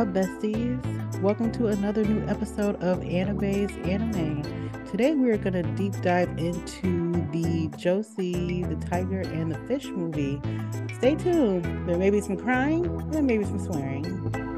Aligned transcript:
up, 0.00 0.08
besties? 0.14 1.20
Welcome 1.20 1.52
to 1.52 1.66
another 1.66 2.02
new 2.02 2.26
episode 2.26 2.82
of 2.82 3.00
Anibaes 3.00 3.70
Anime. 3.86 4.42
Today 4.90 5.12
we 5.14 5.28
are 5.28 5.36
going 5.36 5.52
to 5.52 5.62
deep 5.74 5.92
dive 6.00 6.30
into 6.38 7.12
the 7.32 7.68
Josee, 7.76 8.64
the 8.64 8.76
Tiger, 8.86 9.20
and 9.20 9.52
the 9.52 9.58
Fish 9.68 9.84
movie. 9.88 10.40
Stay 10.96 11.16
tuned. 11.16 11.86
There 11.86 11.98
may 11.98 12.08
be 12.08 12.22
some 12.22 12.38
crying, 12.38 13.10
there 13.10 13.22
may 13.22 13.36
be 13.36 13.44
some 13.44 13.58
swearing. 13.58 14.49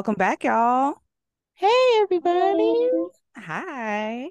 Welcome 0.00 0.14
back, 0.14 0.44
y'all. 0.44 0.94
Hey, 1.52 1.68
everybody. 2.00 2.88
Hi. 3.36 4.30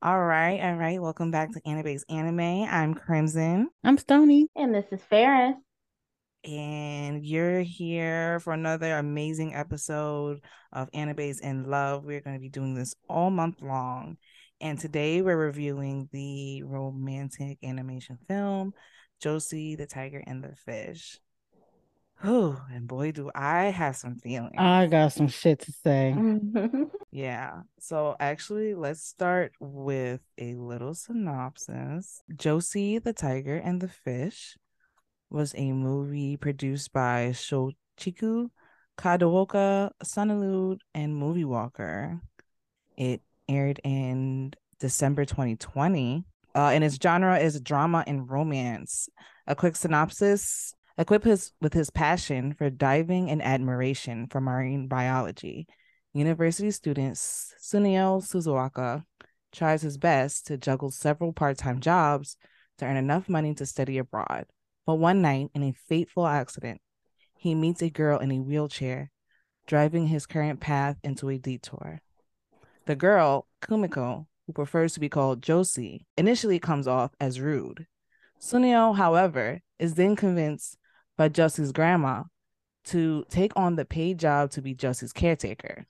All 0.00 0.22
right, 0.24 0.60
all 0.60 0.76
right. 0.76 1.02
Welcome 1.02 1.32
back 1.32 1.50
to 1.54 1.60
Anibaes 1.62 2.02
Anime. 2.08 2.68
I'm 2.70 2.94
Crimson, 2.94 3.68
I'm 3.82 3.98
Stoney. 3.98 4.46
And 4.54 4.72
this 4.72 4.84
is 4.92 5.02
Farris. 5.10 5.56
and 6.44 7.26
you're 7.26 7.62
here 7.62 8.38
for 8.38 8.52
another 8.52 8.96
amazing 8.96 9.56
episode 9.56 10.40
of 10.72 10.88
Anibaes 10.92 11.40
in 11.40 11.68
Love. 11.68 12.04
We're 12.04 12.20
going 12.20 12.36
to 12.36 12.40
be 12.40 12.48
doing 12.48 12.76
this 12.76 12.94
all 13.08 13.30
month 13.30 13.60
long. 13.60 14.18
And 14.60 14.78
today 14.78 15.20
we're 15.20 15.36
reviewing 15.36 16.08
the 16.12 16.62
romantic 16.62 17.58
animation 17.64 18.18
film, 18.28 18.72
Josee, 19.20 19.74
the 19.74 19.86
Tiger, 19.86 20.22
and 20.24 20.44
the 20.44 20.54
Fish. 20.54 21.18
Oh, 22.24 22.60
and 22.72 22.88
boy, 22.88 23.12
do 23.12 23.30
I 23.34 23.66
have 23.66 23.96
some 23.96 24.16
feelings. 24.16 24.54
I 24.58 24.86
got 24.86 25.12
some 25.12 25.28
shit 25.28 25.60
to 25.60 25.72
say. 25.72 26.16
Yeah. 27.10 27.62
So 27.80 28.16
actually, 28.20 28.74
let's 28.74 29.02
start 29.02 29.52
with 29.60 30.20
a 30.36 30.54
little 30.54 30.94
synopsis. 30.94 32.22
Josee 32.36 32.98
the 32.98 33.12
Tiger 33.12 33.56
and 33.56 33.80
the 33.80 33.88
Fish 33.88 34.56
was 35.30 35.54
a 35.56 35.72
movie 35.72 36.36
produced 36.36 36.92
by 36.92 37.30
Shochiku 37.32 38.50
Kadoka, 38.98 39.90
Sonalude, 40.04 40.80
and 40.94 41.16
Movie 41.16 41.44
Walker. 41.44 42.20
It 42.96 43.22
aired 43.48 43.80
in 43.84 44.52
December 44.78 45.24
2020. 45.24 46.24
Uh, 46.54 46.70
and 46.72 46.82
its 46.82 46.98
genre 47.00 47.38
is 47.38 47.60
drama 47.60 48.04
and 48.06 48.28
romance. 48.28 49.08
A 49.46 49.54
quick 49.54 49.76
synopsis 49.76 50.74
equipped 50.98 51.24
his, 51.24 51.52
with 51.60 51.72
his 51.72 51.90
passion 51.90 52.52
for 52.52 52.68
diving 52.68 53.30
and 53.30 53.40
admiration 53.40 54.26
for 54.26 54.40
marine 54.40 54.88
biology. 54.88 55.66
University 56.12 56.72
student 56.72 57.14
Tsuneo 57.14 58.20
Suzukawa 58.20 59.04
tries 59.52 59.82
his 59.82 59.96
best 59.96 60.46
to 60.48 60.58
juggle 60.58 60.90
several 60.90 61.32
part-time 61.32 61.80
jobs 61.80 62.36
to 62.78 62.84
earn 62.84 62.96
enough 62.96 63.28
money 63.28 63.54
to 63.54 63.64
study 63.64 63.98
abroad. 63.98 64.46
But 64.86 64.96
one 64.96 65.22
night, 65.22 65.50
in 65.54 65.62
a 65.62 65.72
fateful 65.72 66.26
accident, 66.26 66.80
he 67.36 67.54
meets 67.54 67.82
a 67.82 67.90
girl 67.90 68.18
in 68.18 68.32
a 68.32 68.40
wheelchair, 68.40 69.10
driving 69.66 70.08
his 70.08 70.26
current 70.26 70.60
path 70.60 70.96
into 71.04 71.28
a 71.28 71.38
detour. 71.38 72.00
The 72.86 72.96
girl, 72.96 73.46
Kumiko, 73.62 74.26
who 74.46 74.52
prefers 74.52 74.94
to 74.94 75.00
be 75.00 75.08
called 75.08 75.42
Josee, 75.42 76.06
initially 76.16 76.58
comes 76.58 76.88
off 76.88 77.12
as 77.20 77.40
rude. 77.40 77.86
Tsuneo, 78.40 78.96
however, 78.96 79.60
is 79.78 79.94
then 79.94 80.16
convinced 80.16 80.78
by 81.18 81.28
Josee's 81.28 81.72
grandma 81.72 82.22
to 82.84 83.24
take 83.28 83.52
on 83.56 83.76
the 83.76 83.84
paid 83.84 84.18
job 84.18 84.50
to 84.52 84.62
be 84.62 84.74
Josee's 84.74 85.12
caretaker. 85.12 85.84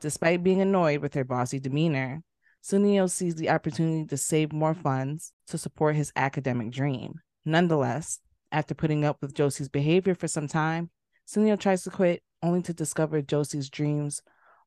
Despite 0.00 0.44
being 0.44 0.60
annoyed 0.60 1.00
with 1.00 1.14
her 1.14 1.24
bossy 1.24 1.58
demeanor, 1.58 2.22
Tsuneo 2.62 3.10
sees 3.10 3.34
the 3.34 3.50
opportunity 3.50 4.04
to 4.06 4.16
save 4.16 4.52
more 4.52 4.74
funds 4.74 5.32
to 5.48 5.56
support 5.56 5.96
his 5.96 6.12
academic 6.14 6.70
dream. 6.70 7.14
Nonetheless, 7.44 8.20
after 8.52 8.74
putting 8.74 9.04
up 9.04 9.16
with 9.22 9.34
Josee's 9.34 9.68
behavior 9.68 10.14
for 10.14 10.28
some 10.28 10.46
time, 10.46 10.90
Tsuneo 11.26 11.58
tries 11.58 11.82
to 11.84 11.90
quit 11.90 12.22
only 12.42 12.60
to 12.62 12.74
discover 12.74 13.22
Josee's 13.22 13.70
dreams 13.70 14.20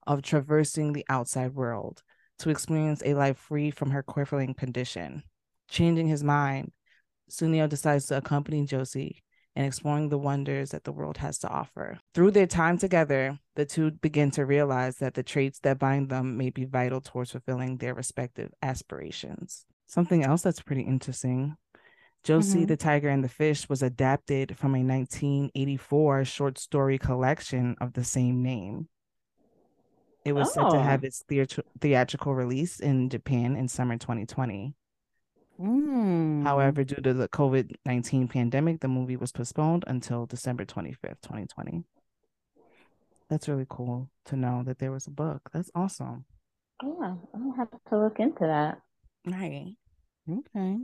of 0.07 0.23
traversing 0.23 0.91
the 0.91 1.05
outside 1.07 1.53
world 1.53 2.01
to 2.39 2.49
experience 2.49 3.03
a 3.05 3.13
life 3.13 3.37
free 3.37 3.69
from 3.69 3.91
her 3.91 4.01
crippling 4.01 4.55
condition. 4.55 5.23
Changing 5.69 6.07
his 6.07 6.23
mind, 6.23 6.71
Tsuneo 7.29 7.69
decides 7.69 8.07
to 8.07 8.17
accompany 8.17 8.65
Josee 8.65 9.21
and 9.59 9.67
exploring 9.67 10.07
the 10.07 10.17
wonders 10.17 10.71
that 10.71 10.85
the 10.85 10.91
world 10.93 11.17
has 11.17 11.37
to 11.37 11.49
offer. 11.49 11.99
Through 12.13 12.31
their 12.31 12.47
time 12.47 12.77
together, 12.77 13.37
the 13.57 13.65
two 13.65 13.91
begin 13.91 14.31
to 14.31 14.45
realize 14.45 14.99
that 14.99 15.15
the 15.15 15.21
traits 15.21 15.59
that 15.59 15.77
bind 15.77 16.07
them 16.07 16.37
may 16.37 16.49
be 16.49 16.63
vital 16.63 17.01
towards 17.01 17.31
fulfilling 17.31 17.75
their 17.75 17.93
respective 17.93 18.53
aspirations. 18.61 19.65
Something 19.85 20.23
else 20.23 20.43
that's 20.43 20.61
pretty 20.61 20.83
interesting 20.83 21.57
Josee 22.23 22.63
Mhm. 22.63 22.67
the 22.67 22.77
Tiger 22.77 23.09
and 23.09 23.21
the 23.23 23.29
Fish 23.29 23.67
was 23.69 23.81
adapted 23.83 24.57
from 24.57 24.75
a 24.75 24.83
1984 24.83 26.23
short 26.25 26.57
story 26.57 26.97
collection 26.97 27.75
of 27.81 27.93
the 27.93 28.03
same 28.05 28.41
name. 28.41 28.87
It 30.25 30.33
was 30.33 30.53
set 30.53 30.69
to 30.69 30.77
Oh. 30.77 30.81
have 30.81 31.03
its 31.05 31.23
theatr- 31.23 31.63
theatrical 31.79 32.33
release 32.35 32.79
in 32.81 33.09
Japan 33.09 33.55
in 33.57 33.67
summer 33.69 33.97
2020. 33.97 34.75
Mm. 35.59 36.43
However, 36.43 36.83
due 36.83 37.01
to 37.01 37.13
the 37.13 37.27
COVID 37.27 37.75
19 37.85 38.27
pandemic, 38.27 38.79
the 38.79 38.87
movie 38.87 39.17
was 39.17 39.31
postponed 39.31 39.83
until 39.87 40.25
December 40.25 40.65
25th, 40.65 41.21
2020. 41.21 41.83
That's 43.29 43.47
really 43.47 43.67
cool 43.69 44.09
to 44.25 44.35
know 44.35 44.63
that 44.65 44.79
there 44.79 44.91
was 44.91 45.05
a 45.05 45.11
book. 45.11 45.49
That's 45.53 45.69
awesome. 45.75 46.25
Yeah, 46.81 47.15
I'll 47.35 47.53
have 47.57 47.69
to 47.89 47.99
look 47.99 48.19
into 48.19 48.39
that. 48.41 48.79
Right. 49.25 49.75
okay. 50.29 50.77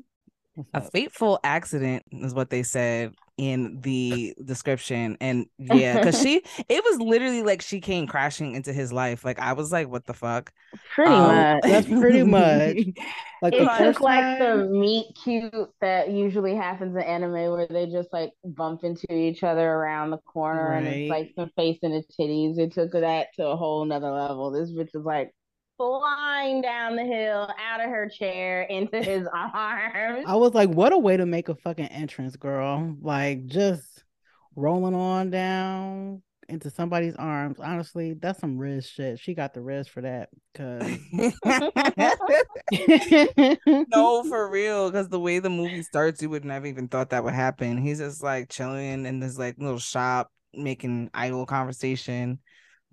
A 0.73 0.81
fateful 0.81 1.39
accident 1.43 2.03
is 2.11 2.33
what 2.33 2.49
they 2.49 2.63
said 2.63 3.13
in 3.37 3.81
the 3.81 4.35
description. 4.43 5.17
And 5.21 5.47
yeah, 5.57 5.95
because 5.95 6.19
she, 6.21 6.43
it 6.69 6.83
was 6.83 6.99
literally 6.99 7.43
like 7.43 7.61
she 7.61 7.81
came 7.81 8.07
crashing 8.07 8.55
into 8.55 8.73
his 8.73 8.93
life. 8.93 9.25
Like, 9.25 9.39
I 9.39 9.53
was 9.53 9.71
like, 9.71 9.89
what 9.89 10.05
the 10.05 10.13
fuck? 10.13 10.51
Pretty 10.93 11.11
Um, 11.13 11.27
much. 11.27 11.63
That's 11.65 11.87
pretty 11.87 12.23
much. 12.23 12.77
Like 13.41 13.53
It 13.53 13.59
the 13.59 13.67
took 13.77 13.99
like 14.01 14.29
the 14.39 14.65
meet 14.71 15.15
cute 15.23 15.53
that 15.81 16.09
usually 16.09 16.55
happens 16.55 16.95
in 16.95 17.01
anime 17.01 17.51
where 17.51 17.67
they 17.67 17.85
just 17.85 18.11
like 18.11 18.31
bump 18.43 18.83
into 18.83 19.11
each 19.13 19.43
other 19.43 19.69
around 19.69 20.09
the 20.09 20.17
corner 20.19 20.73
and 20.73 20.87
it's 20.87 21.05
like 21.07 21.33
the 21.37 21.47
face 21.55 21.79
and 21.83 21.93
the 21.93 22.03
titties. 22.19 22.57
It 22.57 22.73
took 22.73 22.91
that 22.93 23.27
to 23.35 23.47
a 23.47 23.55
whole 23.55 23.85
nother 23.85 24.09
level. 24.11 24.51
This 24.51 24.71
bitch 24.71 24.93
was 24.95 25.05
like 25.05 25.33
flying 25.77 26.61
down 26.61 26.95
the 26.95 27.03
hill 27.03 27.49
out 27.59 27.81
of 27.81 27.89
her 27.89 28.09
chair 28.09 28.63
into 28.63 29.01
his 29.01 29.27
arms. 29.33 30.25
I 30.27 30.35
was 30.35 30.53
like, 30.53 30.69
what 30.69 30.93
a 30.93 30.97
way 30.97 31.17
to 31.17 31.25
make 31.25 31.49
a 31.49 31.55
fucking 31.55 31.87
entrance, 31.87 32.35
girl. 32.35 32.95
Like 33.01 33.45
just 33.47 34.03
rolling 34.55 34.95
on 34.95 35.29
down 35.29 36.21
into 36.47 36.69
somebody's 36.69 37.15
arms. 37.15 37.59
Honestly, 37.59 38.13
that's 38.13 38.39
some 38.39 38.57
Riz 38.57 38.87
shit. 38.87 39.19
She 39.19 39.33
got 39.33 39.53
the 39.53 39.61
Riz 39.61 39.87
for 39.87 40.01
that. 40.01 40.29
Cause 40.53 40.83
no, 43.89 44.23
for 44.29 44.49
real. 44.49 44.89
Because 44.89 45.09
the 45.09 45.19
way 45.19 45.39
the 45.39 45.49
movie 45.49 45.83
starts, 45.83 46.21
you 46.21 46.29
would 46.29 46.45
never 46.45 46.67
even 46.67 46.87
thought 46.87 47.09
that 47.09 47.23
would 47.23 47.33
happen. 47.33 47.77
He's 47.77 47.99
just 47.99 48.23
like 48.23 48.49
chilling 48.49 49.05
in 49.05 49.19
this 49.19 49.37
like 49.37 49.55
little 49.57 49.79
shop, 49.79 50.31
making 50.53 51.09
idle 51.13 51.45
conversation. 51.45 52.39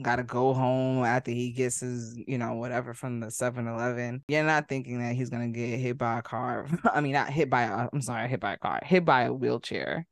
Gotta 0.02 0.22
go 0.22 0.52
home 0.52 1.04
after 1.04 1.30
he 1.30 1.50
gets 1.50 1.80
his, 1.80 2.16
you 2.26 2.38
know, 2.38 2.54
whatever 2.54 2.94
from 2.94 3.20
the 3.20 3.30
7 3.30 3.66
Eleven. 3.66 4.22
You're 4.28 4.44
not 4.44 4.68
thinking 4.68 4.98
that 5.00 5.14
he's 5.14 5.30
gonna 5.30 5.48
get 5.48 5.78
hit 5.78 5.98
by 5.98 6.18
a 6.18 6.22
car. 6.22 6.66
I 6.92 7.00
mean, 7.00 7.12
not 7.12 7.30
hit 7.30 7.50
by 7.50 7.62
a, 7.62 7.88
I'm 7.92 8.02
sorry, 8.02 8.28
hit 8.28 8.40
by 8.40 8.54
a 8.54 8.58
car, 8.58 8.80
hit 8.84 9.04
by 9.04 9.22
a 9.22 9.32
wheelchair. 9.32 10.06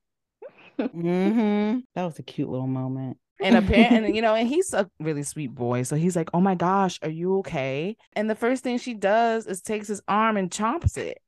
mm-hmm. 0.78 1.80
That 1.94 2.04
was 2.04 2.18
a 2.18 2.22
cute 2.22 2.48
little 2.48 2.66
moment. 2.66 3.18
And 3.42 3.56
apparently, 3.56 4.14
you 4.16 4.22
know, 4.22 4.34
and 4.34 4.48
he's 4.48 4.72
a 4.74 4.90
really 5.00 5.22
sweet 5.22 5.54
boy. 5.54 5.82
So 5.82 5.96
he's 5.96 6.16
like, 6.16 6.30
Oh 6.34 6.40
my 6.40 6.54
gosh, 6.54 6.98
are 7.02 7.10
you 7.10 7.38
okay? 7.38 7.96
And 8.14 8.28
the 8.28 8.34
first 8.34 8.62
thing 8.62 8.78
she 8.78 8.94
does 8.94 9.46
is 9.46 9.62
takes 9.62 9.88
his 9.88 10.02
arm 10.08 10.36
and 10.36 10.50
chomps 10.50 10.96
it. 10.96 11.18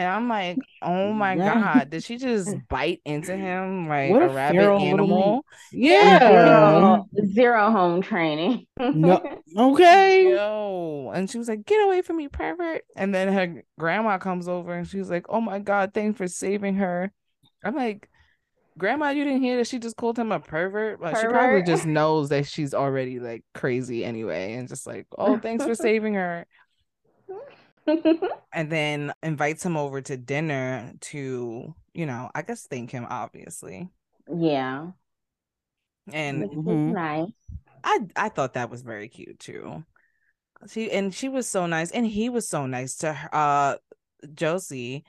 And 0.00 0.08
I'm 0.08 0.28
like, 0.30 0.56
oh 0.80 1.12
my 1.12 1.36
god, 1.36 1.90
did 1.90 2.02
she 2.02 2.16
just 2.16 2.56
bite 2.70 3.02
into 3.04 3.36
him 3.36 3.86
like 3.86 4.10
What 4.10 4.22
a, 4.22 4.26
a 4.26 4.32
rabid 4.32 4.54
feral 4.54 4.78
little 4.80 4.88
animal? 4.88 5.44
Yeah. 5.70 6.18
Zero, 6.18 7.08
zero 7.26 7.70
home 7.70 8.00
training. 8.00 8.66
No. 8.78 9.20
Okay. 9.58 10.30
Yo, 10.30 11.10
and 11.12 11.28
she 11.28 11.36
was 11.36 11.48
like, 11.48 11.66
"Get 11.66 11.84
away 11.84 12.00
from 12.00 12.16
me, 12.16 12.28
pervert!" 12.28 12.84
And 12.96 13.14
then 13.14 13.30
her 13.30 13.62
grandma 13.78 14.16
comes 14.16 14.48
over, 14.48 14.72
and 14.72 14.86
she's 14.88 15.10
like, 15.10 15.26
"Oh 15.28 15.40
my 15.42 15.58
god, 15.58 15.92
thanks 15.92 16.16
for 16.16 16.28
saving 16.28 16.76
her." 16.76 17.12
I'm 17.62 17.74
like, 17.74 18.08
"Grandma, 18.78 19.10
you 19.10 19.24
didn't 19.24 19.42
hear 19.42 19.58
that 19.58 19.66
she 19.66 19.78
just 19.80 19.96
called 19.96 20.18
him 20.18 20.32
a 20.32 20.40
pervert? 20.40 21.00
Like 21.00 21.16
she 21.16 21.26
probably 21.26 21.62
just 21.62 21.84
knows 21.84 22.30
that 22.30 22.46
she's 22.46 22.72
already 22.72 23.18
like 23.18 23.44
crazy 23.52 24.02
anyway, 24.02 24.54
and 24.54 24.66
just 24.68 24.86
like, 24.86 25.06
oh, 25.18 25.38
thanks 25.38 25.64
for 25.64 25.74
saving 25.86 26.14
her." 26.14 26.46
And 28.52 28.70
then 28.70 29.12
invites 29.22 29.64
him 29.64 29.76
over 29.76 30.00
to 30.02 30.16
dinner 30.16 30.92
to, 31.02 31.74
you 31.94 32.06
know, 32.06 32.30
I 32.34 32.42
guess 32.42 32.66
thank 32.66 32.90
him, 32.90 33.06
obviously. 33.08 33.88
yeah, 34.28 34.92
And 36.12 36.50
Mhm. 36.66 36.92
nice. 36.92 37.30
I 37.84 38.00
I 38.16 38.28
thought 38.28 38.54
that 38.54 38.70
was 38.70 38.82
very 38.82 39.08
cute 39.08 39.38
too. 39.38 39.84
She 40.68 40.90
and 40.92 41.14
she 41.14 41.28
was 41.28 41.48
so 41.48 41.66
nice, 41.66 41.90
and 41.92 42.06
he 42.06 42.28
was 42.28 42.48
so 42.48 42.66
nice 42.66 42.96
to 42.98 43.12
her, 43.14 43.30
uh 43.34 43.76
Josee 44.34 45.04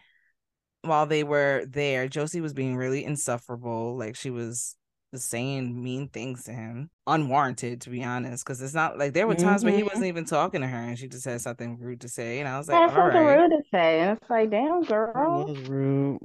while 0.84 1.06
they 1.08 1.24
were 1.24 1.66
there. 1.68 2.08
Josee 2.10 2.42
was 2.42 2.54
being 2.54 2.78
really 2.78 3.06
insufferable, 3.06 3.98
like 3.98 4.16
she 4.16 4.30
was 4.32 4.78
saying 5.16 5.82
mean 5.84 6.08
things 6.10 6.44
to 6.46 6.52
him, 6.54 6.90
unwarranted 7.08 7.82
to 7.82 7.90
be 7.90 8.04
honest. 8.04 8.46
Because 8.46 8.62
it's 8.62 8.74
not 8.74 8.98
like 8.98 9.14
there 9.14 9.28
were 9.28 9.36
times 9.36 9.64
where 9.64 9.74
he 9.74 9.82
mm-hmm. 9.82 9.88
wasn't 9.88 10.06
even 10.06 10.26
talking 10.26 10.62
to 10.62 10.68
her, 10.68 10.78
and 10.78 10.98
she 11.00 11.08
just 11.08 11.26
had 11.26 11.42
something 11.42 11.78
rude 11.80 12.02
to 12.02 12.10
say, 12.10 12.40
and 12.40 12.48
I 12.48 12.58
was 12.58 12.68
like, 12.68 12.82
had 12.82 12.90
all 12.90 12.96
something 12.96 13.24
right, 13.24 13.24
rude 13.24 13.52
to 13.52 13.64
say. 13.72 14.00
And 14.02 14.18
it's 14.18 14.30
like, 14.30 14.50
damn, 14.52 14.86
That 15.14 15.30
girl. 15.30 15.46
was 15.48 15.58
rude. 15.70 16.20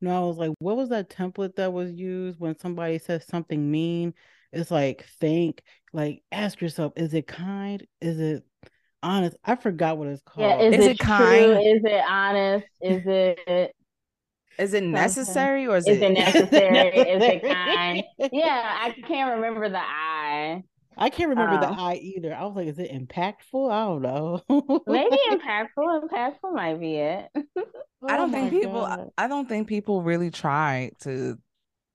No, 0.00 0.24
I 0.24 0.26
was 0.26 0.36
like, 0.38 0.52
what 0.58 0.76
was 0.76 0.90
that 0.90 1.10
template 1.10 1.56
that 1.56 1.72
was 1.72 1.92
used 1.92 2.38
when 2.38 2.58
somebody 2.58 2.98
says 2.98 3.26
something 3.26 3.70
mean? 3.70 4.14
It's 4.52 4.70
like 4.70 5.04
think, 5.20 5.62
like 5.92 6.22
ask 6.32 6.60
yourself, 6.60 6.92
is 6.96 7.14
it 7.14 7.26
kind? 7.26 7.86
Is 8.00 8.20
it 8.20 8.44
honest? 9.02 9.36
I 9.44 9.56
forgot 9.56 9.98
what 9.98 10.08
it's 10.08 10.22
Yeah, 10.36 10.54
called. 10.54 10.60
is, 10.60 10.76
Is 10.76 10.86
it, 10.86 10.92
it 10.92 11.00
true? 11.00 11.00
kind? 11.00 11.58
Is 11.58 11.82
it 11.84 12.04
honest? 12.08 12.66
Is 12.80 13.02
it 13.06 13.74
is 14.58 14.74
it 14.74 14.82
necessary 14.84 15.66
or 15.66 15.76
is, 15.76 15.86
is 15.86 15.98
it 15.98 16.02
it? 16.02 16.12
necessary? 16.14 16.88
Is 16.98 17.22
it 17.22 17.42
kind? 17.52 18.02
Yeah, 18.32 18.78
I 18.82 18.94
can't 19.06 19.34
remember 19.36 19.68
the 19.68 19.78
I. 19.80 20.62
I 21.00 21.10
can't 21.10 21.28
remember 21.30 21.60
the 21.60 21.68
Oh. 21.70 21.74
I 21.78 21.94
either. 21.94 22.34
I 22.34 22.44
was 22.44 22.56
like, 22.56 22.66
is 22.66 22.78
it 22.80 22.90
impactful? 22.90 23.70
I 23.70 23.84
don't 23.84 24.02
know. 24.02 24.42
Maybe 24.86 25.16
impactful. 25.30 26.08
Impactful 26.08 26.52
might 26.54 26.80
be 26.80 26.96
it. 26.96 27.28
I 27.36 27.40
Oh 28.02 28.16
don't 28.16 28.32
my 28.32 28.38
think 28.48 28.50
people. 28.62 28.84
I- 28.84 28.96
God. 28.96 29.08
I 29.16 29.28
don't 29.28 29.48
think 29.48 29.68
people 29.68 30.02
really 30.02 30.30
try 30.30 30.90
to 31.02 31.38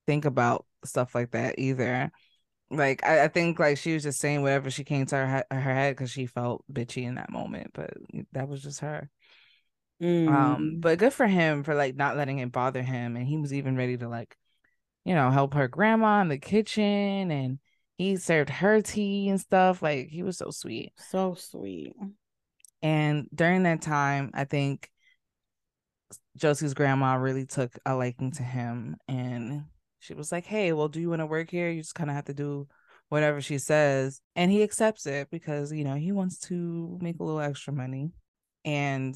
think 0.07 0.23
about 0.25 0.65
stuff 0.85 1.13
like 1.15 1.31
that 1.31 1.55
either. 1.59 2.11
Like 2.71 3.03
I, 3.05 3.25
I 3.25 3.27
think 3.27 3.59
like 3.59 3.77
she 3.77 3.93
was 3.93 4.03
just 4.03 4.19
saying 4.19 4.41
whatever 4.41 4.71
she 4.71 4.83
came 4.85 5.05
to 5.07 5.15
her 5.17 5.43
her 5.51 5.59
head 5.59 5.95
because 5.95 6.09
she 6.09 6.25
felt 6.25 6.63
bitchy 6.71 7.03
in 7.03 7.15
that 7.15 7.29
moment, 7.29 7.71
but 7.73 7.93
that 8.31 8.47
was 8.47 8.63
just 8.63 8.79
her. 8.79 9.09
Um, 10.01 10.33
Mm. 10.77 10.81
but 10.81 10.99
good 10.99 11.13
for 11.13 11.27
him 11.27 11.63
for 11.63 11.75
like 11.75 11.95
not 11.95 12.17
letting 12.17 12.39
it 12.39 12.51
bother 12.51 12.81
him, 12.81 13.15
and 13.15 13.27
he 13.27 13.37
was 13.37 13.53
even 13.53 13.75
ready 13.75 13.97
to 13.97 14.07
like, 14.07 14.35
you 15.05 15.13
know, 15.13 15.31
help 15.31 15.53
her 15.53 15.67
grandma 15.67 16.21
in 16.21 16.29
the 16.29 16.37
kitchen, 16.37 17.31
and 17.31 17.59
he 17.97 18.15
served 18.17 18.49
her 18.49 18.81
tea 18.81 19.29
and 19.29 19.39
stuff. 19.39 19.81
Like 19.81 20.07
he 20.09 20.23
was 20.23 20.37
so 20.37 20.49
sweet. 20.51 20.93
so 20.97 21.35
sweet. 21.35 21.93
And 22.81 23.27
during 23.33 23.63
that 23.63 23.81
time, 23.81 24.31
I 24.33 24.43
think 24.45 24.89
Josee's 26.41 26.73
grandma 26.73 27.15
really 27.15 27.45
took 27.45 27.77
a 27.85 27.95
liking 27.95 28.31
to 28.31 28.43
him 28.43 28.97
and 29.07 29.63
she 29.99 30.13
was 30.13 30.31
like, 30.31 30.45
Hey, 30.45 30.73
well, 30.73 30.89
do 30.89 30.99
you 30.99 31.09
want 31.09 31.21
to 31.21 31.25
work 31.25 31.49
here? 31.49 31.69
You 31.69 31.81
just 31.81 31.95
kind 31.95 32.09
of 32.09 32.15
have 32.15 32.25
to 32.25 32.33
do 32.33 32.67
whatever 33.09 33.39
she 33.39 33.57
says. 33.57 34.19
And 34.35 34.51
he 34.51 34.63
accepts 34.63 35.05
it 35.05 35.29
because, 35.31 35.71
you 35.71 35.83
know, 35.85 35.95
he 35.95 36.11
wants 36.11 36.39
to 36.47 36.97
make 37.01 37.19
a 37.19 37.23
little 37.23 37.39
extra 37.39 37.71
money. 37.71 38.11
And 38.65 39.15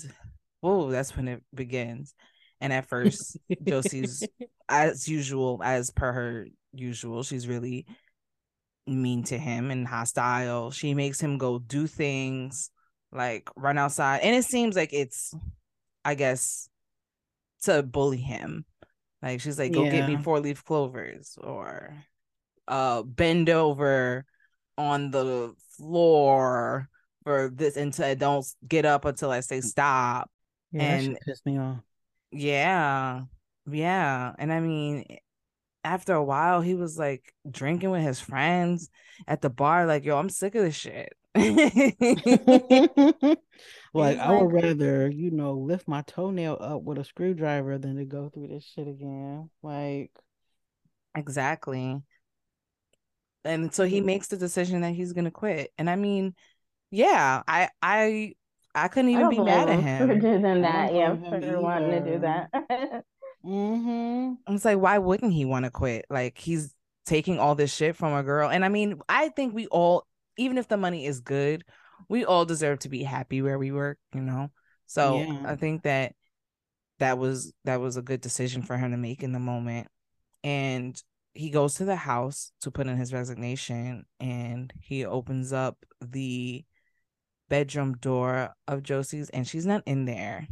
whoa, 0.61 0.89
that's 0.89 1.15
when 1.15 1.27
it 1.27 1.43
begins. 1.53 2.13
And 2.59 2.73
at 2.73 2.87
first, 2.87 3.37
Josee's 3.65 4.27
as 4.69 5.07
usual, 5.07 5.61
as 5.63 5.91
per 5.91 6.11
her 6.11 6.47
usual, 6.73 7.23
she's 7.23 7.47
really 7.47 7.85
mean 8.87 9.23
to 9.23 9.37
him 9.37 9.69
and 9.69 9.87
hostile. 9.87 10.71
She 10.71 10.93
makes 10.93 11.19
him 11.19 11.37
go 11.37 11.59
do 11.59 11.87
things 11.87 12.71
like 13.11 13.49
run 13.55 13.77
outside. 13.77 14.21
And 14.21 14.35
it 14.35 14.43
seems 14.43 14.75
like 14.75 14.93
it's, 14.93 15.33
I 16.03 16.15
guess, 16.15 16.69
to 17.63 17.83
bully 17.83 18.17
him. 18.17 18.65
Like 19.21 19.41
she's 19.41 19.59
like, 19.59 19.71
go 19.71 19.83
get 19.83 20.07
me 20.07 20.17
four 20.17 20.39
leaf 20.39 20.63
clovers 20.63 21.37
or 21.41 21.93
uh 22.67 23.01
bend 23.01 23.49
over 23.49 24.25
on 24.77 25.11
the 25.11 25.53
floor 25.77 26.89
for 27.23 27.49
this 27.53 27.77
until 27.77 28.05
I 28.05 28.13
don't 28.13 28.45
get 28.67 28.85
up 28.85 29.05
until 29.05 29.31
I 29.31 29.39
say 29.39 29.61
stop. 29.61 30.29
Yeah, 30.77 30.97
And- 30.99 31.17
pissed 31.25 31.45
me 31.45 31.57
off. 31.57 31.79
Yeah. 32.31 33.23
Yeah. 33.69 34.33
And 34.37 34.51
I 34.51 34.59
mean, 34.59 35.05
eh, 35.09 35.17
after 35.83 36.13
a 36.13 36.23
while, 36.23 36.61
he 36.61 36.75
was 36.75 36.97
like 36.97 37.33
drinking 37.49 37.89
with 37.91 38.03
his 38.03 38.19
friends 38.19 38.89
at 39.27 39.41
the 39.41 39.49
bar, 39.49 39.85
like, 39.85 40.03
yo, 40.05 40.17
I'm 40.17 40.29
sick 40.29 40.55
of 40.55 40.63
this 40.63 40.75
shit. 40.75 41.13
like 43.93 44.17
I 44.19 44.31
would 44.31 44.51
rather, 44.51 45.09
you 45.09 45.31
know, 45.31 45.53
lift 45.53 45.87
my 45.87 46.01
toenail 46.03 46.57
up 46.59 46.83
with 46.83 46.97
a 46.97 47.03
screwdriver 47.03 47.77
than 47.77 47.95
to 47.97 48.05
go 48.05 48.29
through 48.29 48.47
this 48.49 48.65
shit 48.65 48.87
again. 48.87 49.49
Like, 49.63 50.11
exactly. 51.15 52.01
And 53.45 53.73
so 53.73 53.85
he 53.85 54.01
makes 54.01 54.27
the 54.27 54.37
decision 54.37 54.81
that 54.81 54.93
he's 54.93 55.13
gonna 55.13 55.31
quit. 55.31 55.71
And 55.77 55.89
I 55.89 55.95
mean, 55.95 56.35
yeah, 56.91 57.43
I 57.47 57.69
I 57.81 58.33
I 58.83 58.87
couldn't 58.89 59.11
even 59.11 59.21
don't 59.21 59.29
be 59.29 59.39
blame 59.39 59.45
mad 59.45 59.69
at 59.69 59.79
him 59.81 60.07
for 60.07 60.15
him. 60.15 60.19
doing 60.19 60.61
that. 60.61 60.93
Yeah, 60.93 61.13
blame 61.13 61.33
him 61.33 61.41
for 61.41 61.61
wanting 61.61 61.91
to 61.91 62.11
do 62.13 62.19
that. 62.19 62.51
mm-hmm. 63.45 64.33
It's 64.53 64.65
like, 64.65 64.77
why 64.79 64.97
wouldn't 64.97 65.33
he 65.33 65.45
want 65.45 65.65
to 65.65 65.71
quit? 65.71 66.05
Like 66.09 66.37
he's 66.37 66.73
taking 67.05 67.39
all 67.39 67.55
this 67.55 67.73
shit 67.73 67.95
from 67.95 68.13
a 68.13 68.23
girl. 68.23 68.49
And 68.49 68.65
I 68.65 68.69
mean, 68.69 68.99
I 69.09 69.29
think 69.29 69.53
we 69.53 69.67
all, 69.67 70.05
even 70.37 70.57
if 70.57 70.67
the 70.67 70.77
money 70.77 71.05
is 71.05 71.19
good, 71.21 71.63
we 72.09 72.25
all 72.25 72.45
deserve 72.45 72.79
to 72.79 72.89
be 72.89 73.03
happy 73.03 73.41
where 73.41 73.57
we 73.57 73.71
work, 73.71 73.97
you 74.13 74.21
know? 74.21 74.51
So 74.85 75.21
Yeah. 75.21 75.43
I 75.45 75.55
think 75.55 75.83
that 75.83 76.13
that 76.99 77.17
was 77.17 77.53
that 77.65 77.79
was 77.79 77.97
a 77.97 78.01
good 78.01 78.21
decision 78.21 78.61
for 78.63 78.77
him 78.77 78.91
to 78.91 78.97
make 78.97 79.23
in 79.23 79.31
the 79.31 79.39
moment. 79.39 79.87
And 80.43 81.01
he 81.33 81.49
goes 81.51 81.75
to 81.75 81.85
the 81.85 81.95
house 81.95 82.51
to 82.61 82.71
put 82.71 82.87
in 82.87 82.97
his 82.97 83.13
resignation 83.13 84.05
and 84.19 84.73
he 84.81 85.05
opens 85.05 85.53
up 85.53 85.77
the 86.01 86.65
bedroom 87.49 87.97
door 87.97 88.53
of 88.67 88.83
Josee's 88.83 89.29
and 89.29 89.47
she's 89.47 89.65
not 89.65 89.83
in 89.85 90.05
there. 90.05 90.47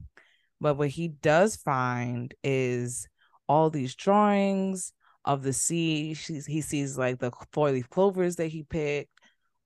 But 0.62 0.78
what 0.78 0.90
he 0.90 1.10
does 1.10 1.56
find 1.56 2.34
is 2.44 3.08
all 3.48 3.70
these 3.70 3.96
drawings 3.96 4.94
of 5.24 5.44
the 5.44 5.54
sea. 5.54 6.14
She's, 6.14 6.46
he 6.46 6.62
sees 6.62 6.98
like 6.98 7.20
the 7.20 7.32
four 7.52 7.72
leaf 7.72 7.90
clovers 7.90 8.38
that 8.38 8.48
he 8.48 8.64
picked, 8.64 9.12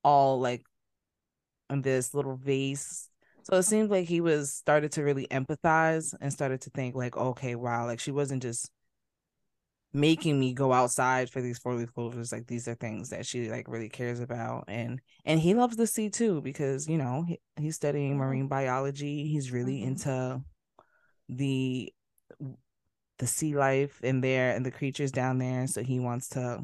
all 0.03 0.39
like 0.39 0.63
in 1.69 1.81
this 1.81 2.13
little 2.13 2.35
vase. 2.35 3.09
So 3.43 3.57
it 3.57 3.63
seems 3.63 3.89
like 3.89 4.07
he 4.07 4.21
was 4.21 4.53
started 4.53 4.91
to 4.93 5.03
really 5.03 5.27
empathize 5.27 6.13
and 6.19 6.31
started 6.31 6.61
to 6.61 6.69
think 6.71 6.95
like, 6.95 7.17
okay, 7.17 7.55
wow, 7.55 7.85
like 7.85 7.99
she 7.99 8.11
wasn't 8.11 8.43
just 8.43 8.69
making 9.93 10.39
me 10.39 10.53
go 10.53 10.71
outside 10.71 11.29
for 11.29 11.41
these 11.41 11.57
four 11.57 11.75
leaf 11.75 11.93
clovers. 11.93 12.31
Like 12.31 12.47
these 12.47 12.67
are 12.67 12.75
things 12.75 13.09
that 13.09 13.25
she 13.25 13.49
like 13.49 13.67
really 13.67 13.89
cares 13.89 14.19
about, 14.19 14.65
and 14.67 15.01
and 15.25 15.39
he 15.39 15.53
loves 15.53 15.75
the 15.77 15.87
sea 15.87 16.09
too 16.09 16.41
because 16.41 16.87
you 16.87 16.97
know 16.97 17.23
he, 17.27 17.39
he's 17.57 17.75
studying 17.75 18.13
Mhm. 18.13 18.17
marine 18.17 18.47
biology. 18.47 19.27
He's 19.27 19.51
really 19.51 19.81
Mhm. 19.81 19.87
into 19.87 20.43
the 21.29 21.93
the 23.17 23.27
sea 23.27 23.55
life 23.55 23.99
in 24.01 24.21
there 24.21 24.55
and 24.55 24.65
the 24.65 24.71
creatures 24.71 25.11
down 25.11 25.37
there. 25.37 25.67
So 25.67 25.83
he 25.83 25.99
wants 25.99 26.29
to 26.29 26.63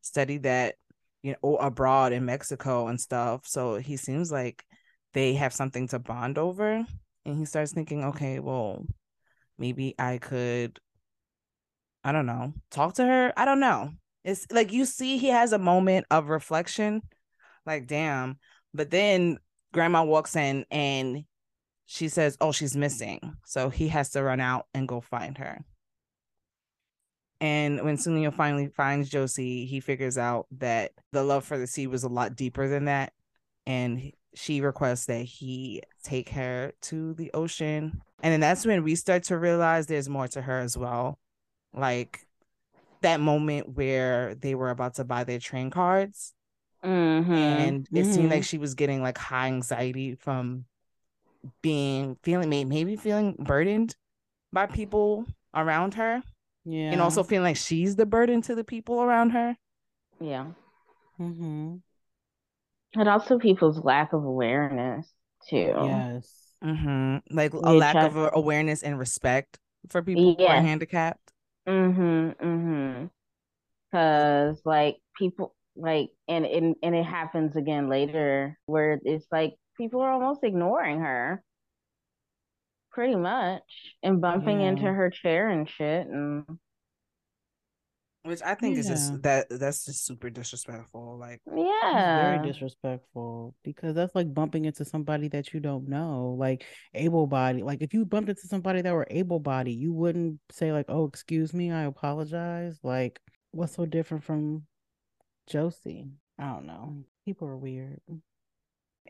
study 0.00 0.38
that, 0.38 0.76
you 1.22 1.34
know, 1.42 1.56
abroad 1.56 2.12
in 2.12 2.24
Mexico 2.24 2.88
and 2.88 3.00
stuff. 3.00 3.46
So 3.46 3.76
he 3.76 3.96
seems 3.96 4.32
like 4.32 4.64
they 5.12 5.34
have 5.34 5.52
something 5.52 5.88
to 5.88 5.98
bond 5.98 6.38
over. 6.38 6.86
And 7.26 7.38
he 7.38 7.44
starts 7.44 7.72
thinking, 7.72 8.04
okay, 8.04 8.40
well, 8.40 8.86
maybe 9.58 9.94
I 9.98 10.18
could, 10.18 10.78
I 12.04 12.12
don't 12.12 12.26
know, 12.26 12.52
talk 12.70 12.94
to 12.94 13.04
her. 13.04 13.32
I 13.36 13.44
don't 13.44 13.60
know. 13.60 13.92
It's 14.24 14.46
like 14.50 14.72
you 14.72 14.84
see, 14.84 15.18
he 15.18 15.28
has 15.28 15.52
a 15.52 15.58
moment 15.58 16.06
of 16.10 16.28
reflection, 16.28 17.02
like, 17.66 17.86
damn. 17.86 18.38
But 18.72 18.90
then 18.90 19.38
grandma 19.72 20.04
walks 20.04 20.36
in 20.36 20.64
and 20.70 21.24
she 21.86 22.08
says, 22.08 22.36
oh, 22.40 22.52
she's 22.52 22.76
missing. 22.76 23.36
So 23.46 23.68
he 23.68 23.88
has 23.88 24.10
to 24.10 24.22
run 24.22 24.40
out 24.40 24.66
and 24.74 24.88
go 24.88 25.00
find 25.00 25.38
her. 25.38 25.64
And 27.40 27.82
when 27.82 27.96
Tsuneo 27.96 28.32
finally 28.32 28.68
finds 28.68 29.10
Josee, 29.10 29.66
he 29.66 29.80
figures 29.80 30.16
out 30.16 30.46
that 30.58 30.92
the 31.12 31.22
love 31.22 31.44
for 31.44 31.58
the 31.58 31.66
sea 31.66 31.86
was 31.86 32.04
a 32.04 32.08
lot 32.08 32.36
deeper 32.36 32.68
than 32.68 32.86
that. 32.86 33.12
And 33.66 34.12
she 34.34 34.60
requests 34.60 35.06
that 35.06 35.22
he 35.22 35.82
take 36.02 36.30
her 36.30 36.72
to 36.82 37.14
the 37.14 37.30
ocean 37.34 38.02
And 38.22 38.32
then 38.32 38.40
that's 38.40 38.66
when 38.66 38.82
we 38.82 38.94
start 38.94 39.24
to 39.24 39.38
realize 39.38 39.86
there's 39.86 40.08
more 40.08 40.28
to 40.28 40.40
her 40.40 40.60
as 40.60 40.78
well. 40.78 41.18
Like 41.74 42.26
that 43.02 43.20
moment 43.20 43.68
where 43.76 44.34
they 44.34 44.54
were 44.54 44.70
about 44.70 44.94
to 44.94 45.04
buy 45.04 45.24
their 45.24 45.38
train 45.38 45.70
cards. 45.70 46.32
Mm-hmm. 46.84 47.32
And 47.32 47.88
it 47.92 48.04
seemed 48.06 48.28
Mhm. 48.28 48.30
like 48.30 48.44
she 48.44 48.58
was 48.58 48.74
getting 48.74 49.02
like 49.02 49.18
high 49.18 49.46
anxiety 49.48 50.14
from 50.14 50.64
being 51.62 52.16
feeling 52.22 52.48
may- 52.48 52.64
maybe 52.64 52.96
feeling 52.96 53.34
burdened 53.38 53.96
by 54.52 54.66
people 54.66 55.26
around 55.54 55.94
her 55.94 56.22
Yeah. 56.64 56.92
and 56.92 57.00
also 57.00 57.22
feeling 57.22 57.44
like 57.44 57.56
she's 57.56 57.96
the 57.96 58.06
burden 58.06 58.40
to 58.42 58.54
the 58.54 58.64
people 58.64 59.02
around 59.02 59.30
her. 59.30 59.56
yeah. 60.20 60.46
Mm-hmm. 61.20 61.76
And 62.96 63.08
also 63.08 63.38
people's 63.38 63.78
lack 63.84 64.12
of 64.12 64.24
awareness 64.24 65.12
too. 65.48 65.74
Yes. 65.76 66.32
hmm 66.62 67.18
Like 67.30 67.52
a 67.52 67.58
Yeah, 67.62 67.70
lack 67.70 67.92
Chuck- 67.94 68.12
of 68.14 68.30
awareness 68.32 68.82
and 68.82 68.98
respect 68.98 69.58
for 69.90 70.02
people 70.02 70.34
who 70.36 70.44
are 70.46 70.60
handicapped. 70.62 71.32
Mm-hmm. 71.68 72.46
Mm-hmm. 72.46 73.06
Cause 73.92 74.60
like 74.64 74.96
people 75.16 75.54
like 75.76 76.10
and, 76.28 76.44
and 76.44 76.76
and 76.82 76.94
it 76.94 77.04
happens 77.04 77.56
again 77.56 77.88
later 77.88 78.58
where 78.66 79.00
it's 79.04 79.26
like 79.32 79.54
people 79.76 80.00
are 80.00 80.12
almost 80.12 80.44
ignoring 80.44 81.00
her. 81.00 81.42
Pretty 82.90 83.16
much. 83.16 83.62
And 84.02 84.20
bumping 84.20 84.60
Yeah. 84.60 84.68
into 84.68 84.84
her 84.84 85.10
chair 85.10 85.48
and 85.48 85.68
shit 85.68 86.06
and 86.06 86.44
Which 88.24 88.40
I 88.42 88.54
think 88.54 88.78
is 88.78 88.88
just 88.88 89.20
that 89.22 89.48
that's 89.50 89.84
just 89.84 90.06
super 90.06 90.30
disrespectful. 90.30 91.18
Like 91.18 91.42
yeah. 91.46 92.32
very 92.32 92.46
disrespectful 92.52 93.54
because 93.62 93.94
that's 93.94 94.14
like 94.14 94.32
bumping 94.32 94.64
into 94.64 94.86
somebody 94.86 95.28
that 95.28 95.52
you 95.52 95.60
don't 95.60 95.88
know, 95.88 96.34
like 96.38 96.64
able 96.94 97.26
body. 97.26 97.62
Like 97.62 97.82
if 97.82 97.92
you 97.92 98.06
bumped 98.06 98.30
into 98.30 98.46
somebody 98.46 98.80
that 98.80 98.94
were 98.94 99.06
able 99.10 99.40
body, 99.40 99.74
you 99.74 99.92
wouldn't 99.92 100.40
say 100.50 100.72
like, 100.72 100.86
"Oh, 100.88 101.04
excuse 101.04 101.52
me, 101.52 101.70
I 101.70 101.82
apologize." 101.82 102.78
Like, 102.82 103.20
what's 103.50 103.74
so 103.74 103.84
different 103.84 104.24
from 104.24 104.62
Josee? 105.46 106.08
I 106.38 106.46
don't 106.46 106.66
know. 106.66 107.04
People 107.26 107.48
are 107.48 107.58
weird. 107.58 108.00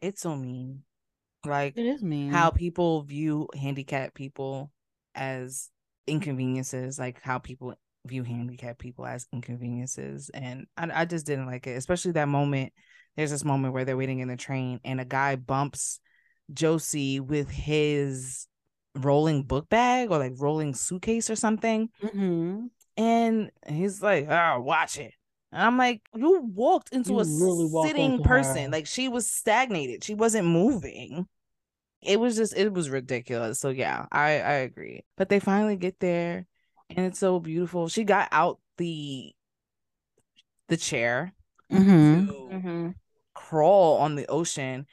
it's 0.02 0.22
so 0.22 0.34
mean. 0.34 0.82
Like 1.46 1.76
It 1.76 1.86
is 1.86 2.02
mean. 2.02 2.30
how 2.32 2.50
people 2.50 3.02
view 3.02 3.48
handicapped 3.54 4.14
people 4.14 4.72
as 5.14 5.70
inconveniences, 6.06 6.98
like 6.98 7.20
how 7.22 7.38
people 7.38 7.74
view 8.06 8.22
handicapped 8.22 8.78
people 8.78 9.06
as 9.06 9.26
inconveniences. 9.32 10.30
And 10.34 10.66
I, 10.76 11.02
I 11.02 11.04
just 11.04 11.26
didn't 11.26 11.46
like 11.46 11.66
it, 11.66 11.76
especially 11.76 12.12
that 12.12 12.28
moment. 12.28 12.72
There's 13.16 13.30
this 13.30 13.44
moment 13.44 13.74
where 13.74 13.84
they're 13.84 13.96
waiting 13.96 14.20
in 14.20 14.28
the 14.28 14.36
train 14.36 14.80
and 14.84 15.00
a 15.00 15.04
guy 15.04 15.36
bumps 15.36 16.00
Josee 16.52 17.20
with 17.20 17.48
his 17.48 18.48
rolling 18.96 19.44
book 19.44 19.68
bag 19.68 20.10
or 20.10 20.18
like 20.18 20.32
rolling 20.36 20.74
suitcase 20.74 21.30
or 21.30 21.36
something. 21.36 21.88
hmm 22.00 22.66
And 22.96 23.50
he's 23.66 24.02
like, 24.02 24.28
oh, 24.28 24.60
watch 24.60 24.98
it. 24.98 25.14
And 25.52 25.62
I'm 25.62 25.78
like, 25.78 26.02
you 26.14 26.42
walked 26.42 26.92
into 26.92 27.14
You 27.14 27.20
a 27.20 27.24
really 27.24 27.68
sitting 27.86 28.12
into 28.12 28.22
person. 28.24 28.64
her. 28.64 28.70
Like 28.70 28.86
she 28.86 29.08
was 29.08 29.28
stagnated. 29.28 30.04
She 30.04 30.14
wasn't 30.14 30.46
moving. 30.48 31.26
It 32.02 32.20
was 32.20 32.36
just, 32.36 32.56
it 32.56 32.72
was 32.72 32.90
ridiculous. 32.90 33.60
So 33.60 33.70
yeah, 33.70 34.06
I 34.12 34.40
I 34.40 34.52
agree. 34.66 35.04
But 35.16 35.28
they 35.28 35.40
finally 35.40 35.76
get 35.76 36.00
there, 36.00 36.46
and 36.90 37.06
it's 37.06 37.18
so 37.18 37.40
beautiful. 37.40 37.88
She 37.88 38.04
got 38.04 38.28
out 38.32 38.58
the 38.78 39.34
the 40.68 40.76
chair 40.76 41.32
hmm 41.70 42.24
to 42.26 42.50
Mm-hmm. 42.50 42.90
crawl 43.34 43.98
on 43.98 44.16
the 44.16 44.26
ocean. 44.28 44.86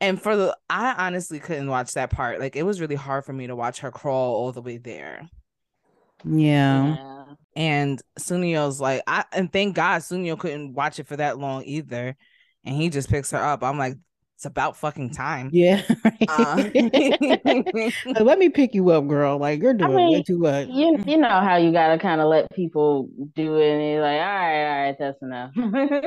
And 0.00 0.20
for 0.22 0.36
the, 0.36 0.56
I 0.70 0.94
honestly 1.06 1.40
couldn't 1.40 1.68
watch 1.68 1.94
that 1.94 2.10
part. 2.10 2.40
Like 2.40 2.56
it 2.56 2.64
was 2.64 2.80
really 2.80 2.96
hard 2.96 3.24
for 3.24 3.32
me 3.32 3.46
to 3.48 3.56
watch 3.56 3.80
her 3.80 3.90
crawl 3.92 4.34
all 4.36 4.52
the 4.52 4.62
way 4.62 4.78
there. 4.78 5.28
Yeah. 6.24 6.96
Yeah. 6.96 7.34
And 7.56 8.02
Tsuneo's 8.18 8.80
like, 8.80 9.02
I 9.06 9.24
and 9.32 9.52
thank 9.52 9.76
God 9.76 10.00
Tsuneo 10.02 10.38
couldn't 10.38 10.74
watch 10.74 10.98
it 10.98 11.06
for 11.06 11.16
that 11.16 11.38
long 11.38 11.64
either. 11.64 12.16
And 12.64 12.76
he 12.76 12.90
just 12.90 13.10
picks 13.10 13.30
her 13.30 13.38
up. 13.38 13.62
I'm 13.62 13.78
like, 13.78 13.96
it's 14.36 14.46
about 14.46 14.76
fucking 14.76 15.10
time. 15.10 15.50
Yeah. 15.52 15.82
Uh, 16.26 16.70
let 18.20 18.38
me 18.38 18.48
pick 18.48 18.74
you 18.74 18.90
up, 18.90 19.06
girl. 19.06 19.38
Like 19.38 19.60
you're 19.60 19.74
doing 19.74 19.92
way 19.92 19.96
mean, 19.96 20.24
too 20.24 20.38
much. 20.38 20.68
You 20.68 20.98
you 21.06 21.16
know 21.18 21.28
how 21.28 21.56
you 21.56 21.72
gotta 21.72 21.98
kind 21.98 22.20
of 22.20 22.28
let 22.28 22.50
people 22.50 23.08
do 23.34 23.56
it, 23.58 23.72
and 23.72 23.82
you're 23.82 24.00
like, 24.00 24.20
all 24.20 24.26
right, 24.26 24.64
all 24.64 24.84
right, 24.86 24.96
that's 24.98 25.22
enough. 25.22 25.52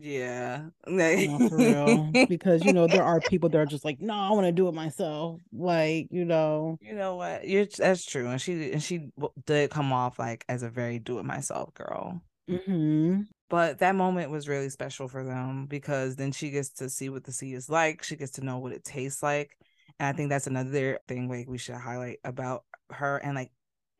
yeah. 0.00 0.66
No, 0.86 1.38
for 1.48 1.58
real. 1.58 2.10
Because 2.28 2.64
you 2.64 2.72
know 2.72 2.86
there 2.86 3.02
are 3.02 3.20
people 3.20 3.48
that 3.50 3.58
are 3.58 3.66
just 3.66 3.84
like, 3.84 4.00
no, 4.00 4.14
I 4.14 4.30
want 4.30 4.46
to 4.46 4.52
do 4.52 4.68
it 4.68 4.74
myself. 4.74 5.40
Like 5.52 6.08
you 6.10 6.24
know, 6.24 6.78
you 6.80 6.94
know 6.94 7.16
what? 7.16 7.46
You're 7.48 7.66
that's 7.66 8.04
true. 8.04 8.28
And 8.28 8.40
she 8.40 8.72
and 8.72 8.82
she 8.82 9.10
did 9.46 9.70
come 9.70 9.92
off 9.92 10.18
like 10.18 10.44
as 10.48 10.62
a 10.62 10.68
very 10.68 10.98
do 10.98 11.18
it 11.18 11.24
myself 11.24 11.74
girl. 11.74 12.20
hmm 12.48 13.22
But 13.50 13.78
that 13.78 13.94
moment 13.94 14.30
was 14.30 14.48
really 14.48 14.68
special 14.68 15.08
for 15.08 15.24
them 15.24 15.66
because 15.66 16.16
then 16.16 16.32
she 16.32 16.50
gets 16.50 16.70
to 16.74 16.90
see 16.90 17.08
what 17.08 17.24
the 17.24 17.32
sea 17.32 17.54
is 17.54 17.68
like. 17.70 18.02
She 18.02 18.16
gets 18.16 18.32
to 18.32 18.44
know 18.44 18.58
what 18.58 18.72
it 18.72 18.84
tastes 18.84 19.22
like. 19.22 19.56
And 19.98 20.06
I 20.08 20.12
think 20.12 20.28
that's 20.28 20.46
another 20.46 20.98
thing 21.08 21.28
like 21.28 21.48
we 21.48 21.58
should 21.58 21.76
highlight 21.76 22.18
about 22.24 22.64
her 22.90 23.16
and 23.18 23.34
like 23.34 23.50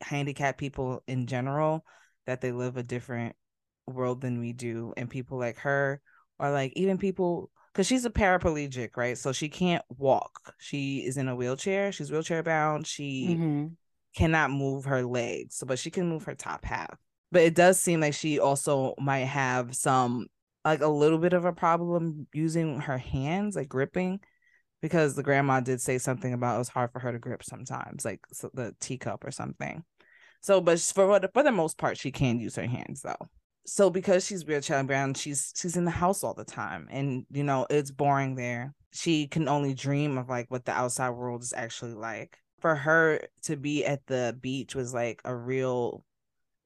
handicapped 0.03 0.59
people 0.59 1.03
in 1.07 1.27
general 1.27 1.85
that 2.27 2.41
they 2.43 2.53
live 2.53 2.77
a 2.77 2.83
different 2.83 3.37
world 3.87 4.21
than 4.21 4.39
we 4.39 4.53
do. 4.53 4.93
And 4.97 5.09
people 5.09 5.39
like 5.39 5.59
her 5.59 6.01
or 6.39 6.51
like 6.51 6.73
even 6.77 6.99
people 6.99 7.51
because 7.73 7.87
she's 7.87 8.05
a 8.05 8.11
paraplegic, 8.11 8.97
right? 8.97 9.17
So 9.17 9.33
she 9.33 9.49
can't 9.49 9.85
walk. 9.97 10.55
She 10.59 10.99
is 10.99 11.17
in 11.17 11.29
a 11.29 11.37
wheelchair. 11.37 11.91
She's 11.93 12.11
wheelchair 12.11 12.43
bound. 12.43 12.87
She 12.87 13.41
hmm 13.41 13.77
cannot 14.17 14.51
move 14.51 14.87
her 14.87 15.05
legs, 15.05 15.57
so 15.57 15.67
but 15.67 15.79
she 15.79 15.91
can 15.91 16.09
move 16.09 16.25
her 16.25 16.35
top 16.35 16.65
half. 16.65 16.99
But 17.31 17.43
it 17.43 17.55
does 17.55 17.79
seem 17.79 18.01
like 18.01 18.15
she 18.15 18.39
also 18.39 18.95
might 18.99 19.27
have 19.27 19.77
some 19.77 20.27
like 20.65 20.81
a 20.81 20.89
little 20.89 21.19
bit 21.19 21.33
of 21.33 21.45
a 21.45 21.53
problem 21.53 22.27
using 22.33 22.81
her 22.81 22.99
hands, 22.99 23.57
like 23.57 23.69
gripping, 23.69 24.21
because 24.81 25.15
the 25.15 25.23
grandma 25.23 25.61
did 25.61 25.81
say 25.81 25.99
something 25.99 26.33
about 26.33 26.57
it 26.57 26.59
was 26.59 26.69
hard 26.69 26.93
for 26.93 27.01
her 27.01 27.13
to 27.13 27.19
grip 27.19 27.43
sometimes, 27.43 28.05
like 28.05 28.21
the 28.55 28.75
teacup 28.81 29.25
or 29.25 29.31
something. 29.31 29.83
So, 30.41 30.61
but 30.61 30.81
for 30.81 31.21
for 31.33 31.43
the 31.43 31.53
most 31.53 31.79
part, 31.79 31.99
she 31.99 32.13
can 32.13 32.39
use 32.39 32.57
her 32.57 32.67
hands 32.67 33.03
though. 33.03 33.29
So 33.67 33.91
because 33.91 34.25
she's 34.25 34.47
wheelchair 34.47 34.83
bound, 34.85 35.17
she's 35.19 35.53
she's 35.57 35.77
in 35.77 35.85
the 35.85 35.91
house 35.91 36.25
all 36.25 36.35
the 36.35 36.45
time, 36.45 36.89
and 36.91 37.27
you 37.31 37.43
know 37.43 37.67
it's 37.69 37.91
boring 37.91 38.35
there. 38.35 38.75
She 38.93 39.27
can 39.27 39.49
only 39.49 39.75
dream 39.75 40.17
of 40.17 40.29
like 40.29 40.51
what 40.51 40.65
the 40.65 40.73
outside 40.73 41.11
world 41.11 41.43
is 41.43 41.53
actually 41.53 41.95
like. 41.95 42.39
For 42.61 42.75
her 42.75 43.21
to 43.43 43.57
be 43.57 43.85
at 43.85 44.07
the 44.07 44.37
beach 44.41 44.75
was 44.75 44.95
like 44.95 45.21
a 45.25 45.35
real 45.35 46.05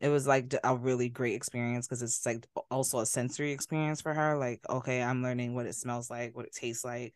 it 0.02 0.11
was 0.11 0.26
like 0.26 0.54
a 0.64 0.76
really 0.76 1.09
great 1.09 1.37
experience 1.37 1.88
because 1.88 2.02
it's 2.02 2.26
like 2.26 2.47
also 2.71 3.00
a 3.00 3.06
sensory 3.06 3.52
experience 3.52 4.02
for 4.02 4.14
her 4.14 4.37
like 4.37 4.61
okay 4.71 5.02
i'm 5.02 5.23
learning 5.23 5.54
what 5.54 5.66
it 5.66 5.76
smells 5.76 6.11
like 6.11 6.37
what 6.37 6.47
it 6.47 6.52
tastes 6.52 6.85
like 6.85 7.14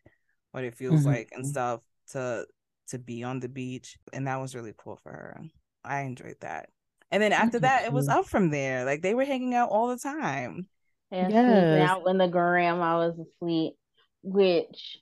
what 0.53 0.65
it 0.65 0.75
feels 0.75 1.05
Mhm. 1.05 1.05
like 1.05 1.29
and 1.33 1.45
stuff 1.45 1.81
to 2.11 2.47
to 2.89 2.97
be 2.99 3.23
on 3.23 3.39
the 3.41 3.49
beach 3.49 3.97
and 4.13 4.27
that 4.27 4.41
was 4.41 4.55
really 4.55 4.73
cool 4.77 4.97
for 5.03 5.11
her. 5.11 5.41
I 5.83 6.01
enjoyed 6.01 6.37
that. 6.41 6.69
And 7.11 7.21
then 7.21 7.33
after 7.33 7.59
that 7.59 7.85
it 7.85 7.93
was 7.93 8.07
up 8.09 8.25
from 8.27 8.49
there 8.49 8.85
like 8.85 9.01
they 9.03 9.13
were 9.13 9.25
hanging 9.25 9.53
out 9.55 9.69
all 9.69 9.89
the 9.89 9.97
time. 9.99 10.67
Yeah, 11.11 11.31
sleeping 11.45 11.79
Yes. 11.79 11.81
out 11.81 12.03
when 12.03 12.17
the 12.17 12.27
grandma 12.27 12.97
was 12.97 13.19
asleep, 13.19 13.75
which 14.23 14.97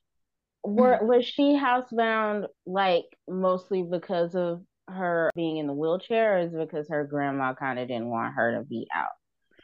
were 0.64 1.00
was 1.02 1.26
she 1.26 1.58
housebound 1.58 2.48
like 2.66 3.06
mostly 3.30 3.84
because 3.84 4.36
of 4.36 4.64
her 4.88 5.32
being 5.36 5.58
in 5.58 5.68
the 5.68 5.74
wheelchair, 5.74 6.38
or 6.38 6.40
is 6.40 6.54
it 6.54 6.60
because 6.60 6.88
her 6.90 7.04
grandma 7.06 7.54
kind 7.54 7.80
of 7.80 7.88
didn't 7.88 8.10
want 8.10 8.34
her 8.36 8.54
to 8.58 8.64
be 8.64 8.88
out? 8.94 9.10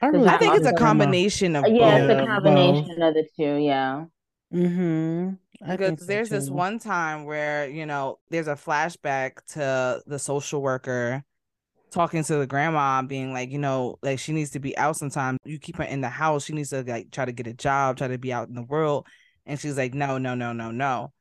I, 0.01 0.07
really 0.07 0.27
i 0.27 0.37
think 0.37 0.55
it's 0.55 0.65
a 0.65 0.73
combination 0.73 1.55
of 1.55 1.67
yeah, 1.67 1.97
it's 1.97 2.09
a 2.09 2.15
Yeah, 2.15 2.25
combination 2.25 3.01
of 3.01 3.13
the 3.13 3.27
two. 3.37 3.55
Yeah. 3.57 4.05
Mm-hmm. 4.53 5.33
Because 5.63 5.77
think 5.77 5.99
so, 5.99 6.05
there's 6.05 6.29
this 6.29 6.49
one 6.49 6.79
time 6.79 7.25
where 7.25 7.69
you 7.69 7.85
know 7.85 8.19
there's 8.29 8.47
a 8.47 8.55
flashback 8.55 9.45
to 9.53 10.01
the 10.07 10.19
social 10.19 10.61
worker 10.61 11.23
talking 11.91 12.23
to 12.23 12.37
the 12.37 12.47
grandma 12.47 13.01
being 13.03 13.33
like 13.33 13.51
you 13.51 13.59
know 13.59 13.97
like 14.01 14.19
she 14.19 14.33
needs 14.33 14.51
to 14.51 14.59
be 14.59 14.77
out 14.77 14.97
sometime 14.97 15.37
you 15.45 15.59
keep 15.59 15.77
her 15.77 15.83
in 15.83 16.01
the 16.01 16.09
house 16.09 16.45
she 16.45 16.53
needs 16.53 16.69
to 16.71 16.83
like 16.83 17.11
try 17.11 17.25
to 17.25 17.31
get 17.33 17.47
a 17.47 17.53
job 17.53 17.97
try 17.97 18.07
to 18.07 18.17
be 18.17 18.33
out 18.33 18.49
in 18.49 18.55
the 18.55 18.63
world 18.63 19.07
and 19.45 19.59
she's 19.59 19.77
like 19.77 19.93
no 19.93 20.17
no 20.17 20.35
no 20.35 20.53
no 20.53 20.71
no 20.71 21.13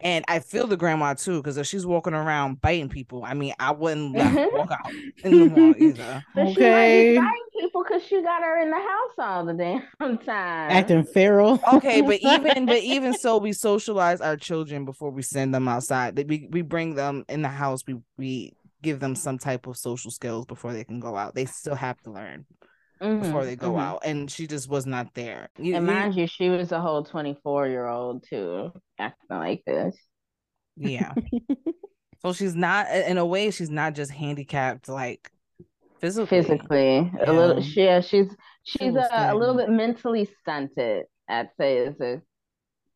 and 0.00 0.24
i 0.28 0.38
feel 0.38 0.66
the 0.66 0.76
grandma 0.76 1.14
too 1.14 1.38
because 1.40 1.56
if 1.56 1.66
she's 1.66 1.86
walking 1.86 2.14
around 2.14 2.60
biting 2.60 2.88
people 2.88 3.24
i 3.24 3.34
mean 3.34 3.52
i 3.58 3.70
wouldn't 3.70 4.14
let 4.16 4.32
her 4.32 4.48
walk 4.52 4.70
out 4.70 4.92
in 5.24 5.38
the 5.38 5.46
mall 5.46 5.74
either 5.78 6.24
But 6.34 6.48
she 6.52 6.60
might 6.60 6.86
Okay. 6.86 7.10
be 7.10 7.16
fighting 7.16 7.60
people 7.60 7.84
because 7.84 8.02
she 8.04 8.22
got 8.22 8.42
her 8.42 8.60
in 8.62 8.70
the 8.70 8.76
house 8.76 9.12
all 9.18 9.44
the 9.44 9.54
damn 9.54 10.18
time. 10.18 10.70
Acting 10.70 11.04
feral. 11.04 11.60
okay 11.72 12.00
but 12.00 12.18
even 12.22 12.66
but 12.66 12.78
even 12.78 13.14
so 13.14 13.38
we 13.38 13.52
socialize 13.52 14.20
our 14.20 14.36
children 14.36 14.84
before 14.84 15.10
we 15.10 15.22
send 15.22 15.54
them 15.54 15.66
outside 15.68 16.16
That 16.16 16.28
we, 16.28 16.48
we 16.50 16.62
bring 16.62 16.94
them 16.94 17.24
in 17.28 17.42
the 17.42 17.48
house 17.48 17.82
we 17.86 17.96
we 18.16 18.52
give 18.82 19.00
them 19.00 19.16
some 19.16 19.38
type 19.38 19.66
of 19.66 19.76
social 19.76 20.10
skills 20.12 20.46
before 20.46 20.72
they 20.72 20.84
can 20.84 21.00
go 21.00 21.16
out 21.16 21.34
they 21.34 21.46
still 21.46 21.74
have 21.74 22.00
to 22.02 22.12
learn 22.12 22.46
before 23.18 23.44
Mhm, 23.44 23.46
they 23.46 23.56
go 23.56 23.76
mhm. 23.76 23.80
out 23.80 24.00
and 24.04 24.30
she 24.30 24.46
just 24.46 24.68
was 24.68 24.86
not 24.86 25.14
there 25.14 25.48
You- 25.58 25.76
And 25.76 25.86
mind 25.86 26.14
you, 26.16 26.26
she 26.26 26.48
was 26.50 26.72
a 26.72 26.80
whole 26.80 27.04
24 27.04 27.68
year 27.68 27.86
old 27.86 28.24
too, 28.28 28.72
acting 28.98 29.28
like 29.38 29.62
this. 29.66 29.96
yeah 30.76 31.14
So 32.22 32.32
she's 32.32 32.54
not 32.54 32.88
in 32.90 33.16
a 33.18 33.26
way 33.26 33.50
she's 33.50 33.70
not 33.70 33.94
just 33.94 34.10
handicapped 34.10 34.88
like 34.88 35.30
physically. 36.00 36.26
physically 36.42 37.10
a 37.26 37.32
little 37.32 37.62
yeah 37.62 38.00
she's 38.00 38.28
she's 38.64 38.94
a, 38.94 39.08
a 39.30 39.34
little 39.34 39.56
bit 39.56 39.68
mentally 39.70 40.28
stunted 40.40 41.04
i'd 41.28 41.48
say 41.58 41.78
is 41.78 42.00
a 42.00 42.20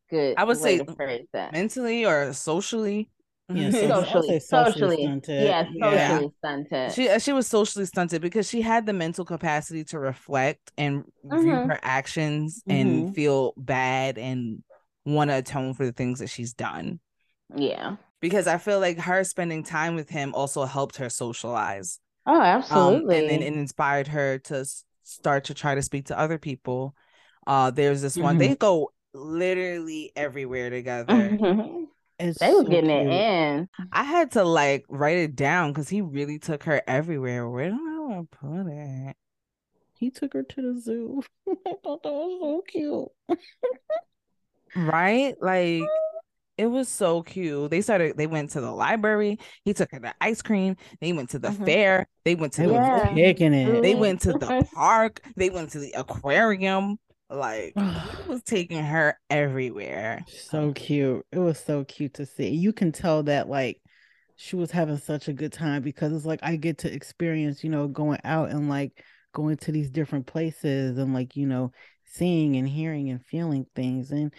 good 0.09 0.37
I 0.37 0.43
would 0.43 0.57
say 0.57 0.77
to 0.79 0.85
phrase 0.95 1.27
that 1.33 1.51
mentally 1.51 2.05
or 2.05 2.33
socially. 2.33 3.09
Yeah, 3.49 3.69
so- 3.71 4.03
socially, 4.03 4.39
socially 4.39 4.39
socially, 4.39 5.03
stunted. 5.03 5.43
yeah, 5.43 5.65
Yeah. 5.73 6.09
socially 6.09 6.33
stunted. 6.39 6.91
She 6.93 7.09
uh, 7.09 7.19
she 7.19 7.33
was 7.33 7.47
socially 7.47 7.85
stunted 7.85 8.21
because 8.21 8.47
she 8.49 8.61
had 8.61 8.85
the 8.85 8.93
mental 8.93 9.25
capacity 9.25 9.83
to 9.85 9.99
reflect 9.99 10.71
and 10.77 11.03
view 11.23 11.51
Mhm. 11.51 11.67
her 11.67 11.79
actions 11.81 12.63
Mhm. 12.67 12.73
and 12.81 13.15
feel 13.15 13.53
bad 13.57 14.17
and 14.17 14.63
want 15.05 15.29
to 15.29 15.37
atone 15.37 15.73
for 15.73 15.85
the 15.85 15.91
things 15.91 16.19
that 16.19 16.29
she's 16.29 16.53
done. 16.53 16.99
yeah. 17.55 17.97
Because 18.21 18.47
I 18.47 18.57
feel 18.57 18.79
like 18.79 18.97
her 18.99 19.25
spending 19.25 19.63
time 19.63 19.95
with 19.95 20.09
him 20.09 20.33
also 20.33 20.63
helped 20.63 20.95
her 20.95 21.09
socialize. 21.09 21.99
Oh, 22.25 22.35
Um, 22.35 22.41
absolutely. 22.41 23.17
and 23.19 23.29
then 23.29 23.41
it 23.43 23.53
inspired 23.59 24.07
her 24.07 24.39
to 24.39 24.63
start 25.03 25.43
to 25.45 25.53
try 25.53 25.75
to 25.75 25.81
speak 25.81 26.05
to 26.05 26.17
other 26.17 26.37
people. 26.37 26.95
Uh, 27.45 27.69
there's 27.71 28.01
this 28.01 28.15
one 28.15 28.37
Mhm. 28.37 28.39
they 28.39 28.55
go 28.55 28.93
literally 29.13 30.13
everywhere 30.15 30.69
together. 30.69 31.37
It's 32.19 32.39
they 32.39 32.53
was 32.53 32.65
so 32.65 32.69
getting 32.71 32.89
cute. 32.89 33.07
it 33.07 33.11
in. 33.11 33.69
I 33.91 34.03
had 34.03 34.31
to 34.31 34.43
like 34.43 34.85
write 34.89 35.17
it 35.17 35.35
down 35.35 35.71
because 35.71 35.89
he 35.89 36.01
really 36.01 36.39
took 36.39 36.63
her 36.63 36.81
everywhere. 36.87 37.49
Where 37.49 37.69
do 37.69 37.75
I 37.75 37.99
want 37.99 38.31
to 38.31 38.37
put 38.37 38.67
it? 38.71 39.15
He 39.97 40.11
took 40.11 40.33
her 40.33 40.43
to 40.43 40.73
the 40.73 40.79
zoo. 40.79 41.23
I 41.49 41.73
thought 41.83 42.03
that 42.03 42.11
was 42.11 42.39
so 42.41 42.61
cute. 42.67 43.09
Right? 44.75 45.35
Like 45.41 45.83
it 46.57 46.67
was 46.67 46.87
so 46.87 47.23
cute. 47.23 47.71
They 47.71 47.81
started, 47.81 48.15
they 48.17 48.27
went 48.27 48.51
to 48.51 48.61
the 48.61 48.71
library. 48.71 49.39
He 49.65 49.73
took 49.73 49.91
her 49.91 49.99
to 49.99 50.13
ice 50.21 50.41
cream. 50.41 50.77
They 51.01 51.11
went 51.13 51.29
to 51.31 51.39
the 51.39 51.49
Mhm. 51.49 51.65
fair. 51.65 52.07
They 52.25 52.35
went 52.35 52.53
to 52.53 52.61
They 52.61 52.67
the 52.67 52.73
was 52.73 52.81
Yeah. 52.81 53.13
kicking 53.13 53.53
it. 53.53 53.81
they 53.81 53.95
went 53.95 54.21
to 54.21 54.33
the 54.33 54.67
park. 54.73 55.21
They 55.35 55.49
went 55.49 55.71
to 55.71 55.79
the 55.79 55.93
aquarium. 55.93 56.99
Like 57.33 57.73
he 57.77 58.23
was 58.27 58.43
taking 58.43 58.83
her 58.83 59.19
everywhere. 59.29 60.25
so 60.27 60.71
cute. 60.73 61.25
It 61.31 61.39
was 61.39 61.59
so 61.59 61.83
cute 61.83 62.13
to 62.15 62.25
see. 62.25 62.49
You 62.49 62.73
can 62.73 62.91
tell 62.91 63.23
that 63.23 63.49
like 63.49 63.81
she 64.35 64.55
was 64.55 64.71
having 64.71 64.97
such 64.97 65.27
a 65.27 65.33
good 65.33 65.53
time 65.53 65.81
because 65.81 66.11
it's 66.13 66.25
like 66.25 66.39
I 66.43 66.55
get 66.55 66.79
to 66.79 66.93
experience, 66.93 67.63
you 67.63 67.69
know, 67.69 67.87
going 67.87 68.19
out 68.23 68.49
and 68.51 68.69
like 68.69 69.03
going 69.33 69.57
to 69.57 69.71
these 69.71 69.89
different 69.89 70.27
places 70.27 70.97
and 70.97 71.13
like, 71.13 71.35
you 71.35 71.47
know, 71.47 71.71
seeing 72.05 72.55
and 72.55 72.67
hearing 72.67 73.09
and 73.09 73.23
feeling 73.25 73.65
things. 73.75 74.11
And 74.11 74.33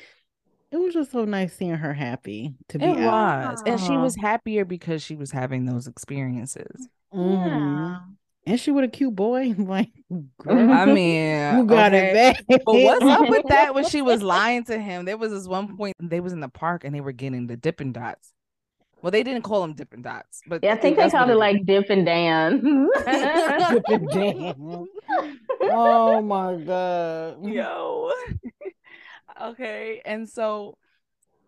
it 0.70 0.76
was 0.76 0.94
just 0.94 1.12
so 1.12 1.24
nice 1.24 1.54
seeing 1.56 1.74
her 1.74 1.94
happy 1.94 2.54
to 2.68 2.78
be 2.78 2.86
It 2.86 2.98
out. 2.98 3.48
was. 3.48 3.62
And 3.66 3.80
she 3.80 3.96
was 3.96 4.16
happier 4.16 4.64
because 4.64 5.02
she 5.02 5.14
was 5.16 5.30
having 5.30 5.64
those 5.64 5.86
experiences. 5.86 6.88
Mhm. 7.14 7.76
Yeah. 7.76 7.98
And 8.46 8.60
she 8.60 8.70
with 8.70 8.84
a 8.84 8.88
cute 8.88 9.14
boy. 9.14 9.54
Like, 9.58 9.90
girl, 10.38 10.70
I 10.70 10.84
mean, 10.92 11.56
you 11.58 11.64
got 11.64 11.94
okay. 11.94 12.10
it 12.10 12.14
back. 12.48 12.62
But 12.64 12.74
what's 12.74 13.04
up 13.16 13.28
with 13.28 13.46
that 13.48 13.74
when 13.74 13.86
she 13.86 14.02
was 14.02 14.22
lying 14.22 14.64
to 14.64 14.78
him? 14.78 15.04
There 15.06 15.16
was 15.16 15.32
this 15.32 15.46
one 15.48 15.76
point 15.76 15.94
they 16.00 16.20
was 16.20 16.32
in 16.32 16.40
the 16.40 16.48
park 16.48 16.84
and 16.84 16.94
they 16.94 17.00
were 17.00 17.12
getting 17.12 17.46
the 17.46 17.56
Dippin' 17.56 17.92
Dots. 17.92 18.32
Well, 19.02 19.10
they 19.10 19.22
didn't 19.22 19.42
call 19.42 19.60
them 19.62 19.74
Dippin' 19.74 20.02
Dots, 20.02 20.40
but 20.46 20.62
Yeah, 20.62 20.72
I 20.72 20.76
think 20.76 20.96
they 20.96 21.02
that's 21.02 21.12
what 21.14 21.20
called 21.26 21.30
it 21.30 21.34
is. 21.34 21.38
like 21.38 21.66
Dip 21.66 21.90
and 21.90 22.06
Dan. 22.06 22.88
Dip 23.04 23.82
and 23.88 24.08
Dan. 24.10 24.54
Oh 25.62 26.22
my 26.22 26.56
god. 26.56 27.44
yo. 27.44 28.10
okay, 29.40 30.00
and 30.04 30.28
so 30.28 30.76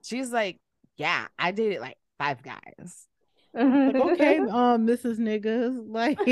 she's 0.03 0.33
like, 0.33 0.59
"Yeah, 0.97 1.27
I 1.39 1.51
dated 1.53 1.81
like 1.81 1.97
five 2.19 2.43
guys." 2.43 3.07
Like, 3.57 3.97
okay, 3.97 4.39
um, 4.39 4.87
Mrs. 4.87 5.19
Niggas, 5.19 5.85
like, 5.89 6.19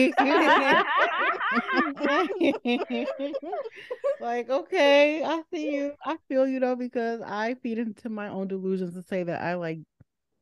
like, 4.21 4.51
okay, 4.51 5.23
I 5.25 5.43
see 5.53 5.75
you, 5.75 5.93
I 6.05 6.17
feel 6.29 6.47
you 6.47 6.61
though, 6.61 6.77
because 6.77 7.21
I 7.23 7.55
feed 7.63 7.79
into 7.79 8.09
my 8.09 8.29
own 8.29 8.49
delusions 8.49 8.95
and 8.95 9.05
say 9.05 9.23
that 9.23 9.43
I 9.43 9.55
like 9.55 9.81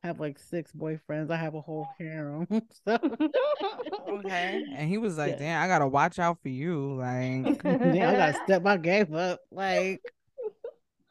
have 0.03 0.19
like 0.19 0.39
six 0.39 0.73
boyfriends. 0.73 1.31
I 1.31 1.37
have 1.37 1.55
a 1.55 1.61
whole 1.61 1.89
harem. 1.99 2.47
So 2.85 2.99
Okay, 4.09 4.63
and 4.75 4.89
he 4.89 4.99
was 4.99 5.17
like, 5.17 5.33
Yeah. 5.33 5.39
"Damn, 5.39 5.63
I 5.63 5.69
gotta 5.69 5.87
watch 5.87 6.19
out 6.19 6.39
for 6.43 6.49
you." 6.49 6.95
Like, 6.95 7.61
yeah, 7.65 8.11
I 8.11 8.17
gotta 8.17 8.41
step 8.45 8.63
my 8.63 8.77
game 8.77 9.15
up. 9.15 9.41
Like, 9.51 10.01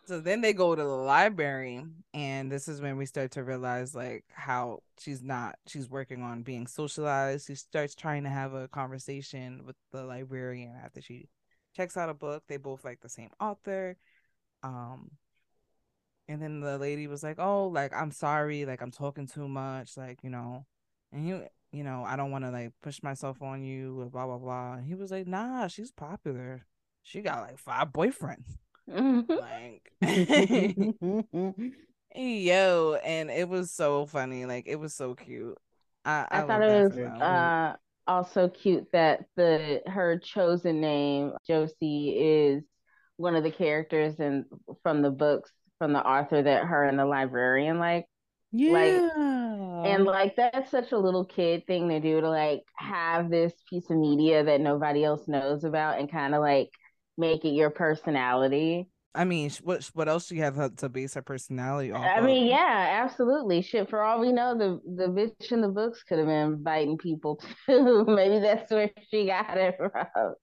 so 0.06 0.20
then 0.20 0.42
they 0.42 0.54
go 0.54 0.76
to 0.76 0.82
the 0.82 0.88
library, 0.88 1.86
and 2.14 2.52
this 2.52 2.68
is 2.68 2.82
when 2.82 2.98
we 2.98 3.06
start 3.06 3.32
to 3.32 3.44
realize 3.44 3.94
like 3.96 4.26
how 4.34 4.82
she's 5.00 5.22
not. 5.22 5.56
She's 5.68 5.90
working 5.90 6.24
on 6.24 6.44
being 6.44 6.68
socialized. 6.68 7.48
She 7.48 7.56
starts 7.56 7.96
trying 7.96 8.24
to 8.24 8.30
have 8.30 8.54
a 8.54 8.68
conversation 8.68 9.64
with 9.66 9.76
the 9.92 10.04
librarian 10.04 10.76
after 10.84 11.02
she 11.02 11.30
checks 11.76 11.98
out 11.98 12.10
a 12.10 12.14
book. 12.14 12.44
They 12.48 12.58
both 12.58 12.84
like 12.84 13.02
the 13.02 13.10
same 13.10 13.30
author. 13.40 13.98
Um, 14.64 15.12
and 16.28 16.42
then 16.42 16.62
the 16.62 16.78
lady 16.78 17.08
was 17.08 17.24
like, 17.24 17.40
"Oh, 17.40 17.68
like 17.68 17.94
I'm 17.94 18.12
sorry, 18.12 18.66
like 18.66 18.82
I'm 18.82 18.92
talking 18.92 19.28
too 19.28 19.48
much, 19.48 19.98
like 19.98 20.24
you 20.24 20.30
know." 20.30 20.66
And 21.12 21.26
he, 21.26 21.78
you 21.78 21.84
know, 21.84 22.04
I 22.06 22.16
don't 22.16 22.32
want 22.32 22.46
to 22.46 22.52
like 22.52 22.72
push 22.82 23.04
myself 23.04 23.42
on 23.42 23.64
you, 23.64 24.10
blah 24.12 24.26
blah 24.26 24.38
blah. 24.38 24.74
And 24.74 24.86
he 24.86 24.96
was 24.96 25.12
like, 25.12 25.28
"Nah, 25.28 25.68
she's 25.68 25.92
popular. 25.92 26.66
She 27.04 27.22
got 27.22 27.42
like 27.42 27.58
five 27.60 27.90
boyfriends." 27.90 28.58
Like 28.88 29.92
yo 32.16 32.96
and 32.96 33.32
it 33.32 33.48
was 33.48 33.72
so 33.72 34.06
funny 34.06 34.46
like 34.46 34.66
it 34.68 34.78
was 34.78 34.94
so 34.94 35.16
cute. 35.16 35.58
I 36.04 36.28
i, 36.32 36.40
I 36.40 36.42
thought 36.42 36.62
it 36.62 36.84
was 36.84 36.98
uh, 37.22 37.74
also 38.08 38.50
cute 38.50 38.92
that 38.92 39.26
the 39.36 39.82
her 39.88 40.20
chosen 40.20 40.82
name 40.82 41.34
Josee 41.48 42.18
is 42.18 42.64
one 43.18 43.36
of 43.36 43.44
the 43.44 43.52
characters 43.52 44.20
in 44.20 44.46
from 44.84 45.02
the 45.02 45.12
books 45.12 45.52
from 45.78 45.94
the 45.94 46.06
author 46.06 46.42
that 46.42 46.66
her 46.66 46.86
and 46.86 47.00
the 47.00 47.06
librarian 47.06 47.80
like. 47.80 48.06
Yeah, 48.54 49.10
and 49.86 50.04
like 50.04 50.36
that's 50.36 50.70
such 50.70 50.92
a 50.92 50.98
little 50.98 51.26
kid 51.26 51.66
thing 51.66 51.90
to 51.90 52.00
do 52.00 52.22
to 52.22 52.30
like 52.30 52.62
have 52.76 53.30
this 53.30 53.54
piece 53.70 53.90
of 53.90 53.98
media 53.98 54.44
that 54.44 54.62
nobody 54.62 55.04
else 55.04 55.28
knows 55.28 55.64
about 55.64 56.00
and 56.00 56.12
kind 56.12 56.36
of 56.36 56.42
like 56.42 56.70
make 57.18 57.44
it 57.46 57.50
your 57.54 57.70
personality. 57.70 58.88
i 59.14 59.24
mean 59.26 59.52
what 59.64 59.84
what 59.94 60.08
else 60.08 60.28
do 60.28 60.36
you 60.36 60.42
have 60.44 60.56
to- 60.56 60.76
to 60.78 60.88
base 60.90 61.14
her 61.16 61.22
personality 61.22 61.92
off 61.92 62.04
I 62.06 62.20
of? 62.20 62.26
mean, 62.26 62.48
yeah, 62.48 63.02
absolutely. 63.04 63.62
Shit, 63.62 63.90
for 63.90 64.02
all 64.02 64.20
we 64.22 64.32
know, 64.32 64.58
the 64.58 64.80
the 64.96 65.08
bitch 65.08 65.52
in 65.52 65.62
the 65.62 65.68
books 65.68 66.04
could 66.04 66.18
have 66.20 66.28
been 66.28 66.64
biting 66.64 66.98
people 66.98 67.42
too. 67.66 68.06
Maybe 68.08 68.40
that's 68.40 68.72
where 68.72 68.90
she 69.10 69.26
got 69.26 69.58
it 69.58 69.76
from. 69.78 70.36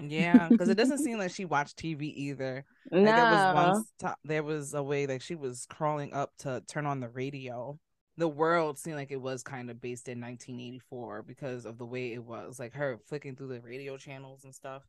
yeah 0.00 0.48
because 0.48 0.68
it 0.68 0.74
doesn't 0.76 0.98
seem 1.04 1.16
like 1.18 1.30
she 1.30 1.44
watched 1.44 1.78
tv 1.78 2.12
either 2.14 2.64
like 2.90 3.04
there 3.04 3.30
was 3.30 3.54
No. 3.54 3.54
once 3.54 3.92
there 4.24 4.42
was 4.42 4.74
a 4.74 4.82
way 4.82 5.06
like 5.06 5.22
she 5.22 5.36
was 5.36 5.64
crawling 5.70 6.12
up 6.12 6.32
to 6.38 6.60
turn 6.66 6.86
on 6.86 6.98
the 7.00 7.08
radio 7.08 7.78
the 8.18 8.26
world 8.28 8.78
seemed 8.78 8.96
like 8.96 9.12
it 9.12 9.20
was 9.20 9.42
kind 9.44 9.70
of 9.70 9.80
based 9.80 10.08
in 10.08 10.20
1984 10.20 11.22
because 11.22 11.64
of 11.66 11.78
the 11.78 11.86
way 11.86 12.12
it 12.14 12.24
was 12.24 12.58
like 12.58 12.74
her 12.74 12.98
flicking 13.06 13.36
through 13.36 13.48
the 13.48 13.60
radio 13.60 13.96
channels 13.96 14.42
and 14.44 14.52
stuff 14.54 14.82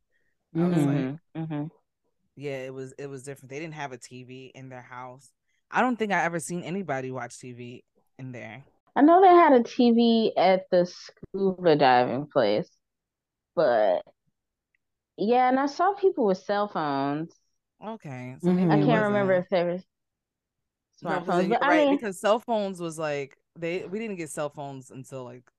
I 0.56 0.66
was 0.66 0.84
like, 0.84 1.08
Mhm, 1.08 1.20
mhm. 1.34 1.70
yeah 2.36 2.58
it 2.64 2.72
was 2.74 2.92
it 2.98 3.06
was 3.06 3.22
different 3.22 3.50
they 3.50 3.58
didn't 3.58 3.74
have 3.74 3.92
a 3.92 3.98
tv 3.98 4.50
in 4.54 4.68
their 4.68 4.82
house 4.82 5.32
i 5.70 5.80
don't 5.80 5.96
think 5.96 6.12
i 6.12 6.22
ever 6.22 6.40
seen 6.40 6.62
anybody 6.62 7.10
watch 7.10 7.34
tv 7.38 7.82
in 8.18 8.32
there 8.32 8.64
I 8.96 9.02
know 9.02 9.20
they 9.20 9.28
had 9.28 9.52
a 9.54 9.62
TV 9.62 10.32
at 10.36 10.68
the 10.70 10.84
scuba 10.86 11.76
diving 11.76 12.26
place, 12.26 12.68
but 13.56 14.02
yeah, 15.18 15.48
and 15.48 15.58
I 15.60 15.66
saw 15.66 15.92
people 15.94 16.24
with 16.26 16.38
cell 16.38 16.68
phones. 16.68 17.34
okay 17.84 18.36
so 18.40 18.52
Mhm. 18.52 18.70
I 18.70 18.78
can't 18.78 19.04
wasn't. 19.04 19.08
remember 19.08 19.34
if 19.34 19.48
they 19.48 19.64
were 19.64 19.80
No, 21.02 21.20
but 21.20 21.46
smartphones, 21.46 21.48
you're 21.48 21.62
I 21.62 21.70
right 21.70 21.86
mean, 21.86 21.88
because 21.88 22.20
cell 22.20 22.40
phones 22.40 22.80
was 22.80 22.98
like 22.98 23.36
they 23.56 23.84
we 23.86 23.98
didn't 23.98 24.16
get 24.16 24.30
cell 24.30 24.50
phones 24.50 24.90
until 24.90 25.24
like 25.24 25.50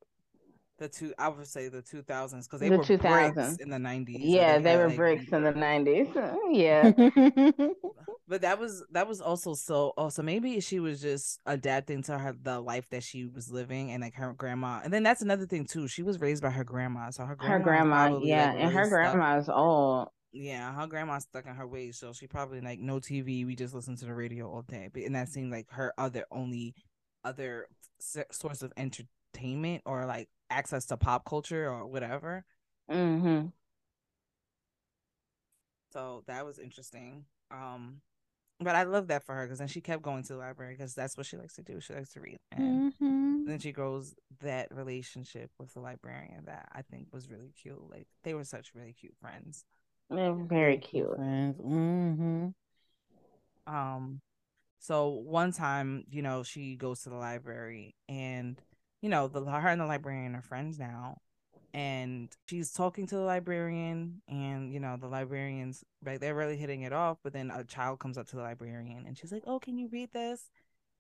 the 0.80 0.90
two 0.90 1.14
I 1.20 1.28
would 1.28 1.46
say 1.48 1.68
the 1.70 1.82
2000s 1.82 2.44
because 2.46 2.60
they 2.60 2.70
The 2.70 2.78
were 2.78 2.84
2000s. 2.84 3.34
bricks 3.36 3.58
in 3.58 3.70
the 3.70 3.78
90s 3.78 4.18
yeah, 4.20 4.58
they 4.60 4.72
had, 4.72 4.80
were 4.80 4.88
like, 4.88 4.96
bricks 4.98 5.32
in 5.32 5.44
the 5.44 5.54
90s. 5.54 6.36
Yeah. 6.52 6.92
but 8.28 8.42
that 8.42 8.60
was 8.60 8.84
that 8.92 9.08
was 9.08 9.22
also 9.22 9.54
so 9.54 9.94
also 9.98 10.22
maybe 10.22 10.60
she 10.60 10.80
was 10.80 11.02
just 11.02 11.40
adapting 11.46 12.02
to 12.04 12.18
her 12.18 12.36
the 12.42 12.60
life 12.60 12.88
that 12.90 13.04
she 13.04 13.26
was 13.26 13.52
living 13.52 13.92
and 13.92 14.02
like 14.04 14.14
her 14.16 14.34
grandma 14.34 14.80
and 14.84 14.94
then 14.94 15.04
that's 15.04 15.22
another 15.22 15.46
thing 15.46 15.66
too 15.66 15.88
she 15.88 16.04
was 16.04 16.20
raised 16.22 16.42
by 16.44 16.50
her 16.50 16.64
grandma 16.64 17.10
so 17.10 17.24
her 17.26 17.36
grandma 17.36 17.58
Her 17.58 17.64
grandma, 17.64 18.20
yeah, 18.22 18.52
like, 18.52 18.60
and 18.60 18.72
her 18.72 18.80
really 18.82 18.90
stuck- 18.90 19.14
grandma's 19.14 19.50
old. 19.50 20.10
yeah 20.32 20.74
her 20.74 20.86
grandma's 20.88 21.24
stuck 21.24 21.46
in 21.48 21.56
her 21.56 21.68
ways 21.68 21.98
so 21.98 22.14
she 22.14 22.28
probably 22.28 22.62
like 22.62 22.80
no 22.80 23.00
tv 23.00 23.46
we 23.46 23.56
just 23.56 23.74
listen 23.74 23.96
to 23.98 24.06
the 24.06 24.14
radio 24.14 24.48
all 24.50 24.62
day 24.62 24.90
but 24.94 25.02
and 25.04 25.16
that 25.16 25.30
seemed 25.30 25.52
like 25.52 25.66
her 25.72 25.92
other 25.98 26.26
only 26.32 26.76
other 27.24 27.66
s- 28.00 28.24
source 28.32 28.62
of 28.62 28.72
entertainment 28.78 29.82
or 29.86 30.06
like 30.06 30.30
access 30.50 30.86
to 30.86 30.98
pop 30.98 31.26
culture 31.26 31.70
or 31.70 31.86
whatever 31.88 32.46
hmm 32.90 33.52
so 35.92 36.24
that 36.28 36.46
was 36.46 36.60
interesting 36.60 37.26
um 37.52 38.02
but 38.62 38.76
I 38.76 38.84
love 38.84 39.08
that 39.08 39.26
for 39.26 39.36
her 39.36 39.46
because 39.46 39.60
then 39.60 39.68
she 39.68 39.82
kept 39.82 40.04
going 40.04 40.24
to 40.24 40.34
the 40.34 40.40
library 40.40 40.76
because 40.76 40.94
that's 40.94 41.18
what 41.18 41.26
she 41.26 41.38
likes 41.38 41.56
to 41.56 41.64
do. 41.64 41.80
She 41.82 41.94
likes 41.94 42.14
to 42.14 42.22
read. 42.22 42.40
And 42.52 42.94
Mhm. 43.02 43.46
then 43.48 43.60
she 43.60 43.72
grows 43.72 44.16
that 44.42 44.68
relationship 44.72 45.52
with 45.60 45.74
the 45.74 45.82
librarian 45.82 46.46
that 46.46 46.70
I 46.74 46.84
think 46.84 47.08
was 47.14 47.30
really 47.30 47.52
cute. 47.62 47.90
Like 47.90 48.08
they 48.24 48.34
were 48.34 48.44
such 48.46 48.76
really 48.76 48.94
cute 48.94 49.16
friends. 49.20 49.66
They're 50.10 50.34
very 50.34 50.78
cute. 50.78 51.16
Friends. 51.16 51.58
Mm-hmm. 51.62 52.48
Um, 53.68 54.22
so 54.80 55.10
one 55.10 55.52
time, 55.52 56.06
you 56.10 56.22
know, 56.22 56.44
she 56.44 56.76
goes 56.76 57.02
to 57.04 57.10
the 57.10 57.16
library 57.16 57.96
and, 58.08 58.58
you 59.02 59.10
know, 59.10 59.28
the 59.28 59.44
her 59.44 59.70
and 59.70 59.82
the 59.82 59.86
librarian 59.86 60.36
are 60.36 60.42
friends 60.42 60.78
now. 60.80 61.18
And 61.74 62.30
she's 62.48 62.72
talking 62.72 63.06
to 63.08 63.16
the 63.16 63.22
librarian, 63.22 64.22
and 64.28 64.74
you 64.74 64.80
know, 64.80 64.98
the 65.00 65.08
librarians 65.08 65.84
like 66.04 66.20
they're 66.20 66.34
really 66.36 66.58
hitting 66.58 66.82
it 66.82 66.94
off. 66.94 67.20
But 67.24 67.34
then 67.34 67.52
a 67.52 67.64
child 67.64 68.00
comes 68.00 68.18
up 68.18 68.28
to 68.30 68.36
the 68.36 68.42
librarian 68.42 69.06
and 69.06 69.18
she's 69.18 69.32
like, 69.32 69.44
Oh, 69.46 69.60
can 69.60 69.78
you 69.78 69.88
read 69.92 70.12
this? 70.12 70.50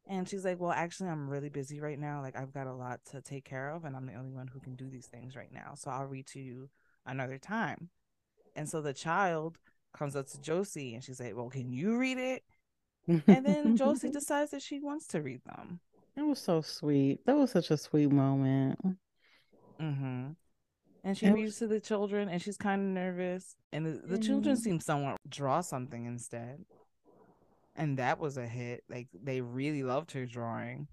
And 0.07 0.27
she's 0.29 0.45
like, 0.45 0.59
Well, 0.59 0.71
actually, 0.71 1.09
I'm 1.09 1.29
really 1.29 1.49
busy 1.49 1.79
right 1.79 1.99
now. 1.99 2.21
Like, 2.21 2.38
I've 2.38 2.53
got 2.53 2.67
a 2.67 2.73
lot 2.73 2.99
to 3.12 3.21
take 3.21 3.45
care 3.45 3.71
of, 3.71 3.83
and 3.83 3.95
I'm 3.95 4.05
the 4.05 4.13
only 4.13 4.31
one 4.31 4.47
who 4.47 4.59
can 4.59 4.75
do 4.75 4.89
these 4.89 5.07
things 5.07 5.35
right 5.35 5.51
now. 5.51 5.73
So 5.75 5.89
I'll 5.89 6.05
read 6.05 6.27
to 6.27 6.39
you 6.39 6.69
another 7.05 7.39
time. 7.39 7.89
And 8.55 8.69
so 8.69 8.81
the 8.81 8.93
child 8.93 9.57
comes 9.93 10.15
up 10.15 10.27
to 10.27 10.39
Josee 10.39 10.93
and 10.93 11.03
she's 11.03 11.19
like, 11.19 11.35
Well, 11.35 11.49
can 11.49 11.71
you 11.71 11.97
read 11.97 12.17
it? 12.17 12.43
And 13.07 13.45
then 13.45 13.75
Josee 13.75 14.09
decides 14.13 14.51
that 14.51 14.62
she 14.62 14.79
wants 14.79 15.07
to 15.07 15.21
read 15.21 15.41
them. 15.45 15.79
It 16.15 16.22
was 16.22 16.39
so 16.39 16.62
sweet. 16.62 17.26
That 17.26 17.36
was 17.38 17.52
such 17.52 17.72
a 17.72 17.78
sweet 17.78 18.12
moment. 18.12 18.80
Mm-hmm. 19.82 20.32
And 21.04 21.17
she 21.17 21.26
It 21.28 21.32
reads 21.32 21.58
to 21.60 21.67
the 21.67 21.80
children 21.80 22.30
and 22.30 22.41
she's 22.41 22.58
kind 22.58 22.82
of 22.82 22.88
nervous. 22.88 23.56
And 23.72 23.86
the, 23.86 24.02
the 24.08 24.17
children 24.17 24.56
Mhm. 24.56 24.60
seem 24.60 24.80
somewhat 24.80 25.17
draw 25.28 25.62
something 25.62 26.06
instead. 26.06 26.65
And 27.76 27.98
that 27.98 28.19
was 28.19 28.38
a 28.38 28.48
hit. 28.48 28.84
Like 28.89 29.08
they 29.13 29.41
really 29.41 29.84
loved 29.84 30.12
her 30.12 30.26
drawing. 30.26 30.88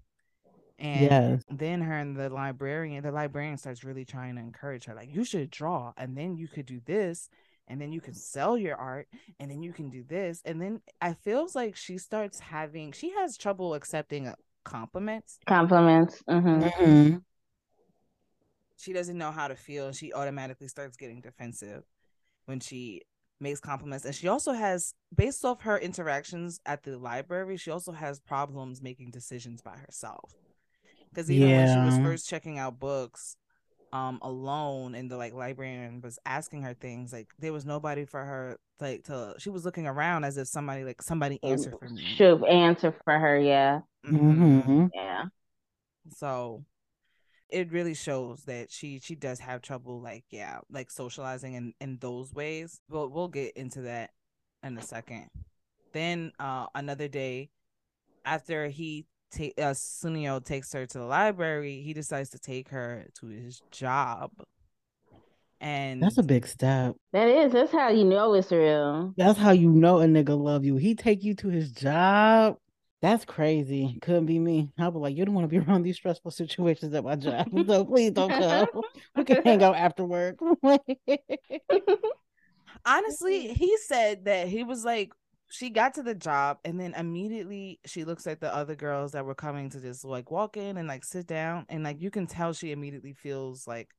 And 0.79 1.01
Yes. 1.01 1.43
then 1.49 1.81
her 1.81 1.97
and 1.97 2.15
the 2.15 2.29
librarian, 2.29 3.03
the 3.03 3.11
librarian 3.11 3.57
starts 3.57 3.83
really 3.83 4.05
trying 4.05 4.35
to 4.35 4.41
encourage 4.41 4.85
her, 4.85 4.93
like, 4.93 5.13
you 5.13 5.23
should 5.25 5.49
draw, 5.49 5.93
and 5.97 6.15
then 6.15 6.37
you 6.37 6.47
could 6.47 6.67
do 6.67 6.79
this, 6.85 7.29
and 7.67 7.81
then 7.81 7.91
you 7.91 7.99
can 7.99 8.13
sell 8.13 8.57
your 8.57 8.75
art, 8.77 9.07
and 9.39 9.49
then 9.49 9.63
you 9.63 9.73
can 9.73 9.89
do 9.89 10.03
this. 10.03 10.41
And 10.45 10.61
then 10.61 10.81
I 11.01 11.13
feels 11.13 11.55
like 11.55 11.75
she 11.75 11.97
starts 11.97 12.39
having 12.39 12.91
she 12.91 13.09
has 13.11 13.37
trouble 13.37 13.73
accepting 13.73 14.31
compliments. 14.67 15.39
Compliments. 15.47 16.21
hmm 16.27 16.61
Mhm. 16.63 17.21
She 18.77 18.93
doesn't 18.93 19.17
know 19.17 19.31
how 19.31 19.47
to 19.47 19.55
feel. 19.55 19.91
She 19.91 20.13
automatically 20.13 20.67
starts 20.67 20.97
getting 20.97 21.21
defensive 21.21 21.83
when 22.45 22.59
she 22.59 23.01
makes 23.39 23.59
compliments. 23.59 24.05
And 24.05 24.13
she 24.13 24.27
also 24.27 24.51
has, 24.53 24.93
based 25.15 25.43
off 25.45 25.61
her 25.61 25.77
interactions 25.77 26.59
at 26.65 26.83
the 26.83 26.97
library, 26.97 27.57
she 27.57 27.71
also 27.71 27.91
has 27.91 28.19
problems 28.19 28.81
making 28.81 29.11
decisions 29.11 29.61
by 29.61 29.77
herself. 29.77 30.31
Because 31.09 31.31
even 31.31 31.55
when 31.55 31.67
she 31.67 31.79
was 31.79 31.97
first 31.97 32.29
checking 32.29 32.59
out 32.59 32.79
books 32.79 33.35
um 33.93 34.19
alone 34.21 34.95
and 34.95 35.09
the 35.09 35.15
like 35.15 35.33
librarian 35.33 36.01
was 36.01 36.19
asking 36.25 36.61
her 36.61 36.73
things 36.73 37.13
like 37.13 37.29
there 37.39 37.53
was 37.53 37.65
nobody 37.65 38.03
for 38.03 38.21
her 38.21 38.57
like 38.81 39.01
to 39.05 39.33
she 39.37 39.49
was 39.49 39.63
looking 39.63 39.87
around 39.87 40.25
as 40.25 40.37
if 40.37 40.45
somebody 40.45 40.83
like 40.83 41.01
somebody 41.01 41.39
answer 41.41 41.71
for 41.79 41.89
me 41.89 42.03
Should 42.17 42.43
answer 42.45 42.93
for 43.05 43.17
her. 43.17 43.39
Yeah. 43.39 43.79
Mhm. 44.07 44.63
Mhm. 44.63 44.89
Yeah. 44.93 45.25
so 46.15 46.63
it 47.49 47.71
really 47.71 47.93
shows 47.93 48.43
that 48.43 48.71
she 48.71 48.99
she 48.99 49.15
does 49.15 49.39
have 49.39 49.61
trouble 49.61 50.01
like 50.01 50.25
yeah 50.29 50.59
like 50.69 50.91
socializing 50.91 51.53
in 51.53 51.73
in 51.81 51.97
those 51.99 52.33
ways 52.33 52.81
but 52.89 53.09
we'll 53.09 53.27
get 53.27 53.55
into 53.55 53.81
that 53.81 54.11
in 54.63 54.77
a 54.77 54.81
second 54.81 55.27
then 55.93 56.31
uh 56.39 56.67
another 56.75 57.07
day 57.07 57.49
after 58.25 58.67
he 58.67 59.05
take 59.31 59.53
uh 59.57 59.71
tsuneo 59.73 60.43
takes 60.43 60.73
her 60.73 60.85
to 60.85 60.97
the 60.97 61.05
library 61.05 61.81
he 61.81 61.93
decides 61.93 62.29
to 62.29 62.39
take 62.39 62.69
her 62.69 63.07
to 63.19 63.27
his 63.27 63.61
job 63.71 64.31
and 65.59 66.03
That's 66.03 66.17
a 66.17 66.23
big 66.23 66.45
step. 66.45 66.95
That 67.13 67.27
is. 67.29 67.51
That's 67.51 67.71
how 67.71 67.89
you 67.89 68.03
know 68.03 68.33
it's 68.35 68.51
real. 68.51 69.13
That's 69.17 69.39
how 69.39 69.51
you 69.51 69.71
know 69.71 69.99
a 69.99 70.05
nigga 70.05 70.37
love 70.39 70.65
you. 70.65 70.75
He 70.77 70.93
take 70.93 71.23
you 71.23 71.33
to 71.35 71.49
his 71.49 71.71
job. 71.71 72.57
That's 73.01 73.25
crazy. 73.25 73.99
Couldn't 74.01 74.25
be 74.25 74.39
me. 74.39 74.71
I'll 74.79 74.91
be 74.91 74.97
like, 74.97 75.15
you 75.15 75.23
don't 75.23 75.35
want 75.35 75.45
to 75.45 75.49
be 75.49 75.59
around 75.59 75.83
these 75.83 75.97
stressful 75.97 76.31
situations 76.31 76.93
at 76.93 77.03
my 77.03 77.15
job. 77.15 77.47
So 77.67 77.85
please 77.85 78.11
don't 78.11 78.29
come. 78.29 78.67
We 79.15 79.23
can 79.23 79.43
hang 79.43 79.63
out 79.63 79.75
after 79.75 80.03
work. 80.05 80.37
honestly 82.85 83.53
he 83.53 83.77
said 83.77 84.25
that 84.25 84.47
he 84.47 84.63
was 84.63 84.85
like 84.85 85.11
she 85.49 85.69
got 85.69 85.93
to 85.93 86.03
the 86.03 86.13
job 86.13 86.57
and 86.65 86.79
then 86.79 86.93
immediately 86.93 87.79
she 87.85 88.03
looks 88.03 88.27
at 88.27 88.39
the 88.39 88.53
other 88.53 88.75
girls 88.75 89.13
that 89.13 89.25
were 89.25 89.35
coming 89.35 89.69
to 89.69 89.79
just 89.79 90.03
like 90.03 90.29
walk 90.29 90.57
in 90.57 90.77
and 90.77 90.87
like 90.87 91.03
sit 91.03 91.25
down 91.25 91.65
and 91.69 91.83
like 91.83 92.01
you 92.01 92.11
can 92.11 92.27
tell 92.27 92.53
she 92.53 92.71
immediately 92.71 93.13
feels 93.13 93.65
like 93.67 93.89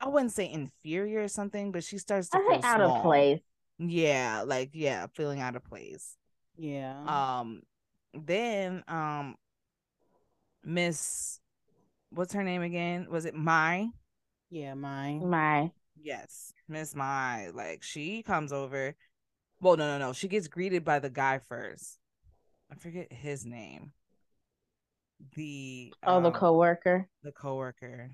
I 0.00 0.08
wouldn't 0.08 0.32
say 0.32 0.50
inferior 0.50 1.22
or 1.24 1.28
something, 1.28 1.72
but 1.72 1.84
she 1.84 1.98
starts 1.98 2.30
to 2.30 2.38
I 2.38 2.40
feel 2.40 2.50
think 2.52 2.64
out 2.64 2.80
of 2.80 3.02
place. 3.02 3.40
Yeah, 3.78 4.44
like 4.46 4.70
yeah, 4.72 5.06
feeling 5.14 5.40
out 5.40 5.56
of 5.56 5.64
place. 5.64 6.16
yeah. 6.56 7.40
Um, 7.40 7.62
then 8.14 8.82
um, 8.88 9.36
Miss, 10.64 11.40
what's 12.10 12.32
her 12.32 12.44
name 12.44 12.62
again? 12.62 13.06
Was 13.10 13.24
it 13.24 13.34
my? 13.34 13.88
yeah, 14.50 14.74
my. 14.74 15.14
My. 15.14 15.70
Yes, 16.02 16.52
Miss 16.68 16.94
My. 16.94 17.50
Like 17.50 17.82
she 17.82 18.22
comes 18.22 18.52
over. 18.52 18.94
Well, 19.60 19.76
no, 19.76 19.98
no, 19.98 20.06
no. 20.06 20.12
She 20.12 20.28
gets 20.28 20.48
greeted 20.48 20.84
by 20.84 20.98
the 20.98 21.10
guy 21.10 21.40
first. 21.48 21.98
I 22.72 22.74
forget 22.76 23.12
his 23.12 23.44
name. 23.44 23.92
The 25.34 25.92
Oh, 26.02 26.20
the 26.22 26.28
um, 26.28 26.32
coworker. 26.34 27.06
the 27.22 27.32
coworker. 27.32 28.10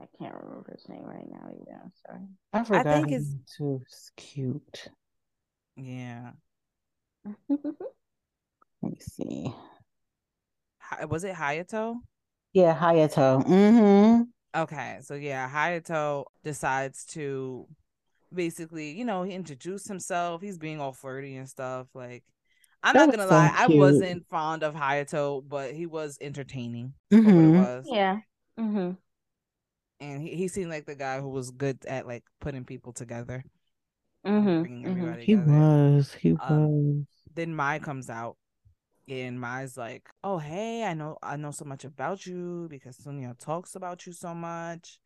I 0.00 0.04
can't 0.18 0.34
remember 0.34 0.72
his 0.72 0.88
name 0.88 1.02
right 1.04 1.26
now 1.28 1.48
either. 1.50 1.80
I'm 1.82 1.92
sorry. 2.06 2.20
I 2.52 2.62
forgot 2.64 2.84
think 2.84 3.08
his 3.10 3.28
it's- 3.34 3.56
too. 3.56 3.82
It's 3.86 4.10
cute. 4.16 4.88
Yeah. 5.76 6.30
Let 8.86 8.92
me 8.92 9.00
see. 9.00 9.54
Hi- 10.78 11.04
Was 11.04 11.24
it 11.24 11.34
Hayato? 11.34 12.00
Yeah, 12.52 12.74
Hayato. 12.78 13.44
Mm-hmm. 13.46 14.22
Okay, 14.56 14.98
so 15.02 15.14
yeah, 15.14 15.48
Hayato 15.50 16.24
decides 16.42 17.04
to 17.06 17.68
basically, 18.34 18.92
you 18.92 19.04
know, 19.04 19.22
he 19.24 19.34
introduced 19.34 19.88
himself. 19.88 20.42
He's 20.42 20.58
being 20.58 20.80
all 20.80 20.92
flirty 20.92 21.36
and 21.36 21.48
stuff. 21.48 21.88
Like, 21.94 22.24
I'm 22.82 22.94
That 22.94 23.06
not 23.06 23.10
gonna 23.10 23.26
so 23.28 23.28
lie, 23.28 23.52
I 23.54 23.68
wasn't 23.68 24.26
fond 24.30 24.62
of 24.62 24.74
Hayato, 24.74 25.42
but 25.48 25.74
he 25.74 25.86
was 25.86 26.18
entertaining 26.20 26.94
for 27.22 27.32
what 27.32 27.44
it 27.44 27.48
Mm-hmm. 27.48 27.54
was. 27.54 27.88
yeah. 27.90 28.20
hmm 28.58 28.92
And 30.00 30.22
he, 30.22 30.36
he 30.36 30.48
seemed 30.48 30.70
like 30.70 30.86
the 30.86 30.94
guy 30.94 31.20
who 31.20 31.28
was 31.28 31.50
good 31.50 31.84
at 31.86 32.06
like 32.06 32.24
putting 32.40 32.64
people 32.64 32.92
together, 32.92 33.44
hmm 34.24 34.62
bringing 34.62 34.84
hmm 34.84 34.86
everybody 34.86 35.22
He 35.22 35.34
together. 35.34 35.46
was. 35.46 36.12
He 36.14 36.32
was. 36.48 36.70
Um, 36.70 37.06
Then 37.34 37.54
Mai 37.54 37.78
comes 37.78 38.10
out, 38.10 38.36
and 39.08 39.40
Mai's 39.40 39.76
like, 39.76 40.08
"Oh, 40.24 40.38
hey, 40.38 40.84
I 40.84 40.94
know, 40.94 41.18
I 41.22 41.36
know 41.36 41.50
so 41.50 41.64
much 41.64 41.84
about 41.84 42.26
you 42.26 42.66
because 42.70 42.98
Tsuneo 42.98 43.38
talks 43.38 43.74
about 43.76 44.06
you 44.06 44.12
so 44.12 44.34
much, 44.34 44.98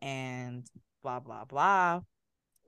and 0.00 0.64
blah 1.02 1.20
blah 1.20 1.44
blah." 1.44 2.00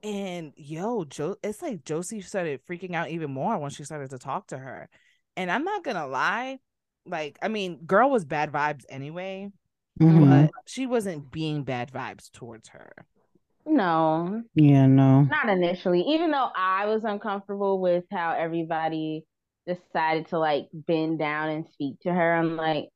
And 0.03 0.53
yo, 0.57 1.05
Joe, 1.05 1.37
it's 1.43 1.63
like 1.63 1.85
Josee 1.85 2.21
started 2.21 2.65
freaking 2.67 2.95
out 2.95 3.11
even 3.11 3.31
more 3.33 3.57
when 3.59 3.71
she 3.71 3.85
started 3.85 4.11
to 4.11 4.19
talk 4.19 4.49
to 4.49 4.59
her. 4.59 4.89
And 5.37 5.51
I'm 5.51 5.65
not 5.65 5.83
gonna 5.85 6.07
lie, 6.07 6.59
like, 7.07 7.39
I 7.43 7.49
mean, 7.49 7.85
girl 7.87 8.11
was 8.11 8.25
bad 8.25 8.53
vibes 8.53 8.85
anyway, 8.89 9.51
Mhm. 10.01 10.51
but 10.53 10.63
she 10.67 10.87
wasn't 10.87 11.31
being 11.31 11.65
bad 11.65 11.91
vibes 11.91 12.31
towards 12.31 12.69
her. 12.69 12.93
No, 13.67 14.43
Yeah, 14.55 14.87
no. 14.87 15.23
not 15.23 15.49
initially. 15.49 16.03
Even 16.03 16.31
though 16.31 16.51
I 16.55 16.85
was 16.87 17.05
uncomfortable 17.05 17.81
with 17.81 18.05
how 18.11 18.33
everybody 18.33 19.25
decided 19.67 20.29
to 20.29 20.39
like 20.39 20.69
bend 20.73 21.19
down 21.19 21.51
and 21.51 21.67
speak 21.73 22.01
to 22.01 22.13
her, 22.13 22.35
I'm 22.35 22.57
like, 22.57 22.89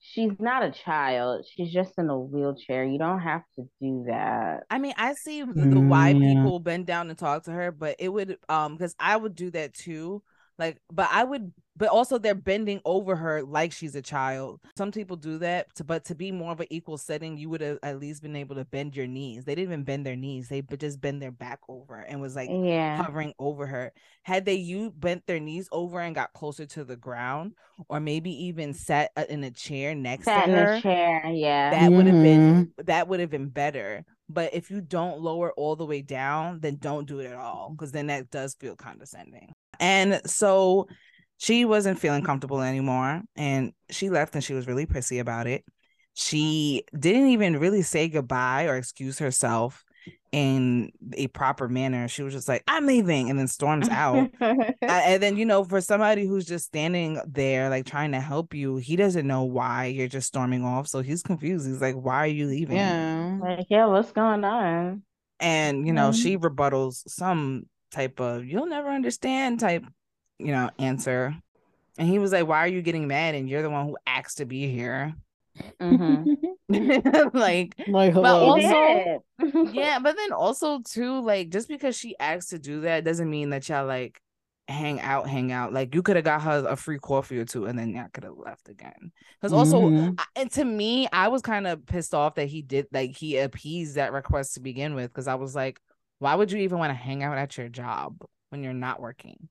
she's 0.00 0.32
not 0.38 0.62
a 0.64 0.72
child. 0.72 1.46
She's 1.54 1.72
just 1.72 1.92
in 1.98 2.08
a 2.10 2.18
wheelchair. 2.18 2.84
You 2.84 2.98
don't 2.98 3.20
have 3.20 3.42
to 3.56 3.68
do 3.80 4.04
that. 4.08 4.64
I 4.68 4.78
mean, 4.78 4.94
I 4.96 5.14
see 5.14 5.42
the, 5.42 5.66
the 5.66 5.80
why 5.80 6.14
Mm, 6.14 6.22
yeah. 6.22 6.50
people 6.54 6.58
bend 6.58 6.86
down 6.86 7.08
and 7.10 7.18
talk 7.18 7.44
to 7.44 7.52
her, 7.52 7.70
but 7.70 7.96
it 7.98 8.08
would 8.08 8.38
um 8.48 8.76
because 8.76 8.94
I 8.98 9.16
would 9.16 9.34
do 9.34 9.50
that 9.52 9.74
too. 9.74 10.22
Like, 10.58 10.78
but 10.90 11.08
I 11.12 11.22
would, 11.24 11.52
but 11.76 11.88
also 11.88 12.18
they're 12.18 12.34
bending 12.34 12.80
over 12.84 13.16
her 13.16 13.42
like 13.42 13.72
she's 13.72 13.94
a 13.94 14.02
child. 14.02 14.60
Some 14.76 14.92
people 14.92 15.16
do 15.16 15.38
that, 15.38 15.74
to, 15.76 15.84
but 15.84 16.04
to 16.06 16.14
be 16.14 16.32
more 16.32 16.52
of 16.52 16.60
an 16.60 16.66
equal 16.70 16.98
setting, 16.98 17.36
you 17.36 17.48
would 17.50 17.60
have 17.60 17.78
at 17.82 18.00
least 18.00 18.22
been 18.22 18.36
able 18.36 18.56
to 18.56 18.64
bend 18.64 18.96
your 18.96 19.06
knees. 19.06 19.44
They 19.44 19.54
didn't 19.54 19.72
even 19.72 19.84
bend 19.84 20.06
their 20.06 20.16
knees; 20.16 20.48
they 20.48 20.62
just 20.62 21.00
bend 21.00 21.20
their 21.22 21.30
back 21.32 21.60
over 21.68 22.00
and 22.00 22.20
was 22.20 22.34
like 22.36 22.50
Yeah. 22.50 23.02
hovering 23.02 23.34
over 23.38 23.66
her. 23.66 23.92
Had 24.22 24.44
they 24.44 24.54
you 24.54 24.90
bent 24.90 25.26
their 25.26 25.40
knees 25.40 25.68
over 25.72 26.00
and 26.00 26.14
got 26.14 26.32
closer 26.32 26.66
to 26.66 26.84
the 26.84 26.96
ground, 26.96 27.54
or 27.88 28.00
maybe 28.00 28.30
even 28.46 28.74
sat 28.74 29.10
uh, 29.16 29.24
in 29.28 29.44
a 29.44 29.50
chair 29.50 29.94
next 29.94 30.24
Sat 30.24 30.46
to 30.46 30.50
in 30.50 30.56
her, 30.56 30.74
a 30.74 30.80
chair. 30.80 31.26
Yeah. 31.32 31.70
that 31.70 31.92
would 31.92 32.06
have 32.06 32.22
been 32.22 32.68
Mm-hmm. 32.78 32.84
that 32.84 33.08
would 33.08 33.20
have 33.20 33.30
been 33.30 33.48
better. 33.48 34.04
But 34.28 34.54
if 34.54 34.70
you 34.70 34.80
don't 34.80 35.20
lower 35.20 35.52
all 35.52 35.76
the 35.76 35.86
way 35.86 36.02
down, 36.02 36.60
then 36.60 36.76
don't 36.80 37.06
do 37.06 37.20
it 37.20 37.26
at 37.26 37.34
all 37.36 37.70
because 37.70 37.92
then 37.92 38.08
that 38.08 38.30
does 38.30 38.54
feel 38.54 38.74
condescending. 38.74 39.52
And 39.78 40.20
so 40.26 40.88
she 41.38 41.64
wasn't 41.64 41.98
feeling 41.98 42.22
comfortable 42.22 42.60
anymore 42.60 43.22
and 43.36 43.72
she 43.90 44.10
left 44.10 44.34
and 44.34 44.42
she 44.44 44.54
was 44.54 44.66
really 44.66 44.86
pissy 44.86 45.20
about 45.20 45.46
it. 45.46 45.64
She 46.14 46.84
didn't 46.98 47.28
even 47.28 47.58
really 47.58 47.82
say 47.82 48.08
goodbye 48.08 48.64
or 48.66 48.76
excuse 48.76 49.18
herself 49.18 49.84
in 50.32 50.90
a 51.14 51.26
proper 51.28 51.68
manner. 51.68 52.08
She 52.08 52.22
was 52.22 52.32
just 52.32 52.48
like, 52.48 52.62
I'm 52.66 52.86
leaving, 52.86 53.28
and 53.30 53.38
then 53.38 53.48
storms 53.48 53.88
out. 53.90 54.30
and 54.88 55.22
then, 55.22 55.36
you 55.36 55.44
know, 55.44 55.64
for 55.64 55.80
somebody 55.80 56.26
who's 56.26 56.46
just 56.46 56.66
standing 56.66 57.20
there, 57.26 57.68
like 57.70 57.86
trying 57.86 58.12
to 58.12 58.20
help 58.20 58.54
you, 58.54 58.76
he 58.76 58.96
doesn't 58.96 59.26
know 59.26 59.44
why 59.44 59.86
you're 59.86 60.08
just 60.08 60.28
storming 60.28 60.64
off. 60.64 60.88
So 60.88 61.00
he's 61.02 61.22
confused. 61.22 61.66
He's 61.66 61.80
like, 61.80 61.94
Why 61.96 62.16
are 62.16 62.26
you 62.26 62.46
leaving? 62.46 62.76
Yeah. 62.76 63.38
like, 63.40 63.66
yeah, 63.68 63.86
what's 63.86 64.12
going 64.12 64.44
on? 64.44 65.02
And, 65.40 65.86
you 65.86 65.92
know, 65.92 66.10
Mhm. 66.10 66.22
she 66.22 66.38
rebuttals 66.38 67.02
some 67.08 67.68
type 67.90 68.20
of, 68.20 68.44
you'll 68.46 68.66
never 68.66 68.88
understand 68.88 69.60
type, 69.60 69.84
you 70.38 70.52
know, 70.52 70.70
answer. 70.78 71.34
And 71.98 72.08
he 72.08 72.18
was 72.18 72.32
like, 72.32 72.46
Why 72.46 72.58
are 72.58 72.68
you 72.68 72.82
getting 72.82 73.06
mad? 73.08 73.34
And 73.34 73.48
you're 73.48 73.62
the 73.62 73.70
one 73.70 73.86
who 73.86 73.96
asked 74.06 74.38
to 74.38 74.44
be 74.46 74.68
here. 74.70 75.14
hmm 75.80 76.24
like, 76.68 77.74
like, 77.86 78.14
But 78.14 78.24
also- 78.42 79.22
yeah, 79.72 79.98
but 80.00 80.16
then 80.16 80.32
also 80.32 80.80
too, 80.80 81.20
like 81.22 81.50
just 81.50 81.68
because 81.68 81.96
she 81.96 82.16
asked 82.18 82.50
to 82.50 82.58
do 82.58 82.82
that 82.82 83.04
doesn't 83.04 83.30
mean 83.30 83.50
that 83.50 83.68
y'all 83.68 83.86
like 83.86 84.20
hang 84.68 85.00
out, 85.00 85.28
hang 85.28 85.52
out. 85.52 85.72
Like 85.72 85.94
you 85.94 86.02
could 86.02 86.16
have 86.16 86.24
got 86.24 86.42
her 86.42 86.66
a 86.68 86.76
free 86.76 86.98
coffee 86.98 87.38
or 87.38 87.44
two, 87.44 87.66
and 87.66 87.78
then 87.78 87.94
y'all 87.94 88.08
could 88.12 88.24
have 88.24 88.36
left 88.36 88.68
again. 88.68 89.12
Because 89.40 89.52
also, 89.52 89.90
Mhm. 89.90 90.14
I- 90.18 90.24
and 90.40 90.50
to 90.52 90.64
me, 90.64 91.08
I 91.12 91.28
was 91.28 91.40
kind 91.42 91.66
of 91.66 91.86
pissed 91.86 92.14
off 92.14 92.34
that 92.34 92.48
he 92.48 92.62
did 92.62 92.88
like 92.92 93.16
he 93.16 93.36
appeased 93.38 93.94
that 93.94 94.12
request 94.12 94.54
to 94.54 94.60
begin 94.60 94.94
with. 94.94 95.10
Because 95.12 95.28
I 95.28 95.36
was 95.36 95.54
like, 95.54 95.80
why 96.18 96.34
would 96.34 96.50
you 96.50 96.58
even 96.58 96.78
want 96.78 96.90
to 96.90 96.94
hang 96.94 97.22
out 97.22 97.38
at 97.38 97.56
your 97.56 97.68
job 97.68 98.16
when 98.50 98.62
you're 98.64 98.72
not 98.74 99.00
working? 99.00 99.48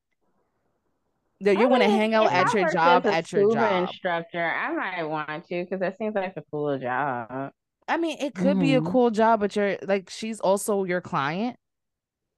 No, 1.41 1.51
you 1.51 1.67
want 1.67 1.83
to 1.83 1.89
hang 1.89 2.13
out 2.13 2.31
at 2.31 2.53
your 2.53 2.69
job 2.71 3.05
a 3.05 3.13
at 3.13 3.31
your 3.31 3.53
job. 3.53 3.89
instructor, 3.89 4.41
I 4.43 4.73
might 4.73 5.03
want 5.03 5.45
to 5.47 5.63
because 5.63 5.81
that 5.81 5.97
seems 5.97 6.15
like 6.15 6.33
a 6.37 6.43
cool 6.49 6.77
job. 6.79 7.51
I 7.87 7.97
mean, 7.97 8.17
it 8.19 8.33
could 8.33 8.59
be 8.59 8.75
a 8.75 8.81
Mhm. 8.81 8.91
cool 8.91 9.11
job, 9.11 9.41
but 9.41 9.55
you're 9.55 9.77
like 9.83 10.09
she's 10.09 10.39
also 10.39 10.85
your 10.85 11.01
client. 11.01 11.57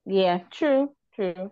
Yeah, 0.05 0.39
true, 0.51 0.93
true. 1.15 1.51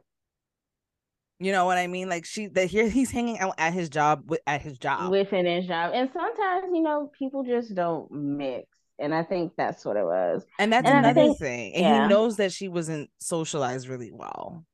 You 1.39 1.51
know 1.51 1.65
what 1.65 1.77
I 1.77 1.87
mean? 1.87 2.09
Like 2.09 2.25
she 2.25 2.47
that 2.47 2.67
here 2.67 2.89
he's 2.89 3.11
hanging 3.11 3.37
out 3.39 3.53
at 3.57 3.73
his 3.73 3.89
job 3.89 4.23
with 4.29 4.39
at 4.47 4.61
his 4.61 4.77
job. 4.79 5.11
Within 5.11 5.45
his 5.45 5.67
job, 5.67 5.91
and 5.93 6.09
sometimes 6.11 6.65
you 6.73 6.81
know 6.81 7.11
people 7.17 7.43
just 7.43 7.75
don't 7.75 8.09
mix, 8.11 8.67
and 8.99 9.13
I 9.13 9.23
think 9.23 9.53
that's 9.55 9.85
what 9.85 9.97
it 9.97 10.03
was. 10.05 10.45
and 10.59 10.73
that's 10.73 10.87
and 10.87 10.99
another 10.99 11.21
think- 11.21 11.37
thing. 11.37 11.75
And 11.75 11.83
yeah. 11.85 12.03
he 12.03 12.09
knows 12.09 12.37
that 12.37 12.51
she 12.51 12.67
wasn't 12.69 13.11
socialized 13.19 13.87
really 13.87 14.11
well. 14.11 14.65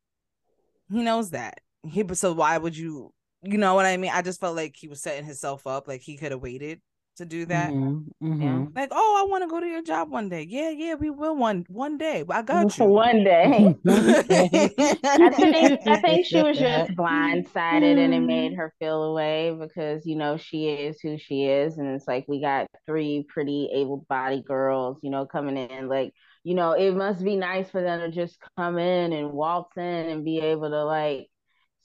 He 0.89 1.03
knows 1.03 1.31
that. 1.31 1.59
He 1.87 2.03
so 2.13 2.33
why 2.33 2.57
would 2.57 2.77
you 2.77 3.13
you 3.43 3.57
know 3.57 3.73
what 3.73 3.85
I 3.85 3.97
mean? 3.97 4.11
I 4.13 4.21
just 4.21 4.39
felt 4.39 4.55
like 4.55 4.75
he 4.75 4.87
was 4.87 5.01
setting 5.01 5.25
himself 5.25 5.65
up, 5.65 5.87
like 5.87 6.01
he 6.01 6.17
could 6.17 6.31
have 6.31 6.41
waited 6.41 6.81
to 7.17 7.25
do 7.25 7.45
that. 7.45 7.69
Mhm, 7.69 8.05
mhm. 8.21 8.75
Like, 8.75 8.89
oh, 8.91 9.23
I 9.25 9.29
want 9.29 9.43
to 9.43 9.49
go 9.49 9.59
to 9.59 9.65
your 9.67 9.81
job 9.81 10.11
one 10.11 10.29
day. 10.29 10.45
Yeah, 10.47 10.69
yeah, 10.69 10.93
we 10.95 11.09
will 11.09 11.35
one 11.35 11.65
one 11.69 11.97
day. 11.97 12.23
I 12.29 12.41
got 12.43 12.77
you. 12.77 12.85
One 12.85 13.23
day. 13.23 13.75
I 13.87 14.95
I 15.19 15.29
think 15.29 15.79
I 15.87 16.01
think 16.01 16.25
she 16.25 16.41
was 16.41 16.57
just 16.57 16.91
blindsided 16.95 17.97
and 17.97 18.13
it 18.13 18.21
made 18.21 18.53
her 18.55 18.73
feel 18.79 19.03
away 19.03 19.55
because 19.59 20.05
you 20.05 20.15
know 20.15 20.37
she 20.37 20.69
is 20.69 20.99
who 21.01 21.17
she 21.17 21.45
is 21.45 21.77
and 21.77 21.87
it's 21.89 22.07
like 22.07 22.25
we 22.27 22.39
got 22.41 22.67
three 22.85 23.25
pretty 23.27 23.69
able-bodied 23.73 24.45
girls 24.45 24.99
you 25.03 25.09
know 25.09 25.25
coming 25.25 25.57
in 25.57 25.87
like 25.87 26.13
you 26.43 26.53
know 26.55 26.71
it 26.73 26.93
must 26.95 27.23
be 27.23 27.35
nice 27.35 27.69
for 27.69 27.81
them 27.81 27.99
to 27.99 28.09
just 28.09 28.37
come 28.57 28.77
in 28.77 29.13
and 29.13 29.31
waltz 29.31 29.75
in 29.77 29.83
and 29.83 30.25
be 30.25 30.39
able 30.39 30.69
to 30.69 30.83
like 30.85 31.27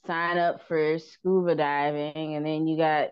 sign 0.07 0.38
up 0.38 0.66
for 0.69 0.99
scuba 0.99 1.55
diving 1.55 2.35
and 2.37 2.45
then 2.47 2.66
you 2.66 2.77
got 2.77 3.09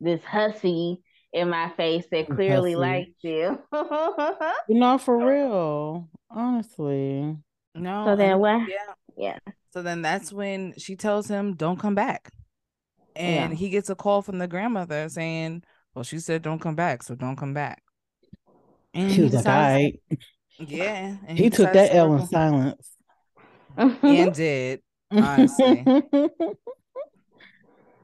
this 0.00 0.22
hussy 0.24 1.02
in 1.32 1.48
my 1.50 1.70
face 1.76 2.06
that 2.10 2.26
clearly 2.28 2.72
Hussy. 2.72 2.80
likes 2.80 3.10
you 3.22 3.58
No, 4.68 4.96
for 4.98 5.16
real. 5.18 6.08
Honestly. 6.30 7.36
No. 7.74 8.04
So 8.06 8.16
then 8.16 8.32
and- 8.32 8.40
what- 8.40 8.68
Yeah. 8.68 8.92
yeah. 9.16 9.38
So 9.70 9.82
then 9.82 10.00
that's 10.02 10.32
when 10.32 10.72
she 10.78 10.96
tells 10.96 11.28
him, 11.28 11.54
"Don't 11.54 11.78
come 11.78 11.94
back," 11.94 12.32
and 13.14 13.52
Yeah. 13.52 13.56
he 13.56 13.68
gets 13.68 13.90
a 13.90 13.94
call 13.94 14.22
from 14.22 14.38
the 14.38 14.48
grandmother 14.48 15.08
saying, 15.10 15.62
"Well, 15.94 16.04
she 16.04 16.18
said 16.18 16.40
don't 16.42 16.58
come 16.58 16.74
back, 16.74 17.02
so 17.02 17.14
don't 17.14 17.36
come 17.36 17.52
back." 17.52 17.82
And 18.94 19.10
He 19.10 19.22
was 19.22 19.34
like, 19.34 19.46
all 19.46 19.52
decides- 19.52 19.96
right. 20.08 20.18
Yeah, 20.58 21.16
and 21.26 21.38
He 21.38 21.50
took 21.50 21.72
that 21.74 21.94
L 21.94 22.14
in 22.16 22.26
silence. 22.26 22.90
And 23.76 24.34
did 24.34 24.80
honestly. 25.10 25.84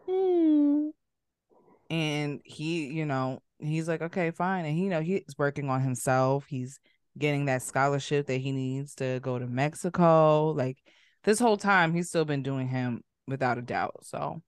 Hmm. 0.08 0.88
and 1.90 2.40
he 2.44 2.86
you 2.86 3.04
know 3.06 3.40
he's 3.58 3.88
like 3.88 4.00
okay 4.02 4.30
fine 4.30 4.64
and 4.64 4.74
he 4.76 4.84
you 4.84 4.90
know 4.90 5.00
he's 5.00 5.22
working 5.38 5.68
on 5.68 5.80
himself 5.82 6.44
he's 6.48 6.78
getting 7.18 7.44
that 7.46 7.62
scholarship 7.62 8.26
that 8.26 8.38
he 8.38 8.52
needs 8.52 8.94
to 8.94 9.20
go 9.22 9.38
to 9.38 9.46
mexico 9.46 10.50
like 10.50 10.78
this 11.24 11.38
whole 11.38 11.56
time 11.58 11.92
he's 11.94 12.08
still 12.08 12.24
been 12.24 12.42
doing 12.42 12.68
him 12.68 13.02
without 13.28 13.58
a 13.58 13.62
doubt 13.62 13.96
so 14.02 14.42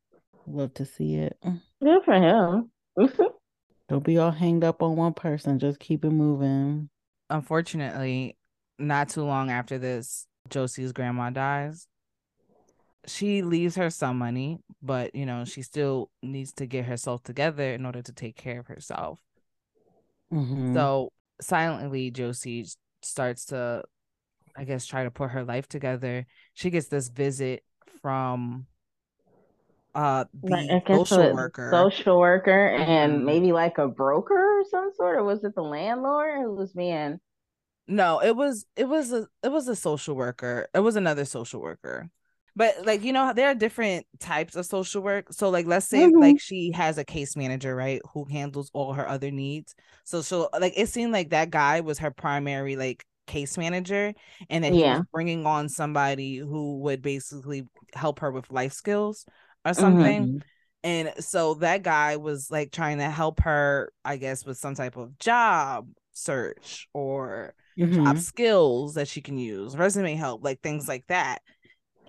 Love 0.48 0.72
to 0.74 0.84
see 0.84 1.16
it. 1.16 1.36
Good 1.82 2.04
for 2.04 2.14
him. 2.14 2.70
Don't 3.88 4.04
be 4.04 4.18
all 4.18 4.30
hanged 4.30 4.62
up 4.62 4.80
on 4.80 4.94
one 4.94 5.12
person. 5.12 5.58
Just 5.58 5.80
keep 5.80 6.04
it 6.04 6.10
moving. 6.10 6.88
unfortunately 7.30 8.36
not 8.78 9.08
too 9.08 9.24
long 9.24 9.50
after 9.50 9.78
this 9.78 10.26
josee's 10.50 10.92
grandma 10.92 11.30
dies 11.30 11.88
she 13.06 13.42
leaves 13.42 13.76
her 13.76 13.90
some 13.90 14.18
money 14.18 14.58
but 14.82 15.14
you 15.14 15.26
know 15.26 15.44
she 15.44 15.62
still 15.62 16.10
needs 16.22 16.52
to 16.52 16.66
get 16.66 16.84
herself 16.84 17.22
together 17.22 17.72
in 17.72 17.86
order 17.86 18.02
to 18.02 18.12
take 18.12 18.36
care 18.36 18.60
of 18.60 18.66
herself 18.66 19.20
Mhm. 20.30 20.74
So 20.74 21.12
silently, 21.40 22.10
Josee 22.10 22.66
starts 23.02 23.46
to, 23.46 23.84
I 24.56 24.64
guess, 24.64 24.86
try 24.86 25.04
to 25.04 25.10
put 25.10 25.30
her 25.30 25.44
life 25.44 25.68
together. 25.68 26.26
She 26.54 26.70
gets 26.70 26.88
this 26.88 27.08
visit 27.08 27.64
from 28.02 28.66
uh 29.94 30.24
the 30.42 30.42
Like, 30.50 30.70
I 30.70 30.78
guess 30.80 31.10
social 31.10 31.32
worker. 31.32 31.70
social 31.70 32.18
worker, 32.18 32.68
and 32.68 33.24
Mhm. 33.24 33.24
maybe 33.24 33.52
like 33.52 33.78
a 33.78 33.88
broker 33.88 34.60
or 34.60 34.64
some 34.64 34.92
sort, 34.94 35.16
or 35.16 35.24
was 35.24 35.42
it 35.44 35.54
the 35.54 35.62
landlord 35.62 36.42
who 36.42 36.54
was 36.54 36.72
being? 36.72 37.18
No, 37.88 38.20
it 38.20 38.34
was 38.36 38.66
it 38.76 38.88
was 38.88 39.12
a 39.12 39.28
it 39.42 39.48
was 39.50 39.68
a 39.68 39.76
social 39.76 40.16
worker. 40.16 40.68
It 40.74 40.80
was 40.80 40.96
another 40.96 41.24
social 41.24 41.60
worker. 41.60 42.10
But 42.56 42.86
like 42.86 43.02
you 43.02 43.12
know, 43.12 43.32
there 43.34 43.48
are 43.50 43.54
different 43.54 44.06
types 44.18 44.56
of 44.56 44.66
social 44.66 45.02
work. 45.02 45.32
So 45.32 45.50
like 45.50 45.66
let's 45.66 45.86
say 45.88 46.12
Mhm. 46.12 46.20
like 46.20 46.40
she 46.40 46.72
has 46.72 46.98
a 46.98 47.04
case 47.04 47.36
manager, 47.36 47.76
right, 47.76 48.00
who 48.14 48.24
handles 48.24 48.70
all 48.74 48.94
her 48.94 49.08
other 49.08 49.30
needs. 49.30 49.74
So 50.04 50.22
so 50.22 50.48
like 50.58 50.72
it 50.76 50.88
seemed 50.88 51.12
like 51.12 51.30
that 51.30 51.50
guy 51.50 51.80
was 51.80 51.98
her 51.98 52.10
primary 52.10 52.76
like 52.76 53.04
case 53.26 53.58
manager 53.58 54.14
and 54.50 54.64
that 54.64 54.72
he 54.72 54.84
Yeah. 54.84 55.02
bringing 55.12 55.46
on 55.46 55.68
somebody 55.68 56.38
who 56.38 56.78
would 56.80 57.02
basically 57.02 57.64
help 57.94 58.20
her 58.20 58.30
with 58.30 58.50
life 58.50 58.72
skills 58.72 59.26
or 59.64 59.74
Mm-hmm. 59.78 60.00
something. 60.02 60.32
Mhm. 60.36 60.42
And 60.84 61.12
so 61.18 61.54
that 61.54 61.82
guy 61.82 62.16
was 62.16 62.50
like 62.50 62.70
trying 62.72 62.98
to 62.98 63.10
help 63.10 63.40
her, 63.40 63.92
I 64.04 64.16
guess, 64.16 64.44
with 64.44 64.56
some 64.58 64.74
type 64.74 64.96
of 64.96 65.18
job 65.18 65.88
search 66.12 66.88
or 66.92 67.54
job 67.90 68.18
Mhm. 68.18 68.18
skills 68.18 68.94
that 68.94 69.08
she 69.08 69.20
can 69.20 69.36
use, 69.38 69.76
resume 69.76 70.14
help, 70.14 70.44
like 70.44 70.60
things 70.62 70.86
like 70.86 71.04
that. 71.08 71.42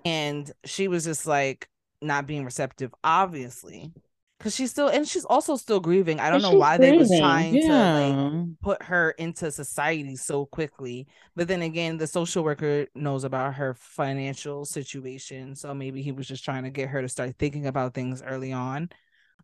And 0.04 0.50
she 0.64 0.88
was 0.88 1.04
just 1.04 1.26
like 1.26 1.68
not 2.00 2.26
being 2.26 2.44
receptive, 2.44 2.94
obviously. 3.04 3.92
Cause 4.40 4.54
she's 4.54 4.70
still 4.70 4.86
and 4.86 5.06
she's 5.06 5.24
also 5.24 5.56
still 5.56 5.80
grieving. 5.80 6.20
I 6.20 6.30
don't 6.30 6.42
know 6.42 6.52
why 6.54 6.78
they 6.78 6.92
was 6.92 7.08
grieving. 7.08 7.18
trying 7.18 7.60
to 7.62 7.88
like 7.90 8.22
put 8.62 8.82
her 8.84 9.10
into 9.12 9.50
society 9.50 10.14
so 10.14 10.46
quickly. 10.46 11.08
But 11.34 11.48
then 11.48 11.62
again, 11.62 11.96
the 11.96 12.06
social 12.06 12.44
worker 12.44 12.86
knows 12.94 13.24
about 13.24 13.54
her 13.54 13.74
financial 13.74 14.64
situation. 14.64 15.56
So 15.56 15.74
maybe 15.74 16.02
he 16.02 16.12
was 16.12 16.28
just 16.28 16.44
trying 16.44 16.62
to 16.62 16.70
get 16.70 16.88
her 16.90 17.02
to 17.02 17.08
start 17.08 17.34
thinking 17.38 17.66
about 17.66 17.94
things 17.94 18.22
early 18.22 18.52
on. 18.52 18.90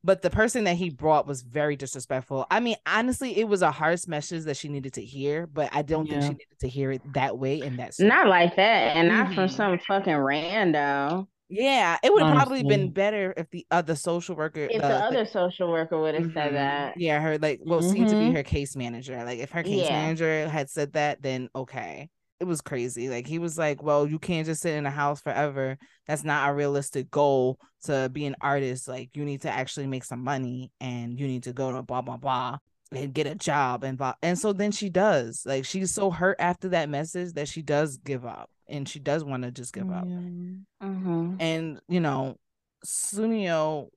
But 0.05 0.21
the 0.21 0.29
person 0.29 0.65
that 0.65 0.77
he 0.77 0.91
brought 0.91 1.27
was 1.27 1.41
very 1.41 1.77
disrespectful. 1.77 2.47
I 2.51 2.61
mean, 2.61 2.77
honestly, 2.87 3.39
it 3.39 3.49
was 3.49 3.63
a 3.63 3.71
harsh 3.71 4.07
message 4.07 4.45
that 4.45 4.57
she 4.59 4.69
needed 4.69 4.93
to 4.95 5.03
hear, 5.03 5.47
but 5.47 5.71
I 5.73 5.81
don't 5.81 6.07
think 6.07 6.23
she 6.23 6.29
needed 6.29 6.59
to 6.61 6.69
hear 6.69 6.93
it 6.93 7.15
that 7.15 7.39
way 7.39 7.63
and 7.63 7.79
that's 7.79 7.99
Not 8.01 8.27
like 8.29 8.55
that, 8.57 8.95
and 8.97 9.09
not 9.09 9.33
from 9.35 9.47
Mhm. 9.47 9.51
some 9.57 9.79
fucking 9.79 10.13
rando. 10.13 11.27
yeah, 11.49 11.97
it 12.03 12.13
would 12.13 12.27
have 12.27 12.37
probably 12.37 12.63
been 12.65 12.91
better 12.91 13.33
if 13.37 13.49
the 13.51 13.67
other 13.71 13.95
social 13.95 14.35
worker 14.37 14.61
If 14.71 14.83
the 14.83 14.95
other 14.95 15.25
social 15.25 15.71
worker 15.71 15.99
would 16.01 16.15
have 16.15 16.33
said 16.35 16.53
Mhm. 16.53 16.55
that, 16.55 16.95
Yeah, 16.99 17.21
her 17.21 17.39
like 17.39 17.61
what 17.65 17.83
seemed 17.85 18.09
to 18.09 18.17
be 18.17 18.31
Mhm. 18.31 18.35
her 18.35 18.43
case 18.43 18.77
manager. 18.77 19.23
Like 19.25 19.39
if 19.39 19.51
her 19.53 19.63
case 19.63 19.87
Yeah. 19.87 19.93
manager 19.93 20.49
had 20.49 20.69
said 20.69 20.93
that, 20.95 21.23
then 21.23 21.49
okay. 21.55 22.11
It 22.41 22.45
was 22.45 22.61
crazy. 22.61 23.09
Like 23.09 23.27
he 23.27 23.39
was 23.39 23.57
like, 23.57 23.83
Well, 23.83 24.07
you 24.07 24.19
can't 24.19 24.47
just 24.47 24.63
sit 24.63 24.75
in 24.75 24.87
a 24.87 24.91
house 24.91 25.21
forever. 25.21 25.79
That's 26.07 26.25
not 26.25 26.51
a 26.51 26.55
realistic 26.55 27.11
goal 27.11 27.59
to 27.85 28.09
be 28.13 28.27
an 28.27 28.37
artist. 28.41 28.89
Like 28.89 29.11
you 29.15 29.25
need 29.25 29.43
to 29.43 29.51
actually 29.51 29.87
make 29.87 30.05
some 30.05 30.23
money 30.23 30.71
and 30.81 31.19
you 31.19 31.27
need 31.27 31.45
to 31.45 31.53
go 31.53 31.73
to 31.73 31.83
blah 31.83 32.03
blah 32.03 32.17
blah 32.17 32.59
and 32.93 33.15
get 33.15 33.27
a 33.27 33.35
job 33.35 33.85
and 33.85 33.97
blah. 33.97 34.15
And 34.23 34.39
so 34.39 34.53
then 34.53 34.73
she 34.73 34.91
does. 34.91 35.45
Like 35.47 35.65
she's 35.65 35.93
so 35.93 36.11
hurt 36.11 36.37
after 36.39 36.69
that 36.71 36.89
message 36.89 37.35
that 37.35 37.49
she 37.49 37.63
does 37.63 37.97
give 37.99 38.27
up 38.27 38.51
and 38.69 38.89
she 38.89 38.99
does 38.99 39.23
want 39.25 39.43
to 39.45 39.51
just 39.51 39.73
give 39.73 39.91
up 39.91 40.05
Yeah. 40.07 40.89
Mhm. 40.89 41.37
and 41.41 41.81
you 41.89 42.01
know 42.01 42.37
Tsuneo 42.85 43.89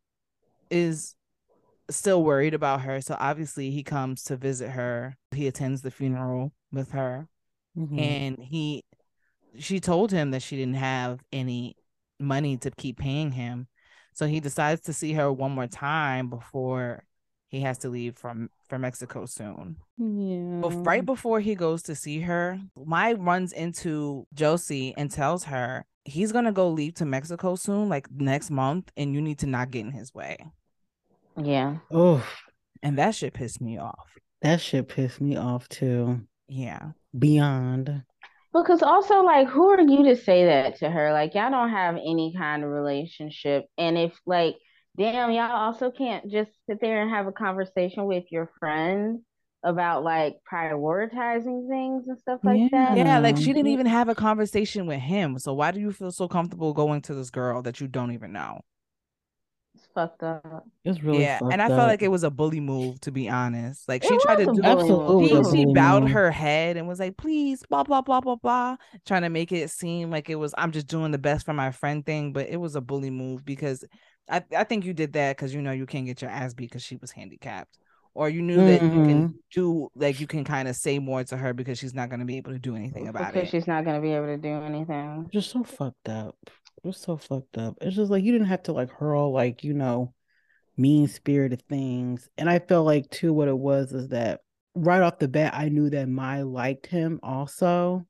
is 0.70 1.16
still 1.90 2.24
worried 2.24 2.54
about 2.54 2.82
her. 2.82 3.02
So 3.02 3.16
obviously 3.20 3.72
he 3.72 3.84
comes 3.84 4.24
to 4.24 4.36
visit 4.38 4.72
her. 4.72 5.18
He 5.32 5.48
attends 5.48 5.82
the 5.82 5.92
funeral 5.92 6.52
with 6.72 6.92
her. 6.92 7.28
Mm-hmm. 7.78 8.00
And 8.00 8.40
he 8.40 8.84
she 9.58 9.80
told 9.80 10.12
him 10.12 10.32
that 10.32 10.42
she 10.42 10.56
didn't 10.56 10.76
have 10.76 11.20
any 11.32 11.76
money 12.20 12.58
to 12.58 12.72
keep 12.72 12.98
paying 13.00 13.32
him. 13.32 13.68
So 14.14 14.26
he 14.26 14.40
decides 14.40 14.82
to 14.82 14.94
see 14.94 15.14
her 15.14 15.32
one 15.32 15.52
more 15.52 15.68
time 15.68 16.30
before 16.30 17.04
he 17.50 17.62
has 17.62 17.78
to 17.80 17.90
leave 17.90 18.18
from 18.18 18.50
for 18.68 18.78
Mexico 18.78 19.26
soon. 19.26 19.78
Yeah. 19.98 20.60
But 20.62 20.72
right 20.86 21.06
before 21.06 21.40
he 21.40 21.56
goes 21.56 21.84
to 21.84 21.96
see 21.96 22.20
her, 22.22 22.60
Mai 22.76 23.14
runs 23.14 23.54
into 23.54 24.28
Josee 24.34 24.94
and 24.98 25.10
tells 25.10 25.46
her 25.46 25.86
he's 26.04 26.32
gonna 26.32 26.52
go 26.52 26.70
leave 26.70 26.96
to 26.96 27.06
Mexico 27.06 27.56
soon, 27.56 27.90
like 27.90 28.10
next 28.12 28.50
month, 28.50 28.92
and 28.98 29.14
you 29.14 29.22
need 29.22 29.40
to 29.40 29.46
not 29.48 29.72
get 29.72 29.86
in 29.86 29.92
his 29.92 30.14
way. 30.14 30.38
Yeah. 31.42 31.78
Oh. 31.92 32.28
And 32.82 32.98
that 32.98 33.16
shit 33.16 33.34
pissed 33.34 33.62
me 33.62 33.78
off. 33.78 34.18
That 34.42 34.62
shit 34.62 34.88
pissed 34.88 35.22
me 35.22 35.36
off 35.38 35.70
too. 35.70 36.22
Yeah. 36.48 36.92
Beyond. 37.18 38.04
Because 38.54 38.82
also, 38.82 39.22
like, 39.22 39.48
who 39.48 39.70
are 39.70 39.82
you 39.82 40.04
to 40.06 40.16
say 40.16 40.46
that 40.46 40.78
to 40.80 40.90
her? 40.90 41.14
Like, 41.14 41.36
y'all 41.36 41.52
don't 41.52 41.70
have 41.70 41.96
any 41.96 42.34
kind 42.36 42.64
of 42.64 42.70
relationship. 42.70 43.66
And 43.78 43.98
if, 43.98 44.20
like, 44.26 44.56
damn, 44.98 45.32
y'all 45.32 45.52
also 45.52 45.92
can't 45.92 46.30
just 46.30 46.52
sit 46.68 46.80
there 46.82 47.02
and 47.02 47.12
have 47.12 47.28
a 47.28 47.32
conversation 47.32 48.06
with 48.06 48.26
your 48.32 48.50
friends 48.60 49.22
about 49.64 50.04
like 50.04 50.36
prioritizing 50.52 51.68
things 51.68 52.08
and 52.08 52.18
stuff 52.18 52.40
like 52.44 52.60
yeah. 52.60 52.68
that. 52.72 52.98
Yeah, 52.98 53.20
like 53.20 53.38
she 53.38 53.46
didn't 53.46 53.66
mm-hmm. 53.66 53.68
even 53.68 53.86
have 53.86 54.10
a 54.10 54.16
conversation 54.16 54.86
with 54.86 55.00
him. 55.00 55.38
So 55.40 55.54
why 55.54 55.72
do 55.72 55.80
you 55.80 55.92
feel 55.92 56.12
so 56.12 56.28
comfortable 56.28 56.74
going 56.74 57.02
to 57.04 57.14
this 57.14 57.30
girl 57.30 57.62
that 57.64 57.82
you 57.82 57.88
don't 57.88 58.12
even 58.12 58.32
know? 58.32 58.62
It's 59.98 60.12
fucked 60.12 60.24
up. 60.24 60.66
It's 60.86 61.02
really 61.02 61.22
yeah, 61.22 61.40
and 61.52 61.62
I 61.62 61.66
up. 61.66 61.72
felt 61.72 61.88
like 61.88 62.02
it 62.02 62.12
was 62.12 62.24
a 62.24 62.30
bully 62.30 62.60
move 62.60 63.02
to 63.02 63.12
be 63.12 63.30
honest. 63.30 63.88
Like 63.88 64.04
It 64.04 64.10
she 64.10 64.18
tried 64.20 64.38
to 64.38 64.46
do 64.46 64.62
Absolutely 64.64 65.30
she, 65.30 65.58
she 65.58 65.74
bowed 65.74 66.04
move. 66.04 66.12
her 66.12 66.32
head 66.32 66.78
and 66.78 66.88
was 66.88 67.00
like, 67.00 67.18
please, 67.18 67.64
blah, 67.70 67.84
blah, 67.84 68.02
blah, 68.02 68.22
blah, 68.22 68.36
blah, 68.36 68.78
trying 69.06 69.24
to 69.24 69.30
make 69.30 69.52
it 69.52 69.70
seem 69.72 70.12
like 70.12 70.30
it 70.30 70.36
was, 70.36 70.54
I'm 70.58 70.72
just 70.72 70.88
doing 70.88 71.12
the 71.12 71.18
best 71.18 71.46
for 71.46 71.54
my 71.54 71.72
friend 71.72 72.06
thing. 72.06 72.34
But 72.34 72.48
it 72.50 72.58
was 72.58 72.76
a 72.76 72.82
bully 72.82 73.10
move 73.10 73.44
because 73.44 73.84
I, 74.30 74.44
I 74.56 74.64
think 74.64 74.86
you 74.86 74.94
did 74.94 75.14
that 75.14 75.36
because 75.36 75.54
you 75.54 75.62
know 75.62 75.72
you 75.72 75.86
can't 75.86 76.06
get 76.06 76.22
your 76.22 76.32
ass 76.32 76.54
beat 76.54 76.70
because 76.70 76.84
she 76.84 76.98
was 76.98 77.12
handicapped. 77.12 77.78
Or 78.14 78.30
you 78.30 78.42
knew 78.42 78.58
that 78.58 78.82
you 78.82 78.90
can 78.90 79.28
mm-hmm. 79.28 79.38
do, 79.54 79.90
like, 79.96 80.20
you 80.20 80.26
can 80.26 80.44
kind 80.44 80.68
of 80.68 80.76
say 80.76 80.98
more 80.98 81.24
to 81.26 81.38
her 81.38 81.54
because 81.54 81.78
she's 81.78 81.94
not 81.94 82.10
going 82.10 82.20
to 82.20 82.26
be 82.26 82.38
able 82.38 82.52
to 82.52 82.58
do 82.58 82.76
anything 82.76 83.08
about 83.08 83.32
because 83.32 83.48
it. 83.48 83.52
she's 83.52 83.68
not 83.68 83.86
gonna 83.86 84.02
be 84.02 84.12
able 84.14 84.26
to 84.26 84.38
do 84.38 84.54
anything. 84.64 85.30
just 85.32 85.52
so 85.52 85.64
fucked 85.64 86.10
up. 86.10 86.36
Just 86.86 87.02
so 87.04 87.18
fucked 87.18 87.58
up. 87.58 87.78
It's 87.82 87.96
just 87.96 88.12
like 88.12 88.24
you 88.24 88.32
didn't 88.32 88.48
have 88.48 88.64
to 88.64 88.74
like 88.74 88.90
hurl 88.92 89.32
like, 89.32 89.64
you 89.64 89.74
know, 89.74 90.14
mean 90.78 91.08
spirited 91.08 91.64
things. 91.68 92.30
And 92.38 92.50
I 92.50 92.60
felt 92.60 92.86
like 92.86 93.10
too 93.10 93.34
what 93.34 93.48
it 93.48 93.58
was 93.58 93.92
is 93.94 94.10
that 94.10 94.42
right 94.76 95.02
off 95.02 95.20
the 95.20 95.28
bat 95.28 95.54
I 95.56 95.70
knew 95.70 95.90
that 95.90 96.08
Mai 96.08 96.44
liked 96.44 96.88
him 96.88 97.20
also. 97.24 98.06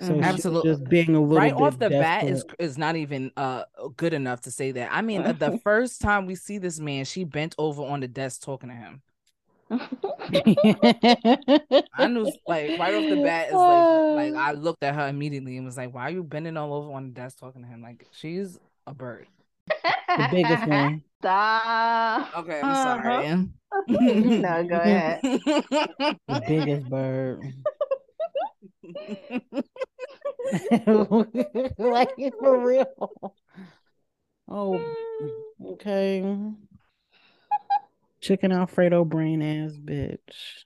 So 0.00 0.14
Mhm. 0.14 0.22
Absolutely. 0.24 0.70
just 0.70 0.88
being 0.88 1.14
a 1.14 1.20
little 1.20 1.38
right 1.40 1.56
bit 1.56 1.62
off 1.62 1.78
the 1.78 1.90
bat 1.90 2.28
is 2.28 2.44
is 2.58 2.78
not 2.78 2.96
even 2.96 3.32
uh 3.36 3.64
good 3.96 4.12
enough 4.12 4.40
to 4.42 4.50
say 4.50 4.72
that. 4.72 4.90
I 4.92 5.00
mean, 5.02 5.22
the 5.38 5.58
first 5.64 6.00
time 6.00 6.26
we 6.26 6.34
see 6.34 6.58
this 6.58 6.78
man, 6.80 7.04
she 7.04 7.24
bent 7.24 7.54
over 7.58 7.82
on 7.82 8.00
the 8.00 8.08
desk 8.08 8.42
talking 8.42 8.68
to 8.68 8.74
him. 8.74 9.02
I 11.92 12.06
knew 12.08 12.28
like 12.46 12.72
right 12.76 12.94
off 12.94 13.08
the 13.08 13.16
bat 13.16 13.50
is 13.52 13.66
like 13.66 13.88
like 14.10 14.32
I 14.36 14.52
looked 14.52 14.82
at 14.82 14.94
her 14.94 15.08
immediately 15.08 15.56
and 15.56 15.66
was 15.66 15.76
like, 15.76 15.92
"Why 15.94 16.02
are 16.08 16.10
you 16.10 16.22
bending 16.22 16.56
all 16.56 16.74
over 16.74 16.92
on 16.92 17.08
the 17.08 17.12
desk 17.14 17.38
talking 17.38 17.62
to 17.62 17.68
him? 17.68 17.82
Like 17.82 18.06
she's 18.12 18.58
a 18.86 18.94
bird." 18.94 19.28
the 20.16 20.24
biggest 20.24 20.66
one. 20.66 21.02
Stop. 21.20 22.30
Okay, 22.36 22.60
I'm 22.60 22.70
Uh-huh. 22.70 22.74
sorry. 22.74 23.48
no, 23.88 24.64
go 24.64 24.76
ahead. 24.76 25.22
The 26.28 26.42
biggest 26.46 26.88
bird. 26.88 27.54
like 31.78 32.10
for 32.38 32.66
real. 32.66 33.34
Oh, 34.48 34.80
okay. 35.72 36.22
Chicken 38.20 38.52
Alfredo 38.52 39.04
brain 39.04 39.42
ass 39.42 39.76
bitch. 39.76 40.64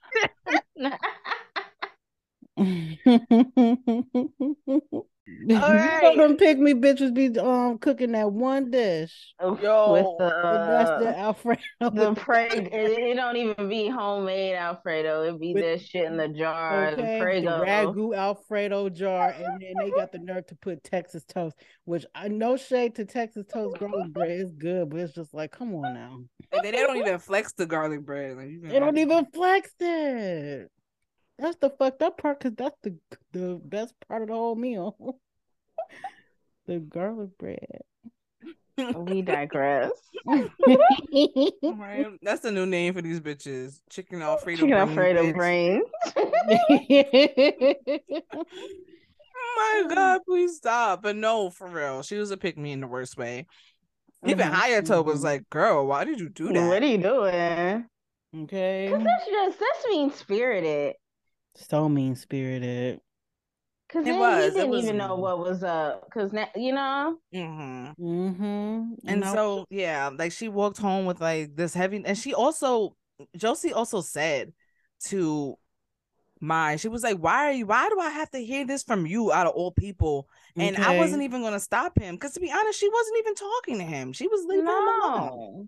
You 5.25 5.45
know 5.45 5.59
right. 5.61 6.17
them 6.17 6.35
pick 6.35 6.59
me 6.59 6.73
bitches 6.73 7.13
be 7.13 7.39
um 7.39 7.77
cooking 7.77 8.11
that 8.11 8.29
one 8.31 8.69
dish. 8.71 9.33
with 9.41 9.61
Yo, 9.61 10.15
the 10.19 10.25
And 10.25 10.69
that's 10.69 10.89
uh, 10.89 10.99
the 10.99 11.17
Alfredo. 11.17 11.61
the 11.79 12.13
Prego. 12.13 12.55
It, 12.57 12.71
it 12.73 13.15
don't 13.15 13.37
even 13.37 13.69
be 13.69 13.87
homemade 13.87 14.55
Alfredo. 14.55 15.23
It 15.23 15.39
be 15.39 15.53
With- 15.53 15.63
that 15.63 15.81
shit 15.81 16.03
in 16.05 16.17
the 16.17 16.27
jar. 16.27 16.87
Okay, 16.89 17.39
The 17.39 17.49
the 17.51 17.65
ragu 17.65 18.13
Alfredo 18.15 18.89
jar, 18.89 19.29
and 19.29 19.61
then 19.61 19.73
they 19.79 19.91
got 19.91 20.11
the 20.11 20.19
nerve 20.19 20.45
to 20.47 20.55
put 20.55 20.83
Texas 20.83 21.23
toast, 21.23 21.55
which 21.85 22.05
I 22.13 22.27
no 22.27 22.57
shade 22.57 22.95
to 22.95 23.05
Texas 23.05 23.45
toast 23.51 23.79
garlic 23.79 24.11
bread. 24.11 24.29
It's 24.31 24.51
good, 24.51 24.89
but 24.89 24.99
it's 24.99 25.13
just 25.13 25.33
like, 25.33 25.51
come 25.51 25.73
on 25.75 25.93
now. 25.93 26.19
and 26.51 26.63
they 26.65 26.71
don't 26.71 26.97
even 26.97 27.19
flex 27.19 27.53
the 27.53 27.65
garlic 27.65 28.05
bread. 28.05 28.35
Like, 28.35 28.49
you 28.49 28.59
They 28.61 28.79
don't 28.79 28.97
even 28.97 29.25
flex 29.33 29.71
it. 29.79 30.69
That's 31.43 31.57
the 31.57 31.69
fucked 31.69 32.01
up 32.01 32.17
part 32.17 32.39
because 32.39 32.55
that's 32.55 32.77
the 32.81 32.95
the 33.33 33.61
best 33.63 33.93
part 34.07 34.23
of 34.23 34.29
the 34.29 34.33
whole 34.33 34.55
meal. 34.55 35.19
the 36.65 36.79
garlic 36.79 37.37
bread. 37.37 37.83
We 38.95 39.21
digress. 39.21 39.91
Right? 41.69 42.07
That's 42.21 42.41
the 42.41 42.51
new 42.51 42.65
name 42.65 42.93
for 42.93 43.01
these 43.01 43.19
bitches. 43.19 43.81
Chicken 43.89 44.21
Alfredo. 44.21 44.61
Chicken 44.61 44.69
brain, 44.69 44.89
Alfredo 44.89 45.15
bitch. 45.15 45.33
brains. 45.33 45.83
Oh 46.15 46.31
my 49.57 49.83
god, 49.95 50.21
please 50.25 50.57
stop. 50.57 51.03
But 51.03 51.15
no, 51.15 51.49
for 51.49 51.67
real. 51.67 52.01
She 52.03 52.17
was 52.17 52.31
a 52.31 52.37
pick 52.37 52.57
me 52.57 52.71
in 52.71 52.81
the 52.81 52.87
worst 52.87 53.17
way. 53.17 53.45
Even 54.25 54.47
Mhm, 54.47 54.49
Hayato 54.49 55.05
was 55.05 55.19
mhm. 55.19 55.23
like, 55.23 55.49
girl, 55.49 55.85
why 55.87 56.05
did 56.05 56.19
you 56.19 56.29
do 56.29 56.51
that? 56.53 56.67
What 56.67 56.83
are 56.83 56.87
you 56.87 56.97
doing? 56.97 57.85
okay. 58.43 58.87
Cause 58.89 59.03
that's 59.03 59.25
just 59.27 59.59
that's 59.59 59.85
mean 59.87 60.11
spirited. 60.11 60.95
So 61.55 61.87
mean 61.87 62.15
spirited. 62.15 62.99
Cause 63.89 64.05
It 64.07 64.11
then 64.11 64.19
was, 64.19 64.53
he 64.53 64.59
didn't 64.59 64.71
was 64.71 64.83
even 64.85 64.97
know 64.97 65.15
what 65.15 65.39
was 65.39 65.63
up. 65.63 66.09
Cause 66.11 66.33
now 66.33 66.47
you 66.55 66.73
know. 66.73 67.17
hmm 67.31 67.91
Mm-hmm. 67.99 68.93
And 69.07 69.25
so 69.25 69.65
yeah, 69.69 70.09
like 70.17 70.31
she 70.31 70.49
walked 70.49 70.77
home 70.77 71.05
with 71.05 71.21
like 71.21 71.55
this 71.55 71.73
heavy 71.73 72.01
and 72.03 72.17
she 72.17 72.33
also 72.33 72.95
Josee 73.37 73.73
also 73.73 74.01
said 74.01 74.53
to 75.05 75.57
Mai, 76.41 76.75
she 76.75 76.89
was 76.89 77.03
like, 77.03 77.17
Why 77.17 77.47
are 77.47 77.51
you 77.51 77.65
why 77.67 77.87
do 77.89 77.99
I 77.99 78.09
have 78.09 78.29
to 78.31 78.39
hear 78.39 78.65
this 78.65 78.83
from 78.83 79.05
you 79.05 79.31
out 79.31 79.47
of 79.47 79.53
all 79.53 79.71
people? 79.71 80.27
And 80.57 80.77
I 80.77 80.91
wasn't 80.91 81.23
even 81.23 81.41
gonna 81.41 81.59
stop 81.59 81.97
him 81.99 82.15
because 82.15 82.33
to 82.33 82.39
be 82.39 82.51
honest, 82.51 82.79
she 82.79 82.89
wasn't 82.89 83.17
even 83.19 83.35
talking 83.35 83.77
to 83.79 83.85
him. 83.85 84.13
She 84.13 84.27
was 84.27 84.45
leaving 84.45 84.75
him 84.75 84.87
alone. 84.87 85.29
No. 85.29 85.67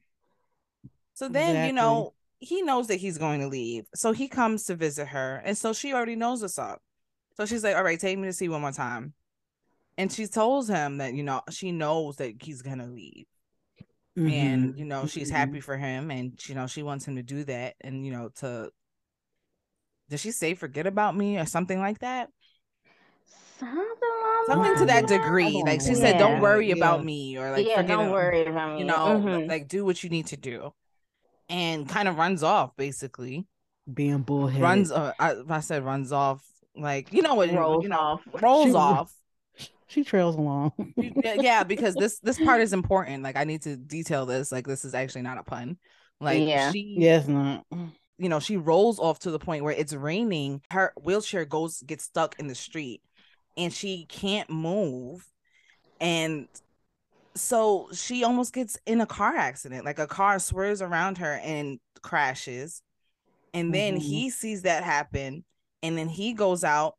So 1.14 1.30
then, 1.30 1.62
you 1.62 1.74
know, 1.74 2.14
he 2.46 2.62
knows 2.62 2.88
that 2.88 2.98
he's 2.98 3.18
going 3.18 3.42
to 3.42 3.48
leave. 3.48 3.86
So 3.96 4.12
he 4.14 4.28
comes 4.28 4.66
to 4.66 4.76
visit 4.76 5.08
her. 5.10 5.42
And 5.46 5.58
so 5.58 5.74
she 5.74 5.94
already 5.94 6.16
knows 6.16 6.42
what's 6.42 6.60
up. 6.60 6.82
So 7.38 7.46
she's 7.46 7.64
like, 7.64 7.76
All 7.76 7.84
right, 7.84 8.00
take 8.00 8.18
me 8.18 8.28
to 8.28 8.34
see 8.34 8.50
one 8.50 8.62
more 8.62 8.72
time. 8.72 9.14
And 9.98 10.12
she 10.12 10.28
tells 10.28 10.70
him 10.70 10.98
that, 11.00 11.14
you 11.14 11.24
know, 11.24 11.42
she 11.52 11.72
knows 11.72 12.18
that 12.18 12.42
he's 12.42 12.62
gonna 12.62 12.88
leave. 12.88 13.26
And, 14.28 14.74
Mhm, 14.74 14.78
you 14.78 14.86
know, 14.86 15.06
she's 15.06 15.30
mhm. 15.30 15.32
happy 15.32 15.60
for 15.62 15.78
him 15.78 16.10
and 16.10 16.40
you 16.48 16.56
know, 16.56 16.68
she 16.68 16.82
wants 16.84 17.08
him 17.08 17.16
to 17.16 17.24
do 17.24 17.44
that 17.46 17.76
and 17.82 18.06
you 18.06 18.12
know, 18.12 18.30
to 18.38 18.72
did 20.10 20.20
she 20.20 20.32
say 20.32 20.54
forget 20.56 20.88
about 20.88 21.16
me 21.16 21.38
or 21.38 21.46
something 21.46 21.80
like 21.80 22.00
that? 22.00 22.30
Something, 23.60 24.10
along 24.24 24.46
Something 24.48 24.76
to 24.78 24.86
that 24.88 25.08
degree. 25.08 25.64
Like 25.64 25.82
she 25.82 25.96
Yeah. 25.96 25.96
said, 25.96 26.18
Don't 26.18 26.40
Yeah. 26.40 26.40
worry 26.40 26.72
about 26.72 27.04
me 27.04 27.38
or 27.38 27.52
like 27.52 27.68
yeah, 27.68 27.76
forget 27.76 27.88
don't 27.88 28.10
ab- 28.10 28.12
worry 28.12 28.46
about 28.46 28.74
me. 28.76 28.82
you 28.82 28.86
know, 28.86 29.26
Mhm. 29.26 29.48
like 29.48 29.68
do 29.68 29.86
what 29.86 30.04
you 30.04 30.10
need 30.10 30.28
to 30.28 30.38
do. 30.38 30.74
And 31.50 31.88
kind 31.88 32.08
of 32.08 32.18
runs 32.18 32.42
off 32.44 32.76
basically. 32.76 33.46
being 33.94 34.20
bullheaded. 34.24 34.62
runs 34.62 34.92
uh, 34.92 35.14
I, 35.20 35.36
I 35.50 35.60
said 35.60 35.84
runs 35.86 36.12
off 36.12 36.44
like 36.76 37.14
you 37.14 37.22
know 37.22 37.36
what 37.36 37.52
rolls 37.54 37.84
you 37.84 37.90
know 37.90 37.98
off. 38.00 38.22
rolls 38.42 38.68
She- 38.70 38.74
off 38.76 39.14
She 39.88 40.04
trails 40.04 40.36
along. 40.36 40.72
Yeah, 40.98 41.36
yeah 41.40 41.64
because 41.64 41.94
this 41.96 42.20
this 42.20 42.38
part 42.44 42.62
is 42.62 42.74
important 42.74 43.22
like 43.24 43.36
i 43.38 43.44
need 43.44 43.62
to 43.62 43.78
detail 43.78 44.26
this 44.26 44.52
like 44.52 44.66
this 44.68 44.84
is 44.84 44.96
actually 44.96 45.22
not 45.22 45.38
a 45.38 45.44
pun 45.44 45.78
like 46.20 46.42
Yeah. 46.48 46.72
she 46.72 46.96
yeah, 47.00 47.18
it's 47.20 47.28
not. 47.28 47.64
you 48.18 48.28
know 48.30 48.40
she 48.40 48.58
rolls 48.58 49.00
off 49.00 49.20
to 49.20 49.32
the 49.32 49.40
point 49.40 49.64
where 49.64 49.74
it's 49.74 49.94
raining 49.94 50.62
her 50.72 50.92
wheelchair 51.02 51.46
goes 51.46 51.82
gets 51.84 52.04
stuck 52.06 52.38
in 52.40 52.48
the 52.48 52.56
street 52.56 53.02
and 53.56 53.72
she 53.72 54.06
can't 54.10 54.50
move 54.50 55.26
and 56.02 56.48
so 57.36 57.90
she 57.94 58.24
almost 58.24 58.54
gets 58.54 58.78
in 58.86 59.02
a 59.02 59.06
car 59.06 59.36
accident 59.36 59.86
like 59.86 60.00
a 60.00 60.08
car 60.08 60.40
swerves 60.40 60.82
around 60.82 61.18
her 61.18 61.34
and 61.44 61.80
crashes 62.02 62.82
and 63.54 63.74
then 63.74 63.96
Mhm. 63.96 64.02
he 64.02 64.30
sees 64.30 64.64
that 64.64 64.84
happen 64.84 65.44
and 65.84 65.98
then 65.98 66.10
he 66.10 66.34
goes 66.34 66.64
out 66.64 66.96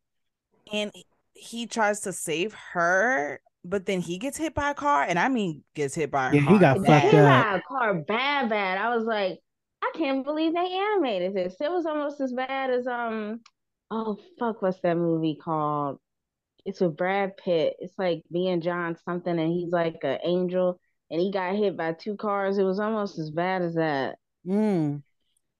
and 0.71 0.91
he 1.33 1.67
tries 1.67 2.01
to 2.01 2.13
save 2.13 2.53
her 2.73 3.39
but 3.65 3.85
then 3.85 3.99
he 4.01 4.17
gets 4.17 4.37
hit 4.37 4.53
by 4.53 4.71
a 4.71 4.73
car, 4.73 5.03
and 5.03 5.19
I 5.19 5.27
mean 5.27 5.63
gets 5.75 5.93
hit 5.95 6.09
by 6.09 6.33
a 6.33 6.33
Yeah, 6.33 6.41
he 6.41 6.57
got 6.59 6.83
bad. 6.83 7.01
fucked 7.01 7.11
Hit 7.11 7.25
up. 7.25 7.47
by 7.49 7.57
a 7.57 7.61
car 7.61 7.93
bad, 7.95 8.49
bad. 8.49 8.77
I 8.77 8.95
was 8.95 9.05
like, 9.05 9.39
I 9.81 9.91
can't 9.95 10.23
believe 10.23 10.53
they 10.53 10.59
animated 10.71 11.33
this. 11.33 11.55
It 11.59 11.71
was 11.71 11.85
almost 11.85 12.21
as 12.21 12.33
bad 12.33 12.69
as 12.69 12.87
um, 12.87 13.41
oh 13.91 14.17
fuck, 14.39 14.61
what's 14.61 14.79
that 14.81 14.97
movie 14.97 15.35
called? 15.35 15.99
It's 16.67 16.81
with 16.81 16.97
Brad 16.97 17.37
Pitt. 17.37 17.77
It's 17.79 17.97
like 17.97 18.23
being 18.29 18.59
John 18.59 18.97
something, 19.05 19.39
and 19.39 19.53
he's 19.53 19.71
like 19.71 19.99
an 20.03 20.19
angel, 20.25 20.81
and 21.09 21.21
he 21.21 21.31
got 21.31 21.55
hit 21.55 21.77
by 21.77 21.93
two 21.93 22.17
cars. 22.17 22.57
It 22.57 22.63
was 22.63 22.81
almost 22.81 23.17
as 23.17 23.31
bad 23.31 23.61
as 23.61 23.75
that. 23.75 24.17
Mm. 24.45 25.01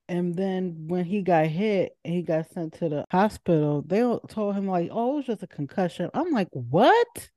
And 0.10 0.36
then 0.36 0.88
when 0.88 1.06
he 1.06 1.22
got 1.22 1.48
hit 1.48 1.94
and 2.04 2.14
he 2.14 2.24
got 2.24 2.52
sent 2.52 2.74
to 2.76 2.90
the 2.90 3.06
hospital, 3.10 3.84
they 3.88 4.02
all 4.02 4.20
told 4.20 4.56
him 4.56 4.68
like, 4.68 4.90
"Oh, 4.92 5.14
it 5.14 5.16
was 5.16 5.26
just 5.28 5.44
a 5.44 5.48
concussion." 5.48 6.10
I'm 6.14 6.32
like, 6.32 6.50
"What? 6.52 7.30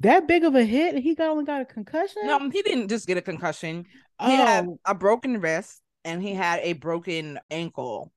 That 0.00 0.28
big 0.28 0.44
of 0.44 0.54
a 0.54 0.62
hit? 0.62 0.98
He 0.98 1.14
got 1.14 1.30
only 1.30 1.46
got 1.46 1.62
a 1.62 1.64
concussion?" 1.64 2.26
No, 2.26 2.50
he 2.50 2.60
didn't 2.60 2.88
just 2.88 3.06
get 3.06 3.16
a 3.16 3.22
concussion. 3.22 3.86
He 4.20 4.32
oh, 4.32 4.36
had 4.36 4.68
a 4.84 4.94
broken 4.94 5.40
wrist 5.40 5.80
and 6.04 6.22
he 6.22 6.34
had 6.34 6.60
a 6.60 6.74
broken 6.74 7.38
ankle 7.50 8.12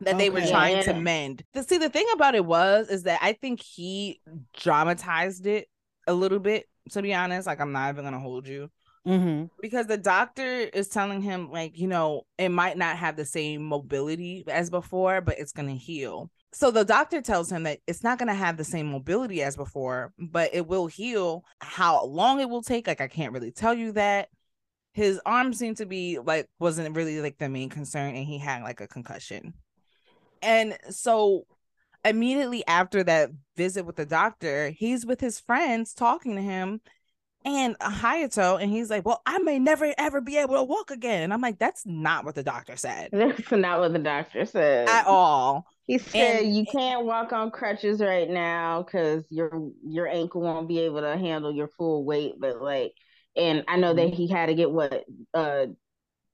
that 0.00 0.18
they 0.18 0.30
were 0.30 0.40
trying 0.40 0.80
to 0.80 0.94
mend. 0.94 1.44
The, 1.54 1.62
see, 1.62 1.78
the 1.78 1.88
thing 1.88 2.06
about 2.14 2.34
it 2.34 2.44
was 2.44 2.88
is 2.88 3.04
that 3.04 3.20
I 3.22 3.32
think 3.32 3.60
he 3.60 4.20
dramatized 4.58 5.46
it 5.46 5.68
a 6.06 6.14
little 6.14 6.38
bit. 6.38 6.66
To 6.92 7.02
be 7.02 7.12
honest, 7.12 7.46
like 7.46 7.60
I'm 7.60 7.72
not 7.72 7.90
even 7.90 8.04
gonna 8.04 8.18
hold 8.18 8.48
you 8.48 8.70
hmm 9.04 9.44
because 9.60 9.86
the 9.86 9.96
doctor 9.96 10.44
is 10.44 10.88
telling 10.88 11.20
him 11.20 11.50
like 11.50 11.78
you 11.78 11.86
know 11.86 12.22
it 12.38 12.48
might 12.50 12.76
not 12.78 12.96
have 12.96 13.16
the 13.16 13.24
same 13.24 13.62
mobility 13.64 14.44
as 14.48 14.70
before, 14.70 15.20
but 15.20 15.38
it's 15.38 15.52
gonna 15.52 15.74
heal. 15.74 16.30
So 16.52 16.70
the 16.70 16.84
doctor 16.84 17.20
tells 17.20 17.52
him 17.52 17.64
that 17.64 17.80
it's 17.86 18.02
not 18.02 18.18
gonna 18.18 18.34
have 18.34 18.56
the 18.56 18.64
same 18.64 18.90
mobility 18.90 19.42
as 19.42 19.56
before, 19.56 20.12
but 20.18 20.50
it 20.54 20.66
will 20.66 20.86
heal. 20.86 21.44
How 21.60 22.04
long 22.04 22.40
it 22.40 22.48
will 22.48 22.62
take, 22.62 22.86
like 22.86 23.00
I 23.00 23.08
can't 23.08 23.32
really 23.32 23.50
tell 23.52 23.74
you 23.74 23.92
that 23.92 24.28
his 24.92 25.20
arm 25.26 25.52
seemed 25.52 25.78
to 25.78 25.86
be 25.86 26.18
like 26.18 26.48
wasn't 26.58 26.96
really 26.96 27.20
like 27.20 27.38
the 27.38 27.48
main 27.48 27.68
concern 27.68 28.14
and 28.14 28.26
he 28.26 28.38
had 28.38 28.62
like 28.62 28.80
a 28.80 28.88
concussion 28.88 29.54
and 30.42 30.76
so 30.90 31.46
immediately 32.04 32.66
after 32.66 33.02
that 33.04 33.30
visit 33.56 33.84
with 33.84 33.96
the 33.96 34.06
doctor 34.06 34.70
he's 34.70 35.04
with 35.04 35.20
his 35.20 35.40
friends 35.40 35.92
talking 35.92 36.36
to 36.36 36.42
him 36.42 36.80
and 37.44 37.78
Hayato 37.78 38.60
and 38.60 38.70
he's 38.70 38.90
like 38.90 39.04
well 39.06 39.22
I 39.26 39.38
may 39.38 39.58
never 39.58 39.92
ever 39.96 40.20
be 40.20 40.36
able 40.38 40.56
to 40.56 40.64
walk 40.64 40.90
again. 40.90 41.22
And 41.22 41.32
I'm 41.32 41.40
like 41.40 41.58
that's 41.58 41.86
not 41.86 42.24
what 42.24 42.34
the 42.34 42.42
doctor 42.42 42.76
said. 42.76 43.10
That's 43.12 43.50
not 43.50 43.80
what 43.80 43.92
the 43.92 43.98
doctor 44.00 44.44
said. 44.44 44.88
At 44.88 45.06
all. 45.06 45.64
He 45.86 45.98
said 45.98 46.42
And- 46.42 46.54
you 46.56 46.64
can't 46.70 47.06
walk 47.06 47.32
on 47.32 47.50
crutches 47.50 48.00
right 48.00 48.28
now 48.28 48.82
because 48.82 49.24
your 49.30 49.70
your 49.86 50.06
ankle 50.08 50.42
won't 50.42 50.68
be 50.68 50.80
able 50.80 51.00
to 51.00 51.16
handle 51.16 51.52
your 51.52 51.68
full 51.68 52.04
weight. 52.04 52.34
But 52.38 52.60
like, 52.60 52.92
and 53.36 53.64
I 53.68 53.76
know 53.76 53.94
that 53.94 54.12
he 54.12 54.28
had 54.28 54.46
to 54.46 54.54
get 54.54 54.70
what 54.70 55.04
uh 55.32 55.66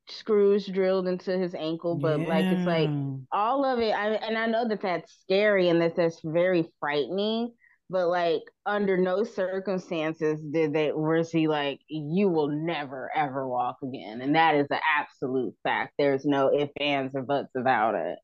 screws 0.09 0.67
drilled 0.67 1.07
into 1.09 1.37
his 1.39 1.55
ankle, 1.55 1.97
but 1.97 2.21
like 2.21 2.49
it's 2.51 2.67
like 2.67 2.93
all 3.33 3.65
of 3.65 3.79
it. 3.81 3.93
I 3.95 4.11
and 4.15 4.37
I 4.39 4.47
know 4.47 4.69
that 4.69 4.81
that's 4.83 5.13
scary 5.23 5.69
and 5.69 5.81
that 5.83 5.97
that's 5.97 6.21
very 6.25 6.71
frightening. 6.81 7.55
But 7.91 8.09
like, 8.09 8.43
under 8.65 8.97
no 8.97 9.25
circumstances 9.25 10.41
did 10.41 10.73
they 10.73 10.91
was 10.93 11.31
he 11.31 11.49
like, 11.49 11.81
you 11.89 12.29
will 12.31 12.49
never 12.49 13.11
ever 13.15 13.47
walk 13.49 13.77
again, 13.83 14.21
and 14.23 14.35
that 14.37 14.55
is 14.55 14.67
an 14.71 14.81
absolute 14.99 15.55
fact. 15.63 15.95
There's 15.99 16.25
no 16.25 16.53
ifs, 16.53 16.73
ands, 16.81 17.15
or 17.15 17.23
buts 17.23 17.51
about 17.57 17.95
it. 17.95 18.19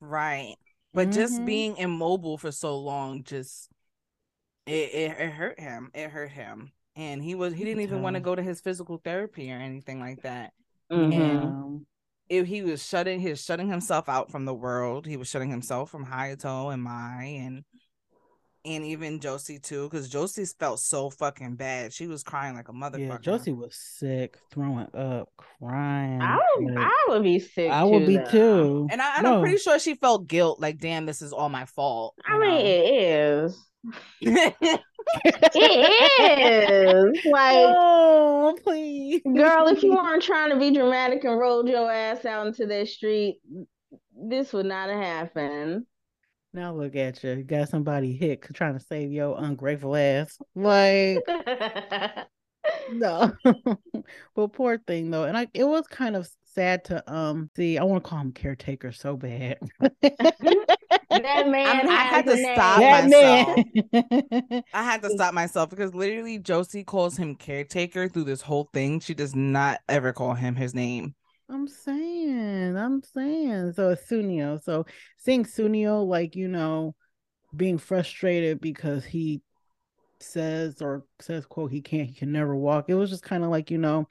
right 0.00 0.56
but 0.94 1.10
just 1.10 1.44
Mhm. 1.44 1.44
being 1.44 1.76
immobile 1.76 2.38
for 2.38 2.52
so 2.52 2.78
long 2.78 3.22
just 3.24 3.70
it, 4.66 4.72
it, 4.94 5.10
it 5.20 5.30
hurt 5.32 5.60
him 5.60 5.90
it 5.94 6.10
hurt 6.10 6.30
him 6.30 6.72
and 6.96 7.22
he 7.22 7.34
was 7.34 7.54
he 7.54 7.64
didn't 7.64 7.82
even 7.82 8.02
want 8.02 8.14
to 8.16 8.20
go 8.20 8.34
to 8.34 8.42
his 8.42 8.60
physical 8.60 8.98
therapy 9.04 9.52
or 9.52 9.56
anything 9.58 10.00
like 10.00 10.22
that 10.22 10.52
Mhm. 10.90 11.12
Yeah. 11.12 12.38
if 12.40 12.46
he 12.46 12.62
was 12.62 12.84
shutting 12.84 13.20
he 13.20 13.30
was 13.30 13.42
shutting 13.44 13.68
himself 13.68 14.08
out 14.08 14.30
from 14.30 14.44
the 14.44 14.54
world 14.54 15.06
he 15.06 15.16
was 15.16 15.28
shutting 15.28 15.50
himself 15.50 15.90
from 15.90 16.04
Hayato 16.06 16.72
and 16.72 16.82
Mai 16.82 17.38
and 17.44 17.64
and 18.64 18.84
even 18.84 19.20
Josee 19.20 19.60
too 19.60 19.88
because 19.88 20.08
Josee 20.08 20.44
felt 20.58 20.80
so 20.80 21.08
fucking 21.08 21.54
bad 21.54 21.92
she 21.92 22.08
was 22.08 22.24
crying 22.24 22.56
like 22.56 22.68
a 22.68 22.72
motherfucker 22.72 23.08
Yeah, 23.08 23.18
Josee 23.18 23.52
was 23.52 23.76
sick, 23.76 24.38
throwing 24.50 24.88
up, 24.92 25.28
crying. 25.36 26.20
I 26.20 26.38
would, 26.56 26.74
like, 26.74 26.84
I 26.84 27.04
would 27.10 27.22
be 27.22 27.38
sick. 27.38 27.70
I 27.70 27.84
would 27.84 28.00
too, 28.00 28.06
be 28.06 28.16
though. 28.16 28.24
too. 28.30 28.88
and, 28.90 29.00
I, 29.00 29.16
and 29.18 29.22
No. 29.24 29.34
I'm 29.36 29.40
pretty 29.42 29.58
sure 29.58 29.78
she 29.78 29.94
felt 29.94 30.26
guilt 30.26 30.58
like 30.60 30.78
damn 30.78 31.06
this 31.06 31.22
is 31.22 31.32
all 31.32 31.48
my 31.48 31.64
fault 31.66 32.14
I 32.28 32.34
you 32.34 32.40
mean, 32.40 32.66
it 32.66 32.90
is. 32.90 33.56
It 34.20 34.82
is 35.54 37.24
like, 37.26 37.54
oh, 37.56 38.58
please. 38.62 39.22
girl, 39.22 39.68
if 39.68 39.82
you 39.82 39.92
weren't 39.94 40.22
trying 40.22 40.50
to 40.50 40.58
be 40.58 40.70
dramatic 40.72 41.24
and 41.24 41.38
rolled 41.38 41.68
your 41.68 41.90
ass 41.90 42.24
out 42.24 42.46
into 42.46 42.66
that 42.66 42.88
street, 42.88 43.40
this 44.14 44.52
would 44.52 44.66
not 44.66 44.88
have 44.88 44.98
happened. 44.98 45.86
Now 46.52 46.74
look 46.74 46.96
at 46.96 47.22
you. 47.22 47.32
You 47.32 47.44
got 47.44 47.68
somebody 47.68 48.16
hit 48.16 48.42
trying 48.54 48.78
to 48.78 48.84
save 48.84 49.12
your 49.12 49.36
ungrateful 49.38 49.94
ass. 49.94 50.38
Like, 50.54 51.18
no. 52.92 53.32
but 54.34 54.52
poor 54.52 54.78
thing 54.78 55.10
though. 55.10 55.24
And 55.24 55.36
I 55.36 55.48
it 55.54 55.64
was 55.64 55.86
kind 55.86 56.16
of 56.16 56.28
sad 56.54 56.84
to 56.86 57.12
um 57.12 57.50
see. 57.56 57.78
I 57.78 57.84
want 57.84 58.04
to 58.04 58.08
call 58.08 58.20
him 58.20 58.32
caretaker 58.32 58.92
so 58.92 59.16
bad. 59.16 59.58
that 59.80 61.48
man 61.48 61.66
I 61.66 61.82
mean, 61.82 61.88
I 61.88 61.96
had 61.96 62.26
to 62.26 62.36
stop 62.36 62.80
that 62.80 63.04
myself. 63.04 63.56
man. 64.52 64.62
I 64.74 64.82
had 64.82 65.02
to 65.02 65.10
stop 65.10 65.34
myself 65.34 65.70
because 65.70 65.94
literally 65.94 66.38
Josee 66.38 66.84
calls 66.84 67.16
him 67.16 67.34
caretaker 67.34 68.08
through 68.08 68.24
this 68.24 68.42
whole 68.42 68.68
thing. 68.72 69.00
She 69.00 69.14
does 69.14 69.34
not 69.34 69.80
ever 69.88 70.12
call 70.12 70.34
him 70.34 70.54
his 70.56 70.74
name. 70.74 71.14
I'm 71.48 71.68
saying, 71.68 72.76
I'm 72.76 73.02
saying. 73.02 73.74
So 73.74 73.90
it's 73.90 74.10
Tsuneo. 74.10 74.62
So 74.62 74.84
seeing 75.18 75.44
Tsuneo, 75.44 76.04
like, 76.04 76.34
you 76.34 76.48
know, 76.48 76.94
being 77.54 77.78
frustrated 77.78 78.60
because 78.60 79.04
he 79.04 79.40
says 80.20 80.80
or 80.82 81.04
says, 81.20 81.46
quote, 81.46 81.70
he 81.72 81.80
can't, 81.82 82.08
he 82.08 82.14
can 82.14 82.32
never 82.32 82.56
walk. 82.56 82.86
It 82.88 82.94
was 82.94 83.10
just 83.10 83.22
kind 83.22 83.44
of 83.44 83.50
like, 83.50 83.70
you 83.70 83.78
know, 83.78 84.08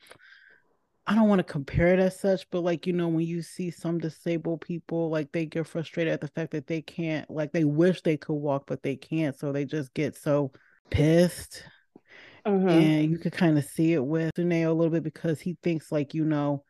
I 1.08 1.14
don't 1.14 1.30
want 1.30 1.40
to 1.40 1.44
compare 1.44 1.94
it 1.94 2.00
as 2.00 2.20
such, 2.20 2.50
but 2.50 2.62
like, 2.62 2.88
you 2.88 2.94
know, 2.94 3.08
when 3.10 3.26
you 3.28 3.42
see 3.44 3.70
some 3.70 4.00
disabled 4.00 4.62
people, 4.62 5.10
like 5.10 5.32
they 5.32 5.46
get 5.46 5.68
frustrated 5.68 6.12
at 6.14 6.22
the 6.22 6.28
fact 6.30 6.52
that 6.52 6.66
they 6.68 6.82
can't, 6.82 7.30
like 7.30 7.52
they 7.52 7.64
wish 7.64 8.02
they 8.02 8.18
could 8.18 8.34
walk, 8.34 8.64
but 8.66 8.82
they 8.82 8.96
can't. 8.96 9.38
So 9.38 9.52
they 9.52 9.66
just 9.66 9.94
get 9.94 10.16
so 10.16 10.52
pissed 10.90 11.64
Mhm. 12.46 12.70
and 12.70 13.12
you 13.12 13.18
could 13.18 13.34
kind 13.34 13.58
of 13.58 13.66
see 13.66 13.94
it 13.94 14.04
with 14.04 14.34
Tsuneo 14.36 14.70
a 14.70 14.74
little 14.74 14.92
bit 14.92 15.04
because 15.04 15.40
he 15.40 15.58
thinks 15.64 15.92
like 15.92 16.14
you 16.14 16.26
know 16.26 16.64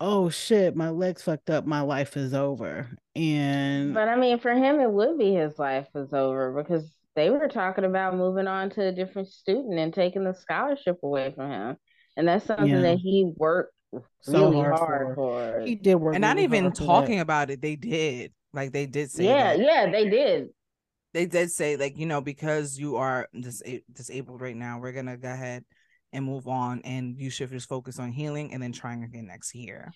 oh 0.00 0.28
shit 0.28 0.76
my 0.76 0.90
legs 0.90 1.22
fucked 1.22 1.50
up 1.50 1.66
my 1.66 1.80
life 1.80 2.16
is 2.16 2.34
over 2.34 2.88
and 3.16 3.94
But 3.94 4.08
I 4.08 4.16
mean, 4.16 4.38
for 4.38 4.52
him, 4.52 4.80
it 4.80 4.90
would 4.90 5.18
be 5.18 5.34
his 5.34 5.58
life 5.58 5.88
is 5.94 6.12
over 6.12 6.52
because 6.52 6.90
they 7.18 7.30
were 7.30 7.48
talking 7.48 7.84
about 7.84 8.16
moving 8.16 8.46
on 8.46 8.70
to 8.70 8.82
a 8.86 8.92
different 8.92 9.28
student 9.28 9.78
and 9.78 9.92
taking 9.92 10.22
the 10.24 10.32
scholarship 10.34 10.98
away 11.02 11.32
from 11.34 11.50
him. 11.50 11.76
And 12.16 12.28
that's 12.28 12.46
something 12.46 12.68
Yeah. 12.68 12.80
that 12.82 12.98
he 12.98 13.32
worked 13.36 13.74
so 14.20 14.50
really 14.50 14.56
hard, 14.56 14.78
hard, 14.78 15.14
for 15.16 15.54
for. 15.54 15.60
he 15.60 15.74
did 15.74 15.96
work 15.96 16.14
and 16.14 16.22
not 16.22 16.38
even 16.38 16.64
hard 16.64 16.74
talking 16.76 17.20
about 17.20 17.50
it, 17.50 17.60
they 17.60 17.74
did. 17.76 18.32
Like 18.52 18.72
they 18.72 18.86
did 18.86 19.10
say 19.10 19.24
yeah, 19.24 19.56
that. 19.56 19.58
yeah, 19.58 19.90
they 19.90 20.08
did. 20.08 20.48
They 21.12 21.26
did 21.26 21.50
say 21.50 21.76
like, 21.76 21.98
you 21.98 22.06
know, 22.06 22.20
because 22.20 22.78
you 22.78 22.96
are 22.96 23.28
dis- 23.38 23.62
disabled 23.92 24.40
right 24.40 24.56
now, 24.56 24.78
we're 24.78 24.92
gonna 24.92 25.16
go 25.16 25.30
ahead 25.32 25.64
and 26.12 26.24
move 26.24 26.46
on 26.46 26.80
and 26.84 27.18
you 27.18 27.30
should 27.30 27.50
just 27.50 27.68
focus 27.68 27.98
on 27.98 28.12
healing 28.12 28.54
and 28.54 28.62
then 28.62 28.72
trying 28.72 29.02
again 29.04 29.26
next 29.26 29.54
year. 29.54 29.92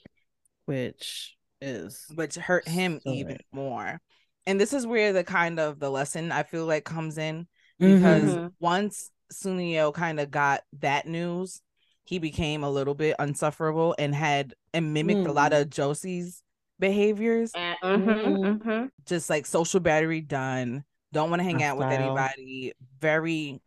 which 0.67 1.37
is 1.61 2.05
Which 2.15 2.35
hurt 2.35 2.67
him 2.67 3.01
So 3.05 3.13
even 3.13 3.33
right. 3.33 3.47
more. 3.53 4.01
And 4.47 4.61
this 4.61 4.73
is 4.73 4.87
where 4.87 5.13
the 5.13 5.25
kind 5.25 5.61
of 5.61 5.79
the 5.79 5.91
lesson 5.91 6.33
I 6.33 6.43
feel 6.43 6.67
like 6.67 6.85
comes 6.85 7.19
in 7.19 7.47
because 7.79 8.37
Mhm. 8.37 8.53
once 8.61 9.11
Tsuneo 9.33 9.93
kind 9.95 10.21
of 10.21 10.31
got 10.31 10.63
that 10.81 11.07
news, 11.07 11.61
he 12.05 12.19
became 12.19 12.65
a 12.65 12.71
little 12.71 12.95
bit 12.95 13.17
unsufferable 13.19 13.95
and 13.99 14.15
had 14.15 14.55
and 14.75 14.93
mimicked 14.93 15.27
a 15.27 15.33
lot 15.33 15.53
Mm. 15.53 15.63
of 15.63 15.71
Josee's 15.71 16.43
behaviors, 16.79 17.53
And, 17.55 17.79
mhm, 17.83 18.37
Mhm. 18.37 18.63
mhm. 18.63 18.91
just 19.07 19.31
like 19.31 19.47
social 19.47 19.81
battery 19.81 20.21
done, 20.21 20.85
don't 21.13 21.31
want 21.31 21.41
to 21.41 21.45
hang 21.45 21.63
out 21.63 21.77
with 21.77 21.91
anybody, 21.91 22.73
very 23.01 23.61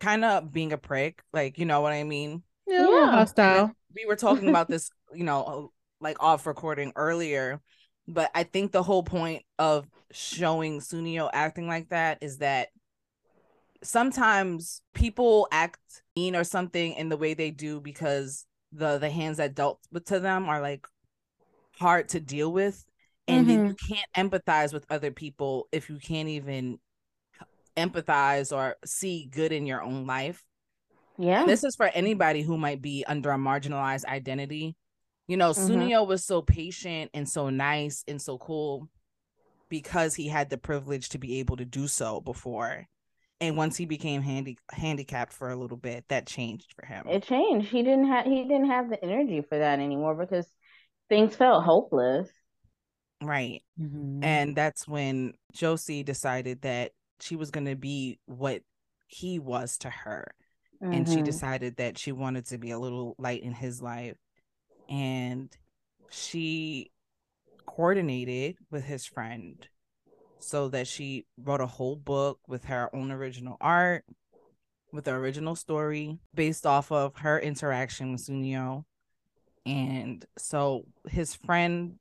kind 0.00 0.24
of 0.24 0.52
being 0.52 0.72
a 0.72 0.78
prick, 0.78 1.22
like 1.32 1.58
you 1.58 1.66
know 1.66 1.80
what 1.80 1.92
I 1.92 2.04
mean. 2.04 2.42
yeah, 2.66 2.82
Yeah. 2.82 3.10
hostile 3.10 3.76
We 3.94 4.06
were 4.06 4.16
talking 4.16 4.48
about 4.48 4.68
this, 4.68 4.90
you 5.12 5.24
know, 5.24 5.72
like 6.00 6.22
off 6.22 6.46
recording 6.46 6.92
earlier, 6.96 7.60
but 8.10 8.30
I 8.34 8.44
think 8.44 8.72
the 8.72 8.82
whole 8.82 9.02
point 9.02 9.42
of 9.58 9.88
showing 10.12 10.80
Tsuneo 10.80 11.30
acting 11.32 11.66
like 11.66 11.88
that 11.90 12.18
is 12.20 12.38
that 12.38 12.68
sometimes 13.82 14.82
people 14.94 15.48
act 15.50 16.02
mean 16.16 16.36
or 16.36 16.44
something 16.44 16.94
in 16.94 17.08
the 17.08 17.16
way 17.16 17.34
they 17.34 17.50
do 17.50 17.80
because 17.80 18.46
the 18.72 18.98
the 18.98 19.10
hands 19.10 19.38
that 19.38 19.54
dealt 19.54 19.80
with 19.90 20.04
to 20.06 20.20
them 20.20 20.48
are 20.48 20.60
like 20.60 20.86
hard 21.78 22.08
to 22.10 22.20
deal 22.20 22.52
with 22.52 22.84
and 23.26 23.48
then 23.48 23.66
you 23.66 23.74
mm-hmm. 23.74 23.94
can't 23.94 24.32
empathize 24.32 24.72
with 24.72 24.84
other 24.90 25.10
people 25.10 25.68
if 25.72 25.88
you 25.88 25.98
can't 25.98 26.28
even 26.28 26.78
empathize 27.76 28.54
or 28.54 28.76
see 28.84 29.28
good 29.30 29.52
in 29.52 29.66
your 29.66 29.82
own 29.82 30.06
life. 30.06 30.44
Yeah. 31.18 31.46
This 31.46 31.64
is 31.64 31.76
for 31.76 31.86
anybody 31.86 32.42
who 32.42 32.56
might 32.56 32.82
be 32.82 33.04
under 33.06 33.30
a 33.30 33.36
marginalized 33.36 34.04
identity. 34.06 34.74
You 35.30 35.36
know, 35.36 35.50
Mhm. 35.50 35.54
Tsuneo 35.54 36.04
was 36.04 36.24
so 36.24 36.42
patient 36.42 37.12
and 37.14 37.28
so 37.28 37.50
nice 37.50 38.02
and 38.08 38.20
so 38.20 38.36
cool 38.36 38.88
because 39.68 40.16
he 40.16 40.26
had 40.26 40.50
the 40.50 40.58
privilege 40.58 41.08
to 41.10 41.18
be 41.18 41.38
able 41.38 41.56
to 41.58 41.64
do 41.64 41.86
so 41.86 42.20
before. 42.20 42.88
And 43.40 43.56
once 43.56 43.76
he 43.76 43.86
became 43.86 44.22
handy 44.22 44.58
handicapped 44.72 45.32
for 45.32 45.48
a 45.50 45.56
little 45.56 45.76
bit, 45.76 46.04
that 46.08 46.26
changed 46.26 46.74
for 46.74 46.84
him. 46.84 47.06
it 47.08 47.22
changed. 47.22 47.68
He 47.68 47.84
didn't 47.84 48.08
have 48.08 48.26
he 48.26 48.42
didn't 48.42 48.70
have 48.70 48.90
the 48.90 49.00
energy 49.04 49.40
for 49.40 49.56
that 49.56 49.78
anymore 49.78 50.16
because 50.16 50.48
things 51.08 51.36
felt 51.36 51.62
hopeless. 51.62 52.28
right. 53.22 53.62
Mhm. 53.78 54.24
And 54.24 54.56
that's 54.56 54.88
when 54.88 55.34
Josee 55.52 56.02
decided 56.02 56.62
that 56.62 56.90
she 57.20 57.36
was 57.36 57.52
going 57.52 57.66
to 57.66 57.76
be 57.76 58.18
what 58.26 58.62
he 59.06 59.38
was 59.38 59.78
to 59.78 59.90
her. 59.90 60.26
And 60.82 61.08
she 61.08 61.20
Mhm. 61.20 61.24
decided 61.24 61.76
that 61.76 61.98
she 61.98 62.10
wanted 62.10 62.46
to 62.46 62.58
be 62.58 62.72
a 62.72 62.78
little 62.80 63.14
light 63.16 63.42
in 63.44 63.52
his 63.52 63.80
life. 63.80 64.16
And 64.90 65.50
she 66.10 66.90
coordinated 67.64 68.56
with 68.70 68.84
his 68.84 69.06
friend 69.06 69.66
so 70.40 70.68
that 70.68 70.86
she 70.86 71.26
wrote 71.38 71.60
a 71.60 71.66
whole 71.66 71.96
book 71.96 72.40
with 72.48 72.64
her 72.64 72.94
own 72.94 73.12
original 73.12 73.56
art, 73.60 74.04
with 74.92 75.04
the 75.04 75.12
original 75.12 75.54
story 75.54 76.18
based 76.34 76.66
off 76.66 76.90
of 76.90 77.16
her 77.18 77.38
interaction 77.38 78.12
with 78.12 78.26
Tsuneo. 78.26 78.84
And 79.64 80.24
so 80.36 80.86
his 81.08 81.34
friend 81.34 81.98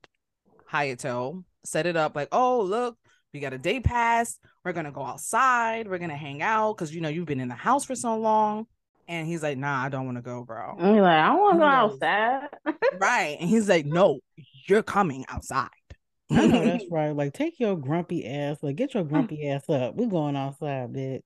Hayato 0.71 1.43
set 1.65 1.85
it 1.85 1.95
up 1.95 2.15
like, 2.15 2.29
oh, 2.31 2.61
look, 2.61 2.97
we 3.33 3.39
got 3.39 3.53
a 3.53 3.57
day 3.57 3.79
pass. 3.79 4.39
We're 4.63 4.73
going 4.73 4.85
to 4.85 4.91
go 4.91 5.03
outside. 5.03 5.87
We're 5.87 5.99
going 5.99 6.09
to 6.09 6.15
hang 6.15 6.41
out 6.41 6.77
because, 6.77 6.93
you 6.93 7.01
know, 7.01 7.09
you've 7.09 7.27
been 7.27 7.39
in 7.39 7.49
the 7.49 7.53
house 7.53 7.85
for 7.85 7.95
so 7.95 8.17
long. 8.17 8.65
And 9.09 9.27
he's 9.27 9.41
like, 9.41 9.57
nah, 9.57 9.83
I 9.83 9.89
don't 9.89 10.05
want 10.05 10.19
to 10.19 10.21
go, 10.21 10.43
bro. 10.43 10.75
And 10.77 10.95
you're 10.95 11.03
like, 11.03 11.17
I 11.17 11.33
want 11.33 11.55
to 11.55 11.59
go 11.59 11.65
Who 11.65 11.71
outside. 11.71 12.47
right. 13.01 13.37
And 13.39 13.49
he's 13.49 13.67
like, 13.67 13.87
no, 13.87 14.19
you're 14.67 14.83
coming 14.83 15.25
outside. 15.29 15.69
I 16.31 16.45
know 16.45 16.63
that's 16.63 16.85
right. 16.91 17.09
Like, 17.09 17.33
take 17.33 17.59
your 17.59 17.75
grumpy 17.75 18.27
ass. 18.27 18.57
Like, 18.61 18.75
get 18.75 18.93
your 18.93 19.03
grumpy 19.03 19.49
ass 19.49 19.67
up. 19.67 19.95
We're 19.95 20.05
going 20.05 20.35
outside, 20.35 20.93
bitch. 20.93 21.23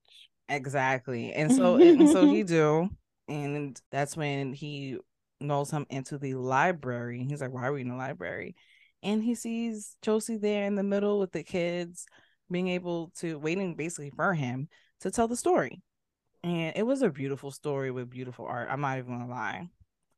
Exactly. 0.48 1.34
And 1.34 1.52
so 1.52 1.76
and 1.76 2.10
so 2.10 2.26
he 2.26 2.44
do. 2.44 2.88
And 3.28 3.78
that's 3.92 4.16
when 4.16 4.54
he 4.54 4.98
knows 5.42 5.70
him 5.70 5.86
into 5.90 6.18
the 6.18 6.36
library. 6.36 7.26
He's 7.28 7.42
like, 7.42 7.52
Why 7.52 7.68
are 7.68 7.74
we 7.74 7.82
in 7.82 7.90
the 7.90 7.96
library? 7.96 8.56
And 9.02 9.22
he 9.22 9.36
sees 9.36 9.98
Josee 10.02 10.38
there 10.38 10.66
in 10.66 10.76
the 10.76 10.84
middle 10.84 11.20
with 11.20 11.34
the 11.34 11.44
kids 11.44 12.06
being 12.50 12.70
able 12.70 13.12
to 13.18 13.38
waiting 13.38 13.76
basically 13.76 14.12
for 14.16 14.34
him 14.34 14.70
to 15.02 15.12
tell 15.12 15.28
the 15.28 15.36
story. 15.36 15.82
And 16.44 16.74
it 16.76 16.86
was 16.86 17.02
a 17.02 17.10
beautiful 17.10 17.52
story 17.52 17.92
with 17.92 18.10
beautiful 18.10 18.46
art. 18.46 18.68
I'm 18.70 18.82
not 18.82 18.98
even 18.98 19.18
gonna 19.20 19.32
lie. 19.32 19.70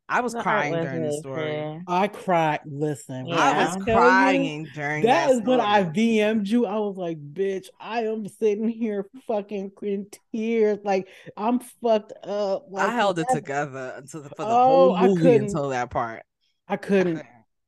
I 0.08 0.22
was 0.22 0.34
The 0.34 0.42
crying 0.44 0.74
during 0.74 1.02
the 1.04 1.14
story. 1.14 1.42
fair. 1.42 1.84
I 1.88 2.08
cried. 2.08 2.60
Listen, 2.66 3.26
Yeah. 3.26 3.36
I 3.38 3.66
was 3.66 3.86
tell 3.86 3.96
you, 3.96 4.00
crying 4.02 4.68
during 4.76 5.04
that. 5.04 5.28
That 5.30 5.36
is 5.36 5.42
when 5.42 5.60
I 5.60 5.82
story. 5.82 5.94
VM'd 5.96 6.48
you. 6.48 6.66
I 6.68 6.78
was 6.78 6.96
like, 6.96 7.18
bitch, 7.34 7.68
I 7.80 8.04
am 8.04 8.28
sitting 8.28 8.68
here 8.68 9.08
fucking 9.28 9.72
in 9.82 10.06
tears. 10.32 10.78
Like, 10.84 11.08
I'm 11.36 11.60
fucked 11.82 12.14
up. 12.24 12.68
Like, 12.70 12.88
I 12.88 12.92
held 12.94 13.18
it 13.18 13.26
together 13.32 13.94
until 13.98 14.22
the, 14.22 14.30
for 14.30 14.36
the 14.44 14.46
Oh, 14.48 14.68
whole 14.68 14.96
I 14.96 15.08
movie 15.08 15.22
couldn't. 15.22 15.44
until 15.46 15.70
that 15.70 15.90
part. 15.90 16.22
I 16.68 16.78
couldn't. 16.78 17.24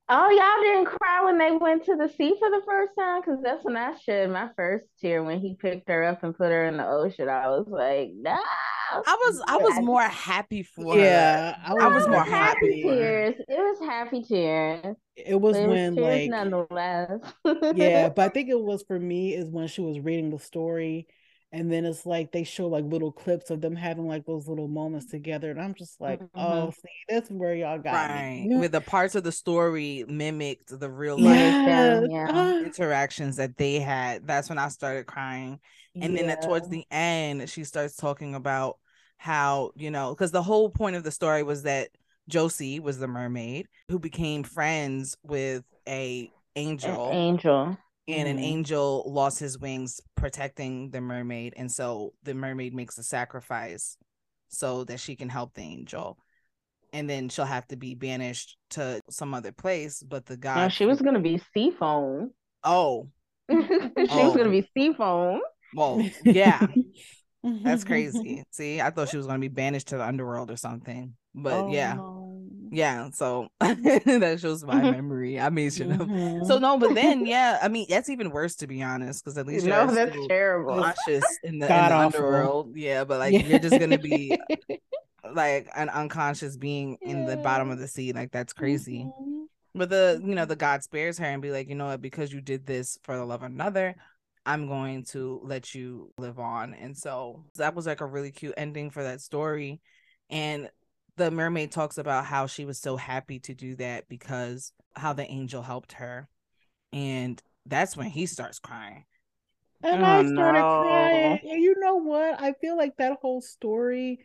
Oh, 0.09 0.29
y'all 0.29 0.63
didn't 0.63 0.85
cry 0.85 1.25
when 1.25 1.37
they 1.37 1.51
went 1.51 1.83
to 1.85 1.95
the 1.97 2.07
sea 2.07 2.33
for 2.39 2.49
the 2.49 2.61
first 2.65 2.93
time? 2.97 3.21
Because 3.21 3.39
that's 3.43 3.65
when 3.65 3.75
I 3.75 3.97
shed 3.97 4.29
my 4.31 4.49
first 4.55 4.85
tear 5.01 5.21
when 5.23 5.41
he 5.41 5.55
picked 5.55 5.89
her 5.89 6.03
up 6.03 6.23
and 6.23 6.35
put 6.35 6.51
her 6.51 6.65
in 6.65 6.77
the 6.77 6.87
ocean. 6.87 7.27
I 7.27 7.47
was 7.49 7.67
like, 7.67 8.11
no. 8.15 8.37
I 9.05 9.13
was 9.15 9.41
I 9.47 9.57
was 9.57 9.79
more 9.79 10.01
happy 10.03 10.63
for 10.63 10.97
her. 10.97 10.99
Yeah, 10.99 11.57
I 11.65 11.73
was, 11.73 11.83
I 11.83 11.87
was 11.87 12.07
more 12.07 12.23
happy 12.23 12.73
happy 12.79 12.81
tears. 12.81 13.35
It 13.39 13.59
was 13.59 13.79
happy 13.79 14.23
tears. 14.23 14.95
It 15.15 15.35
was 15.41 15.57
But 15.57 15.63
it 15.63 15.67
was 15.69 15.81
when 15.81 15.95
tears 15.95 16.25
like 16.25 16.25
nonetheless. 16.25 17.21
yeah, 17.69 18.09
but 18.09 18.25
I 18.25 18.29
think 18.29 18.49
it 18.49 18.59
was 18.59 18.83
for 18.83 18.99
me 18.99 19.33
is 19.33 19.49
when 19.49 19.67
she 19.67 19.81
was 19.81 19.99
reading 19.99 20.29
the 20.29 20.39
story, 20.39 21.07
and 21.51 21.71
then 21.71 21.85
it's 21.85 22.05
like 22.05 22.31
they 22.31 22.43
show 22.43 22.67
like 22.67 22.83
little 22.85 23.11
clips 23.11 23.49
of 23.49 23.61
them 23.61 23.75
having 23.75 24.07
like 24.07 24.25
those 24.25 24.47
little 24.47 24.67
moments 24.67 25.07
together, 25.07 25.51
and 25.51 25.61
I'm 25.61 25.73
just 25.73 25.99
like, 26.01 26.21
oh, 26.35 26.71
see, 26.71 26.89
that's 27.07 27.29
where 27.29 27.55
y'all 27.55 27.79
got 27.79 27.93
Right. 28.09 28.45
me. 28.47 28.57
With 28.57 28.73
the 28.73 28.81
parts 28.81 29.15
of 29.15 29.23
the 29.23 29.31
story 29.31 30.03
mimicked 30.07 30.77
the 30.79 30.89
real 30.89 31.17
Yeah. 31.19 31.29
life 31.29 31.55
Yes. 31.65 32.07
yeah. 32.09 32.27
ah, 32.29 32.59
interactions 32.59 33.37
that 33.37 33.57
they 33.57 33.79
had. 33.79 34.27
That's 34.27 34.49
when 34.49 34.57
I 34.57 34.67
started 34.67 35.05
crying. 35.05 35.59
And 35.99 36.15
then 36.15 36.37
towards 36.41 36.69
the 36.69 36.85
end, 36.91 37.49
she 37.49 37.63
starts 37.63 37.95
talking 37.95 38.35
about 38.35 38.77
how, 39.17 39.71
you 39.75 39.89
know, 39.89 40.13
because 40.13 40.31
the 40.31 40.43
whole 40.43 40.69
point 40.69 40.95
of 40.95 41.03
the 41.03 41.11
story 41.11 41.41
was 41.43 41.63
that 41.63 41.89
Josee 42.29 42.79
was 42.79 42.99
the 42.99 43.07
mermaid 43.07 43.67
who 43.89 43.97
became 43.99 44.43
friends 44.43 45.17
with 45.23 45.63
a 45.87 46.31
An 46.55 46.63
angel. 46.63 47.77
Angel. 48.07 48.19
and 48.27 48.37
an 48.39 48.43
Mhm. 48.43 48.47
angel 48.47 49.03
lost 49.07 49.39
his 49.39 49.57
wings 49.59 49.99
protecting 50.15 50.89
the 50.91 51.01
mermaid 51.01 51.53
and 51.57 51.71
so 51.71 52.13
the 52.23 52.33
mermaid 52.33 52.73
makes 52.73 52.97
a 52.97 53.03
sacrifice 53.03 53.97
so 54.49 54.83
that 54.85 54.99
she 54.99 55.15
can 55.15 55.29
help 55.29 55.53
the 55.53 55.61
angel 55.61 56.17
and 56.93 57.09
then 57.09 57.27
she'll 57.29 57.45
have 57.45 57.67
to 57.67 57.75
be 57.75 57.95
banished 57.95 58.57
to 58.71 59.01
some 59.09 59.33
other 59.33 59.51
place 59.51 60.01
but 60.03 60.25
the 60.25 60.37
god 60.37 60.55
No, 60.55 60.69
she 60.69 60.85
was 60.85 61.01
gonna 61.01 61.19
be 61.19 61.41
Seafoam. 61.53 62.31
oh 62.63 63.09
she 63.51 63.55
was 63.55 64.07
Oh. 64.09 64.35
gonna 64.35 64.49
be 64.49 64.67
Seafoam. 64.73 65.41
well 65.75 66.01
yeah 66.23 66.65
that's 67.63 67.83
crazy 67.83 68.43
see 68.51 68.81
i 68.81 68.89
thought 68.89 69.09
she 69.09 69.17
was 69.17 69.25
going 69.25 69.39
to 69.39 69.49
be 69.49 69.53
banished 69.53 69.87
to 69.89 69.97
the 69.97 70.03
underworld 70.05 70.49
or 70.51 70.57
something 70.57 71.13
but 71.35 71.63
Oh, 71.65 71.67
yeah 71.71 71.95
no. 71.95 72.16
Yeah 72.71 73.09
so 73.13 73.47
that 73.59 74.37
shows 74.39 74.63
my 74.63 74.81
memory 74.91 75.39
i 75.39 75.49
made 75.49 75.73
sure 75.73 75.87
to- 75.87 75.93
Mhm. 75.93 76.45
so 76.45 76.57
no 76.57 76.77
but 76.77 76.93
then 76.95 77.25
yeah 77.25 77.59
i 77.61 77.67
mean 77.67 77.85
that's 77.89 78.09
even 78.09 78.29
worse 78.31 78.55
to 78.55 78.67
be 78.67 78.81
honest 78.83 79.23
because 79.23 79.37
at 79.37 79.45
least 79.47 79.65
No, 79.65 79.83
you're 79.85 79.93
that's 79.93 80.11
still- 80.11 80.27
terrible. 80.27 80.75
conscious 80.81 81.23
in 81.43 81.59
the, 81.59 81.65
in 81.65 81.69
the 81.69 81.73
awful. 81.73 82.05
underworld. 82.25 82.75
Yeah, 82.75 83.03
but 83.03 83.19
like 83.19 83.47
you're 83.47 83.59
just 83.59 83.79
gonna 83.79 83.97
be 83.97 84.37
like 85.33 85.67
an 85.75 85.89
unconscious 85.89 86.57
being 86.57 86.97
in 87.01 87.25
the 87.25 87.37
bottom 87.37 87.69
of 87.69 87.79
the 87.79 87.87
sea. 87.87 88.13
Like 88.13 88.31
that's 88.31 88.53
crazy. 88.53 89.05
Mhm. 89.05 89.45
But 89.75 89.89
the 89.89 90.21
you 90.23 90.33
know 90.35 90.45
the 90.45 90.55
God 90.55 90.83
spares 90.83 91.17
her 91.19 91.25
and 91.25 91.41
be 91.41 91.51
like, 91.51 91.69
you 91.69 91.75
know 91.75 91.87
what, 91.87 92.01
because 92.01 92.31
you 92.33 92.41
did 92.41 92.65
this 92.65 92.97
for 93.03 93.15
the 93.15 93.25
love 93.25 93.43
of 93.43 93.51
another, 93.51 93.95
I'm 94.45 94.67
going 94.67 95.03
to 95.05 95.39
let 95.43 95.75
you 95.75 96.11
live 96.17 96.39
on. 96.39 96.73
And 96.73 96.97
so 96.97 97.43
that 97.55 97.75
was 97.75 97.85
like 97.85 98.01
a 98.01 98.05
really 98.05 98.31
cute 98.31 98.53
ending 98.57 98.89
for 98.89 99.03
that 99.03 99.21
story. 99.21 99.81
And 100.29 100.69
the 101.17 101.31
mermaid 101.31 101.71
talks 101.71 101.97
about 101.97 102.25
how 102.25 102.47
she 102.47 102.65
was 102.65 102.79
so 102.79 102.95
happy 102.97 103.39
to 103.41 103.53
do 103.53 103.75
that 103.75 104.07
because 104.09 104.71
how 104.95 105.13
the 105.13 105.29
angel 105.29 105.61
helped 105.63 105.93
her. 105.93 106.29
And 106.93 107.41
that's 107.65 107.97
when 107.97 108.07
he 108.07 108.25
starts 108.25 108.59
crying. 108.59 109.05
And 109.83 110.01
Oh, 110.01 110.05
I 110.05 110.23
started 110.23 110.63
no. 110.63 110.69
crying. 110.69 111.39
And 111.43 111.61
you 111.63 111.75
know 111.79 111.95
what? 111.97 112.41
I 112.41 112.53
feel 112.53 112.77
like 112.77 112.97
that 112.97 113.19
whole 113.21 113.41
story 113.41 114.19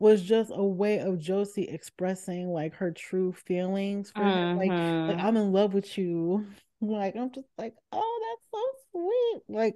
was 0.00 0.22
just 0.22 0.50
a 0.54 0.64
way 0.64 1.00
of 1.00 1.18
Josee 1.18 1.68
expressing 1.68 2.48
like 2.48 2.74
her 2.74 2.90
true 2.92 3.32
feelings 3.32 4.10
for 4.10 4.30
him. 4.30 4.54
Like, 4.54 4.78
like 5.06 5.18
Mhm. 5.18 5.24
I'm 5.24 5.36
in 5.36 5.52
love 5.52 5.74
with 5.74 5.98
you. 5.98 6.46
Like 6.80 7.16
I'm 7.16 7.32
just 7.32 7.48
like, 7.58 7.74
oh, 7.90 8.38
that's 8.38 8.50
so 8.52 9.00
sweet. 9.02 9.42
Like, 9.48 9.74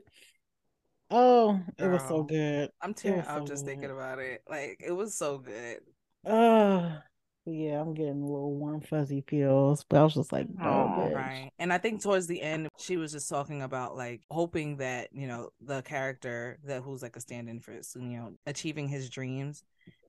oh, 1.11 1.61
it 1.79 1.87
was 1.89 2.07
so 2.07 2.23
good. 2.23 2.71
I'm 2.81 2.95
tearing 2.95 3.19
was 3.19 3.27
up 3.27 3.41
so 3.41 3.47
just 3.47 3.65
thinking 3.65 3.91
about 3.91 4.19
it. 4.19 4.43
Like 4.49 4.81
it 4.85 4.93
was 4.93 5.15
so 5.17 5.39
good. 5.39 5.81
Oh, 6.25 7.01
yeah, 7.47 7.81
I'm 7.81 7.95
getting 7.95 8.23
a 8.23 8.27
little 8.27 8.55
warm 8.55 8.81
fuzzy 8.81 9.23
feels, 9.27 9.85
but 9.89 10.01
I 10.01 10.05
was 10.05 10.15
just 10.15 10.33
like, 10.33 10.47
oh, 10.63 10.93
bitch. 10.97 11.15
Right. 11.15 11.51
And 11.59 11.73
I 11.73 11.79
think 11.79 12.03
towards 12.03 12.27
the 12.27 12.41
end, 12.41 12.69
she 12.79 12.97
was 12.97 13.13
just 13.13 13.29
talking 13.29 13.63
about 13.63 13.97
like 13.97 14.21
hoping 14.31 14.77
that, 14.79 15.09
you 15.13 15.27
know, 15.27 15.51
the 15.61 15.83
character 15.83 16.59
that 16.65 16.83
who's 16.83 17.03
like 17.03 17.17
a 17.17 17.21
stand 17.21 17.49
in 17.49 17.61
for 17.61 17.73
Tsuneo 17.73 18.35
achieving 18.47 18.89
his 18.89 19.11
dreams 19.11 19.65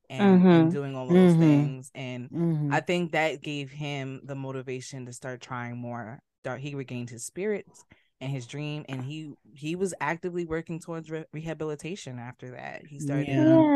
and, 0.10 0.22
and 0.22 0.50
Mhm. 0.50 0.72
doing 0.72 0.96
all 0.96 1.08
those 1.08 1.34
Mhm. 1.34 1.40
things. 1.40 1.92
And 1.96 2.30
Mhm. 2.32 2.72
I 2.72 2.82
think 2.82 3.12
that 3.12 3.42
gave 3.42 3.72
him 3.72 4.22
the 4.24 4.36
motivation 4.36 5.06
to 5.06 5.14
start 5.14 5.42
trying 5.42 5.78
more. 5.78 6.20
He 6.60 6.76
regained 6.76 7.10
his 7.10 7.24
spirits 7.24 7.86
and 8.24 8.32
his 8.32 8.48
dream 8.48 8.86
and 8.90 9.04
he 9.04 9.34
he 9.54 9.76
was 9.76 9.94
actively 10.00 10.46
working 10.46 10.80
towards 10.80 11.12
re- 11.12 11.26
rehabilitation 11.34 12.18
after 12.20 12.52
that. 12.52 12.86
He 12.88 13.00
started 13.00 13.28
Yeah. 13.28 13.68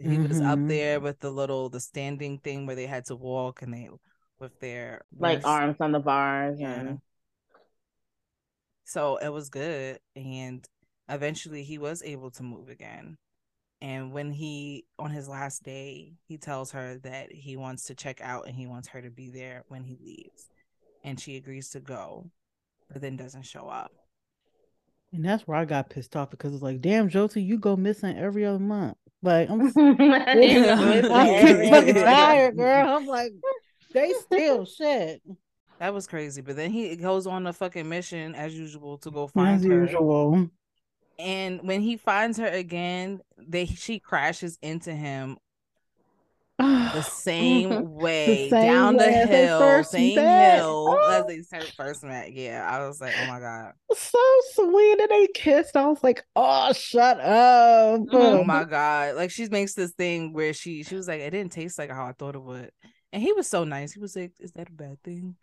Yeah. 0.00 0.10
he 0.10 0.18
was 0.18 0.40
up 0.40 0.58
Mhm. 0.58 0.68
there 0.68 1.00
with 1.00 1.18
the 1.20 1.30
little 1.30 1.68
the 1.68 1.80
standing 1.80 2.38
thing 2.38 2.66
where 2.66 2.76
they 2.76 2.86
had 2.86 3.04
to 3.06 3.16
walk 3.16 3.62
and 3.62 3.74
they 3.74 3.90
with 4.38 4.58
their 4.60 5.02
Like 5.18 5.36
wrists. 5.36 5.46
arms 5.48 5.76
on 5.80 5.92
the 5.92 6.00
bars 6.00 6.58
Yeah. 6.60 6.72
and 6.80 7.00
So 8.84 9.16
it 9.16 9.30
was 9.30 9.48
good. 9.48 9.98
And 10.14 10.66
eventually 11.08 11.64
he 11.64 11.78
was 11.78 12.02
able 12.02 12.30
to 12.32 12.42
move 12.42 12.68
again. 12.68 13.16
And 13.80 14.12
when 14.12 14.30
he, 14.30 14.86
on 14.98 15.10
his 15.10 15.28
last 15.28 15.62
day, 15.62 16.14
he 16.26 16.38
tells 16.38 16.70
her 16.72 16.98
that 16.98 17.32
he 17.32 17.56
wants 17.56 17.84
to 17.84 17.94
check 17.94 18.20
out 18.20 18.46
and 18.46 18.54
he 18.56 18.66
wants 18.66 18.88
her 18.88 19.02
to 19.02 19.10
be 19.10 19.30
there 19.30 19.64
when 19.68 19.84
he 19.84 19.96
leaves. 20.00 20.48
And 21.02 21.18
she 21.20 21.36
agrees 21.36 21.70
to 21.70 21.80
go, 21.80 22.30
but 22.92 23.00
then 23.02 23.16
doesn't 23.16 23.42
show 23.46 23.68
up. 23.68 23.92
And 25.12 25.24
that's 25.24 25.46
where 25.46 25.56
I 25.56 25.64
got 25.64 25.90
pissed 25.90 26.16
off 26.16 26.30
because 26.30 26.52
it's 26.54 26.62
like, 26.62 26.80
damn, 26.80 27.08
Josee, 27.08 27.40
you 27.42 27.58
go 27.58 27.76
missing 27.76 28.16
every 28.18 28.44
other 28.44 28.58
month. 28.58 28.96
Like 29.22 29.48
I'm, 29.48 29.60
I'm 29.76 31.02
fucking 31.02 31.94
tired, 31.94 32.56
girl. 32.56 32.96
I'm 32.96 33.06
like, 33.06 33.32
they 33.92 34.12
still 34.12 34.64
shit. 34.66 35.22
That 35.78 35.94
was 35.94 36.06
crazy. 36.06 36.42
But 36.42 36.56
then 36.56 36.70
he 36.70 36.96
goes 36.96 37.26
on 37.26 37.46
a 37.46 37.52
fucking 37.52 37.88
mission 37.88 38.34
as 38.34 38.54
usual 38.54 38.98
to 38.98 39.10
go 39.10 39.26
find 39.28 39.56
As 39.56 39.64
her. 39.64 39.82
usual. 39.84 40.50
And 41.18 41.60
when 41.62 41.80
he 41.80 41.96
finds 41.96 42.38
her 42.38 42.46
again, 42.48 43.20
they 43.38 43.66
she 43.66 44.00
crashes 44.00 44.58
into 44.62 44.92
him 44.92 45.38
the 46.58 47.02
same 47.02 47.94
way 47.94 48.50
same 48.50 48.62
down 48.62 48.96
the 48.96 49.04
way 49.04 49.14
as 49.14 49.30
they 49.30 49.46
hill, 49.46 49.84
same 49.84 50.24
met. 50.24 50.56
hill 50.56 50.98
Oh. 51.00 51.10
as 51.10 51.26
they 51.26 51.40
oh. 51.40 51.42
said 51.42 51.72
first 51.76 52.04
met. 52.04 52.32
Yeah, 52.32 52.66
I 52.70 52.86
was 52.86 53.00
like, 53.00 53.14
oh 53.18 53.26
my 53.26 53.40
god, 53.40 53.72
so 53.94 54.18
sweet. 54.54 55.00
And 55.00 55.10
they 55.10 55.28
kissed. 55.34 55.76
I 55.76 55.86
was 55.86 56.02
like, 56.02 56.24
oh, 56.36 56.72
shut 56.72 57.20
up. 57.20 58.02
oh 58.12 58.44
my 58.44 58.64
god. 58.64 59.16
Like 59.16 59.30
she 59.30 59.48
makes 59.48 59.74
this 59.74 59.92
thing 59.92 60.32
where 60.32 60.52
she 60.52 60.82
she 60.84 60.94
was 60.96 61.08
like, 61.08 61.20
it 61.20 61.30
didn't 61.30 61.52
taste 61.52 61.78
like 61.78 61.90
how 61.90 62.06
I 62.06 62.12
thought 62.12 62.36
it 62.36 62.42
would, 62.42 62.70
and 63.12 63.22
he 63.22 63.32
was 63.32 63.48
so 63.48 63.64
nice. 63.64 63.92
He 63.92 64.00
was 64.00 64.16
like, 64.16 64.32
is 64.40 64.52
that 64.52 64.68
a 64.68 64.72
bad 64.72 65.02
thing? 65.02 65.36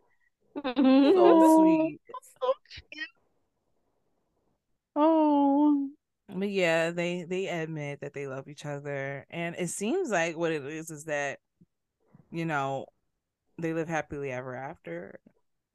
Mm-hmm. 0.57 1.12
So 1.14 1.18
Oh, 1.18 1.57
sweet. 1.59 2.01
so 2.41 2.53
cute. 2.91 3.07
Oh, 4.95 5.89
But 6.34 6.50
yeah, 6.50 6.92
they 6.92 7.24
they 7.24 7.48
admit 7.48 8.02
that 8.02 8.14
they 8.14 8.28
love 8.28 8.48
each 8.48 8.66
other, 8.66 9.26
and 9.30 9.56
it 9.58 9.70
seems 9.70 10.10
like 10.10 10.38
what 10.38 10.52
it 10.52 10.64
is 10.66 10.90
is 10.90 11.06
that, 11.06 11.40
you 12.32 12.46
know, 12.46 12.86
they 13.58 13.74
live 13.74 13.88
happily 13.88 14.32
ever 14.32 14.56
after. 14.56 15.20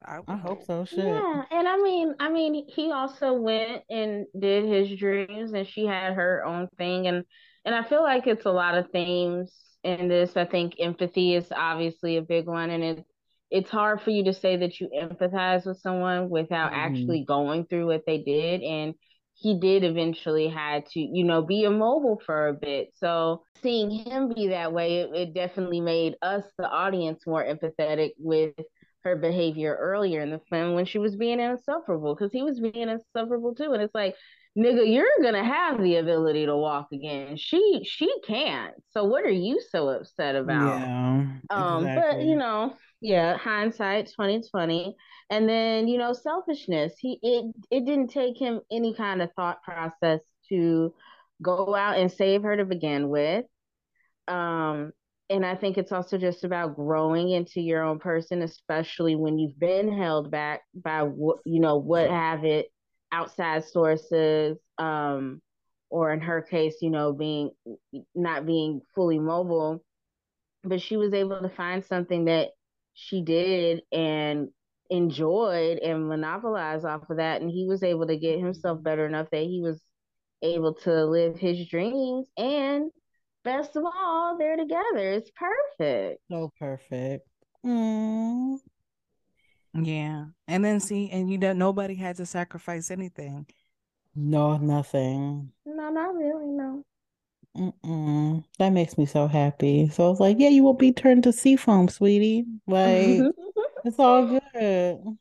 I, 0.05 0.19
I 0.27 0.37
hope 0.37 0.65
so. 0.65 0.85
Shit. 0.85 0.97
Yeah, 0.97 1.43
and 1.51 1.67
I 1.67 1.77
mean, 1.77 2.15
I 2.19 2.29
mean, 2.29 2.67
he 2.69 2.91
also 2.91 3.33
went 3.33 3.83
and 3.89 4.25
did 4.39 4.65
his 4.65 4.97
dreams, 4.99 5.53
and 5.53 5.67
she 5.67 5.85
had 5.85 6.13
her 6.13 6.43
own 6.45 6.67
thing, 6.77 7.07
and 7.07 7.23
and 7.65 7.75
I 7.75 7.83
feel 7.83 8.03
like 8.03 8.27
it's 8.27 8.45
a 8.45 8.51
lot 8.51 8.77
of 8.77 8.89
themes 8.91 9.53
in 9.83 10.07
this. 10.07 10.37
I 10.37 10.45
think 10.45 10.75
empathy 10.79 11.35
is 11.35 11.51
obviously 11.55 12.17
a 12.17 12.21
big 12.21 12.47
one, 12.47 12.69
and 12.69 12.83
it's 12.83 13.03
it's 13.49 13.69
hard 13.69 14.01
for 14.01 14.11
you 14.11 14.25
to 14.25 14.33
say 14.33 14.57
that 14.57 14.79
you 14.79 14.89
empathize 14.89 15.65
with 15.65 15.79
someone 15.79 16.29
without 16.29 16.71
Mhm. 16.71 16.75
actually 16.75 17.23
going 17.25 17.65
through 17.65 17.87
what 17.87 18.05
they 18.05 18.19
did, 18.23 18.61
and 18.61 18.93
he 19.39 19.59
did 19.59 19.83
eventually 19.83 20.47
had 20.47 20.85
to, 20.87 20.99
you 20.99 21.23
know, 21.23 21.43
be 21.43 21.63
immobile 21.63 22.19
for 22.25 22.47
a 22.47 22.53
bit. 22.53 22.89
So 22.95 23.43
seeing 23.61 23.91
him 23.91 24.33
be 24.33 24.47
that 24.47 24.73
way, 24.73 25.01
it, 25.01 25.09
it 25.13 25.33
definitely 25.33 25.79
made 25.79 26.15
us, 26.23 26.43
the 26.57 26.67
audience, 26.67 27.27
more 27.27 27.43
empathetic 27.43 28.11
with 28.17 28.55
her 29.03 29.15
behavior 29.15 29.77
earlier 29.79 30.21
in 30.21 30.31
the 30.31 30.41
film 30.49 30.73
when 30.73 30.85
she 30.85 30.97
was 30.97 31.15
being 31.15 31.39
insufferable 31.39 32.15
because 32.15 32.31
he 32.33 32.41
was 32.41 32.59
being 32.59 32.89
insufferable 32.89 33.53
too. 33.53 33.73
And 33.73 33.81
it's 33.83 33.93
like, 33.93 34.15
nigga, 34.57 34.91
you're 34.91 35.05
gonna 35.21 35.43
have 35.43 35.81
the 35.81 35.97
ability 35.97 36.47
to 36.47 36.57
walk 36.57 36.87
again. 36.91 37.37
She 37.37 37.81
she 37.83 38.11
can't. 38.25 38.73
So 38.89 39.03
what 39.03 39.23
are 39.23 39.29
you 39.29 39.61
so 39.69 39.89
upset 39.89 40.35
about? 40.35 40.79
Yeah. 40.79 41.27
Um, 41.51 41.83
but 41.83 42.21
you 42.21 42.35
know, 42.35 42.73
yeah, 43.01 43.37
hindsight 43.37 44.07
2020. 44.07 44.95
And 45.29 45.47
then, 45.47 45.87
you 45.87 45.97
know, 45.97 46.13
selfishness. 46.13 46.93
He 46.97 47.19
it 47.21 47.55
it 47.69 47.85
didn't 47.85 48.09
take 48.09 48.39
him 48.39 48.61
any 48.71 48.93
kind 48.93 49.21
of 49.21 49.31
thought 49.35 49.61
process 49.63 50.21
to 50.49 50.93
go 51.41 51.75
out 51.75 51.97
and 51.97 52.11
save 52.11 52.43
her 52.43 52.57
to 52.57 52.65
begin 52.65 53.09
with. 53.09 53.45
Um, 54.27 54.93
and 55.29 55.45
I 55.45 55.55
think 55.55 55.77
it's 55.77 55.91
also 55.91 56.17
just 56.17 56.43
about 56.43 56.75
growing 56.75 57.29
into 57.31 57.59
your 57.61 57.83
own 57.83 57.99
person, 57.99 58.41
especially 58.41 59.15
when 59.15 59.37
you've 59.37 59.59
been 59.59 59.95
held 59.95 60.31
back 60.31 60.61
by 60.73 61.03
what 61.03 61.39
you 61.45 61.59
know, 61.59 61.77
what 61.77 62.09
have 62.09 62.45
it, 62.45 62.67
outside 63.11 63.65
sources, 63.65 64.57
um, 64.77 65.41
or 65.89 66.11
in 66.13 66.21
her 66.21 66.41
case, 66.41 66.77
you 66.81 66.89
know, 66.89 67.13
being 67.13 67.51
not 68.15 68.45
being 68.45 68.81
fully 68.95 69.19
mobile. 69.19 69.83
But 70.63 70.81
she 70.81 70.97
was 70.97 71.13
able 71.13 71.41
to 71.41 71.49
find 71.49 71.85
something 71.85 72.25
that 72.25 72.49
she 72.99 73.21
did 73.21 73.83
and 73.91 74.49
enjoyed 74.89 75.77
and 75.77 76.09
monopolized 76.09 76.83
off 76.83 77.07
of 77.09 77.17
that. 77.17 77.41
And 77.41 77.51
he 77.51 77.67
was 77.67 77.83
able 77.83 78.07
to 78.07 78.17
get 78.17 78.39
himself 78.39 78.81
better 78.81 79.05
enough 79.05 79.27
that 79.31 79.43
he 79.43 79.61
was 79.61 79.79
able 80.41 80.73
to 80.73 81.05
live 81.05 81.37
his 81.37 81.67
dreams. 81.67 82.27
And 82.37 82.89
best 83.43 83.75
of 83.75 83.83
all, 83.85 84.37
they're 84.39 84.57
together. 84.57 85.11
It's 85.11 85.29
perfect. 85.31 86.21
So 86.31 86.51
perfect. 86.59 87.27
Mm. 87.63 88.57
Yeah, 89.73 90.25
and 90.47 90.65
then 90.65 90.79
see, 90.79 91.11
and 91.11 91.29
you 91.29 91.37
know, 91.37 91.53
nobody 91.53 91.93
had 91.93 92.15
to 92.15 92.25
sacrifice 92.25 92.89
anything. 92.89 93.45
No, 94.15 94.57
nothing. 94.57 95.51
No, 95.67 95.89
not 95.89 96.15
really, 96.15 96.47
no. 96.47 96.83
Mm-mm. 97.55 97.73
That 98.59 98.69
makes 98.69 98.97
me 98.97 99.05
so 99.05 99.27
happy. 99.27 99.89
So 99.89 100.05
I 100.05 100.09
was 100.09 100.19
like, 100.19 100.37
yeah, 100.39 100.49
you 100.49 100.63
will 100.63 100.73
be 100.73 100.91
turned 100.91 101.23
to 101.23 101.33
seafoam, 101.33 101.87
sweetie. 101.89 102.45
Like, 102.67 103.29
it's 103.83 103.99
all 103.99 104.27
good. 104.27 105.17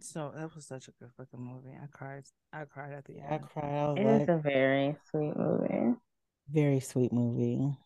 So 0.00 0.32
that 0.36 0.54
was 0.54 0.66
such 0.66 0.88
a 0.88 0.92
good 0.92 1.10
fucking 1.16 1.40
movie. 1.40 1.76
I 1.82 1.86
cried. 1.86 2.24
I 2.52 2.64
cried 2.64 2.92
at 2.92 3.04
the 3.06 3.18
I 3.28 3.36
end. 3.36 3.38
cried. 3.38 3.74
I 3.76 3.92
was 3.92 4.00
It 4.00 4.02
like, 4.02 4.22
is 4.22 4.28
a 4.28 4.38
very 4.38 4.96
sweet 5.10 5.36
movie. 5.36 5.96
very 6.48 6.80
sweet 6.80 7.12
movie. 7.12 7.76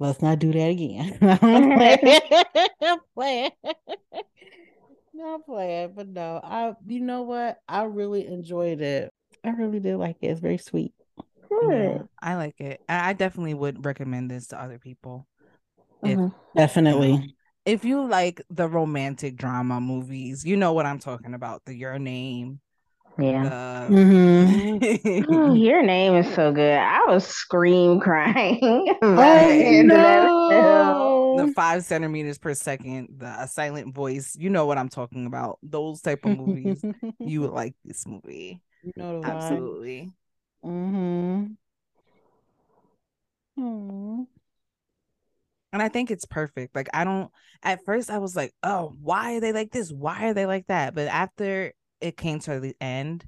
Let's 0.00 0.22
not 0.22 0.38
do 0.38 0.52
that 0.52 0.70
again. 0.70 1.18
I'm 1.42 1.72
playing. 1.72 2.20
I'm 2.82 2.98
playing. 3.14 3.50
No, 5.12 5.34
I'm 5.34 5.42
playing, 5.42 5.92
but 5.94 6.08
no, 6.08 6.40
I 6.42 6.74
you 6.86 7.00
know 7.00 7.22
what? 7.22 7.60
I 7.68 7.82
really 7.84 8.26
enjoyed 8.26 8.80
it. 8.80 9.12
I 9.44 9.50
really 9.50 9.80
did 9.80 9.96
like 9.96 10.18
it. 10.22 10.28
It's 10.28 10.40
very 10.40 10.58
sweet. 10.58 10.94
Yeah, 11.50 12.02
I 12.20 12.36
like 12.36 12.60
it. 12.60 12.80
I 12.88 13.10
I 13.10 13.12
definitely 13.12 13.54
would 13.54 13.84
recommend 13.84 14.30
this 14.30 14.48
to 14.48 14.60
other 14.60 14.78
people. 14.78 15.26
If 16.02 16.18
Mhm. 16.18 16.34
Definitely. 16.56 17.34
if 17.64 17.84
you 17.84 18.06
like 18.06 18.40
the 18.50 18.68
romantic 18.68 19.36
drama 19.36 19.80
movies, 19.80 20.44
you 20.44 20.56
know 20.56 20.72
what 20.72 20.86
I'm 20.86 20.98
talking 20.98 21.34
about. 21.34 21.64
The 21.64 21.74
Your 21.74 21.98
Name. 21.98 22.60
Yeah. 23.18 23.48
The 23.88 23.94
Mm-hmm. 23.94 25.24
Oh, 25.34 25.54
your 25.54 25.82
name 25.82 26.14
is 26.14 26.32
so 26.34 26.52
good. 26.52 26.76
I 26.78 27.04
was 27.08 27.26
scream 27.26 28.00
crying. 28.06 28.94
Oh 29.02 29.16
the 29.48 29.64
end 29.64 29.90
of 29.90 29.96
that 29.98 30.22
film. 30.48 30.62
no. 30.62 31.34
the 31.46 31.52
five 31.54 31.84
centimeters 31.84 32.38
per 32.38 32.54
second, 32.54 33.08
the 33.18 33.26
a 33.42 33.48
silent 33.48 33.94
voice. 33.94 34.36
You 34.38 34.50
know 34.50 34.66
what 34.66 34.78
I'm 34.78 34.88
talking 34.88 35.26
about. 35.26 35.58
Those 35.62 36.00
type 36.00 36.24
of 36.24 36.36
movies. 36.38 36.84
you 37.18 37.40
would 37.42 37.50
like 37.52 37.74
this 37.84 38.06
movie. 38.06 38.62
You 38.82 38.92
know 38.96 39.20
the 39.20 39.26
vibe. 39.28 39.32
Absolutely. 39.36 40.12
Mm-hmm. 40.64 41.54
Aw. 43.62 44.24
And 45.72 45.82
I 45.82 45.88
think 45.88 46.10
it's 46.10 46.24
perfect. 46.24 46.74
Like 46.74 46.88
I 46.94 47.04
don't 47.04 47.30
at 47.62 47.84
first 47.84 48.10
I 48.10 48.18
was 48.18 48.34
like, 48.36 48.52
oh, 48.62 48.94
why 49.00 49.34
are 49.36 49.40
they 49.40 49.52
like 49.52 49.70
this? 49.70 49.92
Why 49.92 50.28
are 50.28 50.34
they 50.34 50.46
like 50.46 50.66
that? 50.68 50.94
But 50.94 51.08
after 51.08 51.72
it 52.00 52.16
came 52.16 52.38
to 52.40 52.60
the 52.60 52.74
end, 52.80 53.26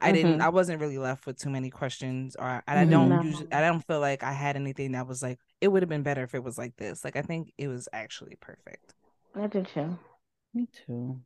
I 0.00 0.12
didn't 0.12 0.40
Mhm. 0.40 0.40
I 0.40 0.50
wasn't 0.50 0.80
really 0.80 0.98
left 0.98 1.26
with 1.26 1.38
too 1.38 1.50
many 1.50 1.68
questions 1.70 2.36
or 2.36 2.62
and 2.66 2.78
I 2.78 2.84
Mhm. 2.84 2.86
don't 2.86 3.20
No. 3.20 3.20
usually 3.20 3.52
I 3.52 3.60
don't 3.60 3.84
feel 3.86 4.00
like 4.00 4.22
I 4.22 4.32
had 4.32 4.56
anything 4.56 4.92
that 4.92 5.06
was 5.08 5.22
like 5.22 5.38
it 5.60 5.68
would 5.68 5.82
have 5.82 5.88
been 5.88 6.02
better 6.04 6.22
if 6.22 6.34
it 6.34 6.44
was 6.44 6.58
like 6.58 6.76
this. 6.76 7.04
Like 7.04 7.16
I 7.16 7.22
think 7.22 7.52
it 7.58 7.68
was 7.68 7.88
actually 7.92 8.36
perfect. 8.40 8.94
I 9.34 9.48
did 9.48 9.66
too. 9.66 9.98
Me 10.54 10.66
too. 10.66 11.20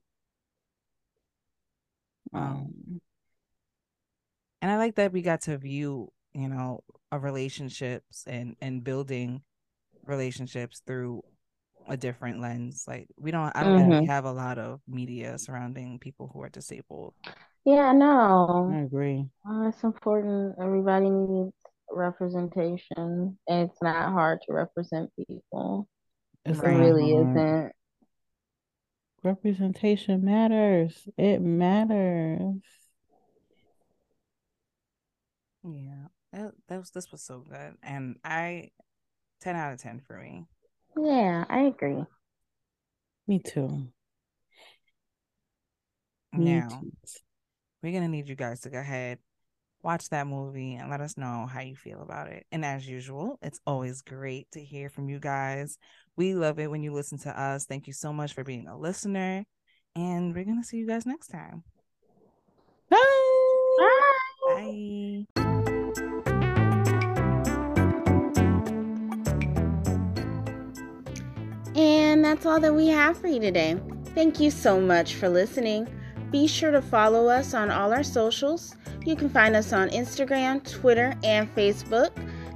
Um, 2.33 3.01
and 4.65 4.73
I 4.73 4.79
like 4.79 4.95
that 4.97 5.13
we 5.13 5.21
got 5.21 5.43
to 5.43 5.59
view, 5.59 6.11
you 6.33 6.49
know, 6.49 6.81
a 7.13 7.19
relationships 7.19 8.25
and 8.27 8.57
and 8.63 8.83
building 8.83 9.43
relationships 10.07 10.81
through 10.87 11.23
a 11.87 11.99
different 11.99 12.41
lens. 12.41 12.87
Like 12.89 13.09
we 13.19 13.31
don't 13.31 13.55
I 13.55 13.63
don't 13.63 13.77
think 13.77 14.01
we 14.01 14.07
Mhm. 14.07 14.07
have 14.07 14.25
a 14.25 14.33
lot 14.33 14.59
of 14.59 14.81
media 14.89 15.37
surrounding 15.39 15.99
people 15.99 16.31
who 16.33 16.41
are 16.43 16.49
disabled. 16.49 17.13
Yeah, 17.67 17.93
no 17.93 18.71
I 18.73 18.79
agree. 18.81 19.29
Uh, 19.47 19.69
it's 19.69 19.85
important. 19.85 20.57
Everybody 20.59 21.11
needs 21.11 21.53
representation. 21.91 23.39
And 23.47 23.71
it's 23.71 23.83
not 23.83 24.13
hard 24.13 24.41
to 24.47 24.55
represent 24.55 25.11
people. 25.29 25.87
It's 26.47 26.59
It 26.59 26.63
really 26.63 27.13
hard. 27.13 27.37
isn't. 27.37 27.73
Representation 29.23 30.25
matters. 30.25 31.09
It 31.19 31.41
matters. 31.43 32.63
Yeah. 35.65 36.07
That, 36.33 36.53
that 36.69 36.79
was 36.79 36.91
this 36.91 37.11
was 37.11 37.23
so 37.23 37.45
good. 37.49 37.75
And 37.83 38.17
I 38.25 38.71
10 39.41 39.57
out 39.57 39.73
of 39.73 39.81
10 39.81 40.01
for 40.07 40.19
me. 40.19 40.45
Yeah, 40.97 41.45
I 41.49 41.63
agree. 41.63 42.05
Me 43.27 43.39
too. 43.39 43.89
Me 46.33 46.45
Now 46.45 46.69
too. 46.69 46.93
we're 47.83 47.93
gonna 47.93 48.09
need 48.09 48.29
you 48.29 48.35
guys 48.35 48.61
to 48.61 48.71
go 48.71 48.79
ahead, 48.79 49.19
watch 49.83 50.09
that 50.11 50.27
movie, 50.27 50.75
and 50.75 50.91
let 50.91 51.01
us 51.01 51.17
know 51.17 51.47
how 51.51 51.61
you 51.61 51.77
feel 51.77 52.03
about 52.03 52.29
it. 52.29 52.45
And 52.53 52.65
as 52.65 52.87
usual, 52.87 53.39
it's 53.41 53.61
always 53.67 54.03
great 54.03 54.51
to 54.53 54.63
hear 54.63 54.89
from 54.89 55.09
you 55.09 55.21
guys. 55.21 55.79
We 56.17 56.35
love 56.35 56.59
it 56.59 56.71
when 56.71 56.83
you 56.83 56.93
listen 56.93 57.19
to 57.21 57.41
us. 57.41 57.67
Thank 57.67 57.87
you 57.87 57.93
so 57.93 58.13
much 58.13 58.35
for 58.35 58.45
being 58.45 58.67
a 58.67 58.79
listener. 58.79 59.45
And 59.97 60.35
we're 60.35 60.45
gonna 60.45 60.65
see 60.65 60.79
you 60.79 60.87
guys 60.87 61.07
next 61.07 61.29
time. 61.29 61.63
Bye. 62.91 65.27
And 65.37 65.44
that's 72.45 72.53
all 72.53 72.61
that 72.61 72.75
we 72.75 72.89
have 72.89 73.17
for 73.17 73.27
you 73.29 73.41
today. 73.41 73.81
Thank 74.15 74.39
you 74.39 74.51
so 74.51 74.79
much 74.79 75.15
for 75.15 75.31
listening. 75.31 75.89
Be 76.31 76.47
sure 76.47 76.71
to 76.73 76.83
follow 76.83 77.27
us 77.27 77.55
on 77.55 77.71
all 77.71 77.91
our 77.95 78.03
socials. 78.03 78.77
You 79.07 79.17
can 79.17 79.31
find 79.31 79.57
us 79.57 79.73
on 79.73 79.89
Instagram, 79.89 80.63
Twitter, 80.71 81.15
and 81.25 81.53
Facebook 81.55 82.11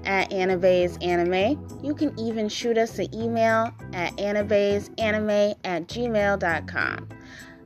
at 0.04 0.30
Anibaes 0.30 1.02
Anime. 1.02 1.82
You 1.82 1.94
can 1.94 2.12
even 2.20 2.50
shoot 2.50 2.76
us 2.76 2.98
an 2.98 3.14
email 3.14 3.72
at 3.94 4.14
anibaesanime 4.18 5.54
at 5.64 5.88
gmail.com. 5.88 7.08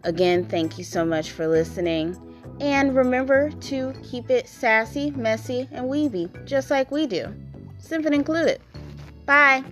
Again, 0.04 0.44
thank 0.44 0.78
you 0.78 0.84
so 0.84 1.04
much 1.04 1.32
for 1.32 1.48
listening. 1.48 2.16
And 2.60 2.94
remember 2.94 3.50
to 3.50 3.92
keep 4.04 4.30
it 4.30 4.46
sassy, 4.46 5.10
messy, 5.10 5.68
and 5.72 5.86
weeby, 5.86 6.44
just 6.44 6.70
like 6.70 6.92
we 6.92 7.08
do. 7.08 7.34
Simpin 7.80 8.12
included. 8.12 8.60
Bye. 9.26 9.64